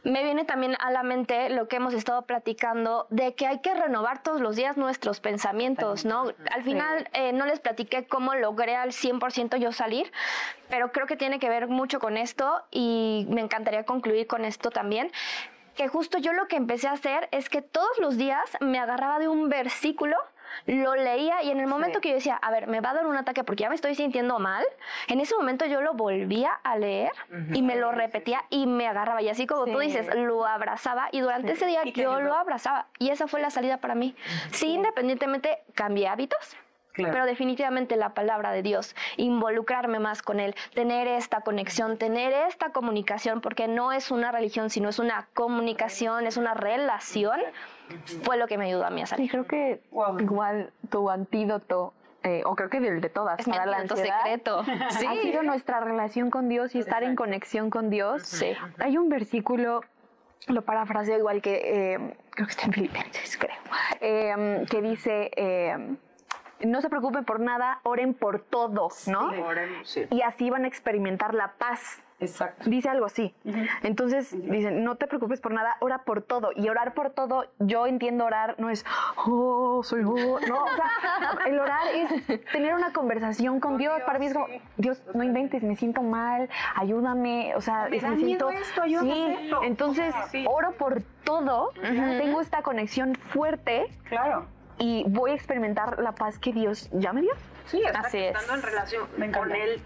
me 0.04 0.22
viene 0.22 0.44
también 0.44 0.76
a 0.80 0.90
la 0.90 1.02
mente 1.02 1.50
lo 1.50 1.68
que 1.68 1.76
hemos 1.76 1.94
estado 1.94 2.22
platicando 2.22 3.06
de 3.10 3.34
que 3.34 3.46
hay 3.46 3.60
que 3.60 3.74
renovar 3.74 4.22
todos 4.22 4.40
los 4.40 4.56
días 4.56 4.76
nuestros 4.76 5.20
pensamientos, 5.20 6.04
¿no? 6.04 6.32
Al 6.50 6.62
final 6.62 7.08
eh, 7.12 7.32
no 7.32 7.46
les 7.46 7.60
platiqué 7.60 8.06
cómo 8.06 8.34
logré 8.34 8.76
al 8.76 8.90
100% 8.90 9.58
yo 9.58 9.72
salir, 9.72 10.10
pero 10.68 10.92
creo 10.92 11.06
que 11.06 11.16
tiene 11.16 11.38
que 11.38 11.48
ver 11.48 11.68
mucho 11.68 11.98
con 11.98 12.16
esto 12.16 12.62
y 12.70 13.26
me 13.28 13.40
encantaría 13.40 13.84
concluir 13.84 14.26
con 14.26 14.44
esto 14.44 14.70
también 14.70 15.10
que 15.78 15.86
justo 15.86 16.18
yo 16.18 16.32
lo 16.32 16.48
que 16.48 16.56
empecé 16.56 16.88
a 16.88 16.92
hacer 16.92 17.28
es 17.30 17.48
que 17.48 17.62
todos 17.62 17.98
los 18.00 18.16
días 18.16 18.50
me 18.60 18.80
agarraba 18.80 19.20
de 19.20 19.28
un 19.28 19.48
versículo, 19.48 20.16
lo 20.66 20.94
leía 20.94 21.42
y 21.42 21.50
en 21.50 21.60
el 21.60 21.66
momento 21.66 22.00
que 22.00 22.10
yo 22.10 22.14
decía, 22.16 22.36
a 22.36 22.50
ver, 22.50 22.66
me 22.66 22.80
va 22.80 22.90
a 22.90 22.94
dar 22.94 23.06
un 23.06 23.16
ataque 23.16 23.44
porque 23.44 23.62
ya 23.62 23.68
me 23.68 23.74
estoy 23.74 23.94
sintiendo 23.94 24.38
mal, 24.38 24.64
en 25.08 25.20
ese 25.20 25.34
momento 25.34 25.66
yo 25.66 25.80
lo 25.80 25.94
volvía 25.94 26.52
a 26.62 26.76
leer 26.76 27.12
y 27.52 27.62
me 27.62 27.76
lo 27.76 27.92
repetía 27.92 28.42
y 28.50 28.66
me 28.66 28.86
agarraba. 28.86 29.22
Y 29.22 29.28
así 29.28 29.46
como 29.46 29.64
tú 29.66 29.78
dices, 29.78 30.08
lo 30.14 30.46
abrazaba 30.46 31.08
y 31.12 31.20
durante 31.20 31.52
ese 31.52 31.66
día 31.66 31.82
yo 31.84 32.20
lo 32.20 32.34
abrazaba. 32.34 32.86
Y 32.98 33.10
esa 33.10 33.26
fue 33.26 33.40
la 33.40 33.50
salida 33.50 33.78
para 33.78 33.94
mí. 33.94 34.14
Sí, 34.50 34.68
independientemente 34.74 35.58
cambié 35.74 36.08
hábitos, 36.08 36.56
Claro. 36.92 37.12
pero 37.12 37.26
definitivamente 37.26 37.94
la 37.94 38.12
palabra 38.12 38.50
de 38.50 38.62
Dios, 38.62 38.96
involucrarme 39.16 40.00
más 40.00 40.20
con 40.20 40.40
Él, 40.40 40.56
tener 40.74 41.06
esta 41.06 41.42
conexión, 41.42 41.96
tener 41.96 42.32
esta 42.32 42.70
comunicación, 42.72 43.40
porque 43.40 43.68
no 43.68 43.92
es 43.92 44.10
una 44.10 44.32
religión, 44.32 44.68
sino 44.68 44.88
es 44.88 44.98
una 44.98 45.28
comunicación, 45.32 46.26
es 46.26 46.36
una 46.36 46.54
relación, 46.54 47.38
fue 48.22 48.36
lo 48.36 48.46
que 48.46 48.58
me 48.58 48.66
ayudó 48.66 48.84
a 48.86 48.90
mí 48.90 49.02
a 49.02 49.06
Sí, 49.06 49.10
salir. 49.10 49.30
creo 49.30 49.46
que 49.46 49.80
Wow. 49.90 50.18
igual 50.20 50.72
tu 50.90 51.10
antídoto, 51.10 51.92
eh, 52.22 52.42
o 52.44 52.54
creo 52.56 52.68
que 52.68 52.80
del 52.80 53.00
de 53.00 53.08
todas, 53.08 53.38
Es 53.40 53.46
mi 53.46 53.52
para 53.52 53.66
la 53.66 53.76
antídoto 53.78 54.00
ansiedad, 54.00 54.22
secreto. 54.22 54.64
Sí. 54.90 55.06
ha 55.06 55.12
sido 55.22 55.42
nuestra 55.42 55.80
relación 55.80 56.30
con 56.30 56.48
Dios 56.48 56.74
y 56.74 56.78
estar 56.80 57.02
en 57.02 57.16
conexión 57.16 57.70
con 57.70 57.90
Dios. 57.90 58.22
Sí. 58.22 58.52
Hay 58.78 58.98
un 58.98 59.08
versículo, 59.08 59.82
lo 60.48 60.62
parafraseo 60.62 61.16
igual 61.18 61.40
que, 61.42 61.94
eh, 61.94 62.16
creo 62.30 62.46
que 62.46 62.50
está 62.52 62.66
en 62.66 62.72
Filipenses, 62.72 63.36
creo, 63.38 63.56
eh, 64.00 64.64
que 64.70 64.82
dice, 64.82 65.30
eh, 65.36 65.96
no 66.60 66.80
se 66.80 66.88
preocupen 66.90 67.24
por 67.24 67.38
nada, 67.38 67.80
oren 67.84 68.14
por 68.14 68.40
todo, 68.40 68.88
¿no? 69.06 69.28
Oremos, 69.46 69.88
sí. 69.88 70.06
Y 70.10 70.22
así 70.22 70.50
van 70.50 70.64
a 70.64 70.68
experimentar 70.68 71.32
la 71.34 71.52
paz. 71.52 72.02
Exacto. 72.20 72.68
Dice 72.68 72.88
algo 72.88 73.06
así. 73.06 73.34
Entonces, 73.82 74.36
dicen, 74.50 74.82
no 74.84 74.96
te 74.96 75.06
preocupes 75.06 75.40
por 75.40 75.52
nada, 75.52 75.76
ora 75.80 75.98
por 76.04 76.22
todo. 76.22 76.50
Y 76.56 76.68
orar 76.68 76.94
por 76.94 77.10
todo, 77.10 77.46
yo 77.58 77.86
entiendo 77.86 78.24
orar, 78.24 78.56
no 78.58 78.70
es, 78.70 78.84
oh, 79.26 79.82
soy 79.84 80.02
oh. 80.02 80.38
No, 80.48 80.64
o 80.64 80.68
sea, 80.76 81.46
el 81.46 81.58
orar 81.60 81.86
es 81.94 82.26
tener 82.52 82.74
una 82.74 82.92
conversación 82.92 83.60
con, 83.60 83.78
Dios. 83.78 84.00
Para 84.04 84.18
mí 84.18 84.26
es 84.26 84.32
como, 84.32 84.46
Dios, 84.76 85.00
no 85.14 85.22
inventes, 85.22 85.62
me 85.62 85.76
siento 85.76 86.02
mal, 86.02 86.48
ayúdame. 86.74 87.54
O 87.54 87.60
sea, 87.60 87.86
Me 87.88 88.00
da 88.00 88.16
siento. 88.16 88.50
esto, 88.50 88.82
ayúdame 88.82 89.34
a 89.34 89.38
sí, 89.38 89.50
entonces, 89.62 90.14
Sí. 90.30 90.44
oro 90.48 90.72
por 90.72 91.02
todo. 91.24 91.70
Tengo 91.80 92.40
esta 92.40 92.62
conexión 92.62 93.14
fuerte 93.14 93.86
Claro. 94.08 94.46
y 94.78 95.04
voy 95.08 95.30
a 95.30 95.34
experimentar 95.34 95.98
la 96.00 96.12
paz 96.12 96.38
que 96.38 96.52
Dios 96.52 96.88
ya 96.92 97.12
me 97.12 97.20
dio. 97.20 97.32
Sí, 97.68 97.82
estar 97.84 98.06
Así 98.06 98.18
es. 98.18 98.34
estando 98.34 98.54
en 98.54 98.62
relación 98.62 99.08
Me 99.16 99.30
con 99.30 99.52
Él 99.52 99.82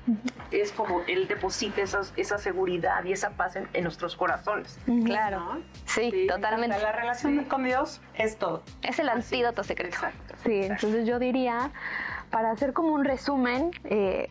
es 0.50 0.72
como 0.72 1.02
Él 1.08 1.26
deposita 1.28 1.80
esas- 1.82 2.12
esa 2.16 2.38
seguridad 2.38 3.02
y 3.04 3.12
esa 3.12 3.30
paz 3.30 3.56
en, 3.56 3.68
en 3.72 3.84
nuestros 3.84 4.16
corazones. 4.16 4.78
Claro. 5.04 5.40
¿no? 5.40 5.56
Sí, 5.86 6.10
Sí, 6.10 6.12
me 6.12 6.26
totalmente. 6.26 6.78
La 6.80 6.92
relación 6.92 7.44
con 7.44 7.64
Dios 7.64 8.00
es 8.14 8.36
todo. 8.38 8.62
Es 8.82 8.98
el 8.98 9.08
antídoto 9.08 9.64
secreto. 9.64 9.94
Exacto. 9.96 10.34
Sí, 10.44 10.62
entonces 10.64 11.06
yo 11.06 11.18
diría, 11.18 11.70
para 12.30 12.50
hacer 12.52 12.72
como 12.72 12.90
un 12.94 13.04
resumen, 13.04 13.70
eh, 13.84 14.30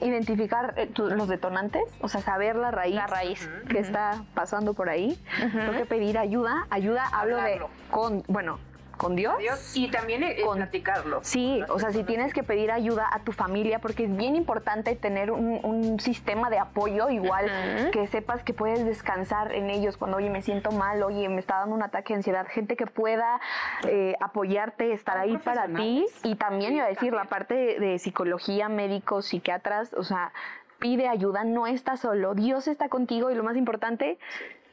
identificar 0.00 0.74
eh, 0.76 0.86
tu- 0.86 1.08
los 1.08 1.28
detonantes, 1.28 1.84
o 2.00 2.08
sea, 2.08 2.20
saber 2.20 2.56
la 2.56 2.70
raíz, 2.70 2.94
La 2.96 3.06
raíz. 3.06 3.48
que 3.68 3.78
está 3.78 4.24
pasando 4.34 4.74
por 4.74 4.88
ahí. 4.90 5.18
Tengo 5.52 5.72
que 5.72 5.86
pedir 5.86 6.18
ayuda. 6.18 6.66
Ayuda 6.70 7.04
hablo 7.12 7.36
Hablarlo. 7.38 7.68
de 7.68 7.90
con, 7.90 8.22
bueno, 8.26 8.58
con 8.96 9.16
Dios. 9.16 9.34
Y 9.74 9.90
también 9.90 10.22
eh, 10.22 10.36
Con- 10.44 10.56
platicarlo. 10.58 11.20
Sí, 11.22 11.62
o 11.68 11.78
sea, 11.78 11.92
si 11.92 12.04
tienes 12.04 12.32
que 12.32 12.42
pedir 12.42 12.70
ayuda 12.70 13.08
a 13.12 13.20
tu 13.20 13.32
familia, 13.32 13.78
porque 13.78 14.04
es 14.04 14.16
bien 14.16 14.36
importante 14.36 14.94
tener 14.96 15.30
un, 15.30 15.60
un 15.64 16.00
sistema 16.00 16.50
de 16.50 16.58
apoyo 16.58 17.10
igual, 17.10 17.50
que 17.92 18.06
sepas 18.06 18.42
que 18.42 18.54
puedes 18.54 18.84
descansar 18.84 19.52
en 19.52 19.70
ellos 19.70 19.96
cuando, 19.96 20.16
oye, 20.18 20.30
me 20.30 20.42
siento 20.42 20.70
mal, 20.72 21.02
oye, 21.02 21.28
me 21.28 21.40
está 21.40 21.58
dando 21.58 21.74
un 21.74 21.82
ataque 21.82 22.12
de 22.14 22.18
ansiedad, 22.18 22.46
gente 22.48 22.76
que 22.76 22.86
pueda 22.86 23.40
eh, 23.88 24.14
apoyarte, 24.20 24.92
estar 24.92 25.18
ahí 25.18 25.36
para 25.38 25.66
ti. 25.68 26.06
Y 26.22 26.36
también 26.36 26.74
iba 26.74 26.84
a 26.84 26.88
decir, 26.88 27.12
la 27.12 27.24
parte 27.24 27.54
de, 27.54 27.78
de 27.80 27.98
psicología, 27.98 28.68
médicos, 28.68 29.26
psiquiatras, 29.26 29.92
o 29.94 30.04
sea, 30.04 30.32
pide 30.78 31.08
ayuda, 31.08 31.44
no 31.44 31.66
estás 31.66 32.00
solo, 32.00 32.34
Dios 32.34 32.68
está 32.68 32.88
contigo 32.88 33.30
y 33.30 33.34
lo 33.34 33.42
más 33.42 33.56
importante, 33.56 34.18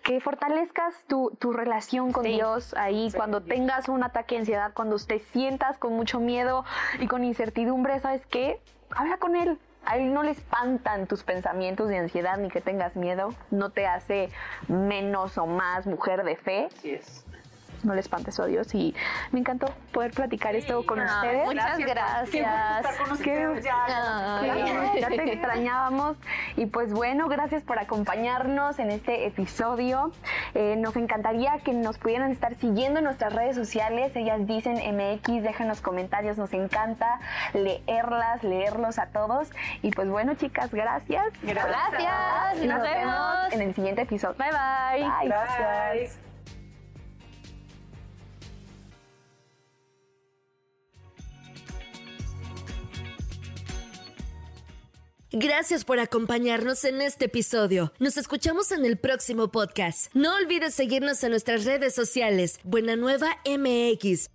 que 0.03 0.19
fortalezcas 0.19 0.95
tu, 1.07 1.35
tu 1.39 1.53
relación 1.53 2.11
con 2.11 2.23
Dios 2.23 2.73
ahí 2.75 3.11
cuando 3.15 3.41
tengas 3.41 3.89
un 3.89 4.03
ataque 4.03 4.35
de 4.35 4.39
ansiedad, 4.41 4.71
cuando 4.73 4.97
te 4.97 5.19
sientas 5.19 5.77
con 5.77 5.93
mucho 5.93 6.19
miedo 6.19 6.65
y 6.99 7.07
con 7.07 7.23
incertidumbre, 7.23 7.99
¿sabes 7.99 8.25
qué? 8.25 8.59
Habla 8.89 9.17
con 9.17 9.35
Él. 9.35 9.57
A 9.85 9.97
Él 9.97 10.13
no 10.13 10.23
le 10.23 10.31
espantan 10.31 11.07
tus 11.07 11.23
pensamientos 11.23 11.89
de 11.89 11.97
ansiedad 11.97 12.37
ni 12.37 12.49
que 12.49 12.61
tengas 12.61 12.95
miedo. 12.95 13.33
No 13.49 13.71
te 13.71 13.87
hace 13.87 14.29
menos 14.67 15.37
o 15.37 15.47
más 15.47 15.87
mujer 15.87 16.23
de 16.23 16.35
fe. 16.35 16.69
Así 16.77 16.91
es. 16.91 17.25
No 17.85 17.93
le 17.93 18.01
espantes 18.01 18.39
a 18.39 18.45
Dios. 18.45 18.73
Y 18.75 18.95
me 19.31 19.39
encantó 19.39 19.67
poder 19.91 20.11
platicar 20.11 20.55
esto 20.55 20.85
con 20.85 20.99
ustedes. 20.99 21.45
Muchas 21.45 21.77
gracias. 21.79 22.85
Estar 22.85 22.97
con 23.03 23.11
ustedes 23.11 23.63
ya, 23.63 23.75
ya. 23.87 24.39
Sí, 24.41 24.99
ya 24.99 25.07
te 25.07 25.23
extrañábamos. 25.33 26.17
Y 26.55 26.65
pues 26.67 26.93
bueno, 26.93 27.27
gracias 27.27 27.63
por 27.63 27.79
acompañarnos 27.79 28.79
en 28.79 28.91
este 28.91 29.25
episodio. 29.27 30.11
Eh, 30.53 30.75
nos 30.77 30.95
encantaría 30.95 31.59
que 31.63 31.73
nos 31.73 31.97
pudieran 31.97 32.31
estar 32.31 32.55
siguiendo 32.55 32.99
en 32.99 33.05
nuestras 33.05 33.33
redes 33.33 33.55
sociales. 33.55 34.15
Ellas 34.15 34.45
dicen 34.45 34.75
MX, 34.75 35.43
déjanos 35.43 35.81
comentarios, 35.81 36.37
nos 36.37 36.53
encanta 36.53 37.19
leerlas, 37.53 38.43
leerlos 38.43 38.99
a 38.99 39.07
todos. 39.07 39.49
Y 39.81 39.91
pues 39.91 40.09
bueno, 40.09 40.35
chicas, 40.35 40.71
gracias. 40.71 41.25
Gracias. 41.41 42.61
Y 42.61 42.67
Nos 42.67 42.77
nos 42.79 42.81
vemos 42.89 43.15
vemos. 43.15 43.53
en 43.53 43.61
el 43.61 43.75
siguiente 43.75 44.01
episodio. 44.03 44.35
Bye 44.37 44.49
bye. 44.51 45.03
Bye. 45.19 45.27
Gracias. 45.27 46.30
Gracias 55.33 55.85
por 55.85 55.97
acompañarnos 55.99 56.83
en 56.83 57.01
este 57.01 57.25
episodio. 57.25 57.93
Nos 57.99 58.17
escuchamos 58.17 58.69
en 58.73 58.83
el 58.83 58.97
próximo 58.97 59.49
podcast. 59.49 60.13
No 60.13 60.35
olvides 60.35 60.73
seguirnos 60.75 61.23
en 61.23 61.29
nuestras 61.29 61.63
redes 61.63 61.95
sociales. 61.95 62.59
Buena 62.65 62.97
Nueva 62.97 63.37
MX. 63.45 64.29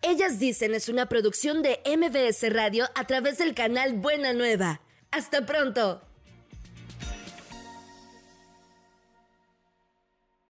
Ellas 0.00 0.38
dicen 0.38 0.72
es 0.74 0.88
una 0.88 1.10
producción 1.10 1.62
de 1.62 1.78
MBS 1.84 2.50
Radio 2.54 2.86
a 2.94 3.06
través 3.06 3.36
del 3.36 3.54
canal 3.54 3.92
Buena 3.92 4.32
Nueva. 4.32 4.80
Hasta 5.10 5.44
pronto. 5.44 6.00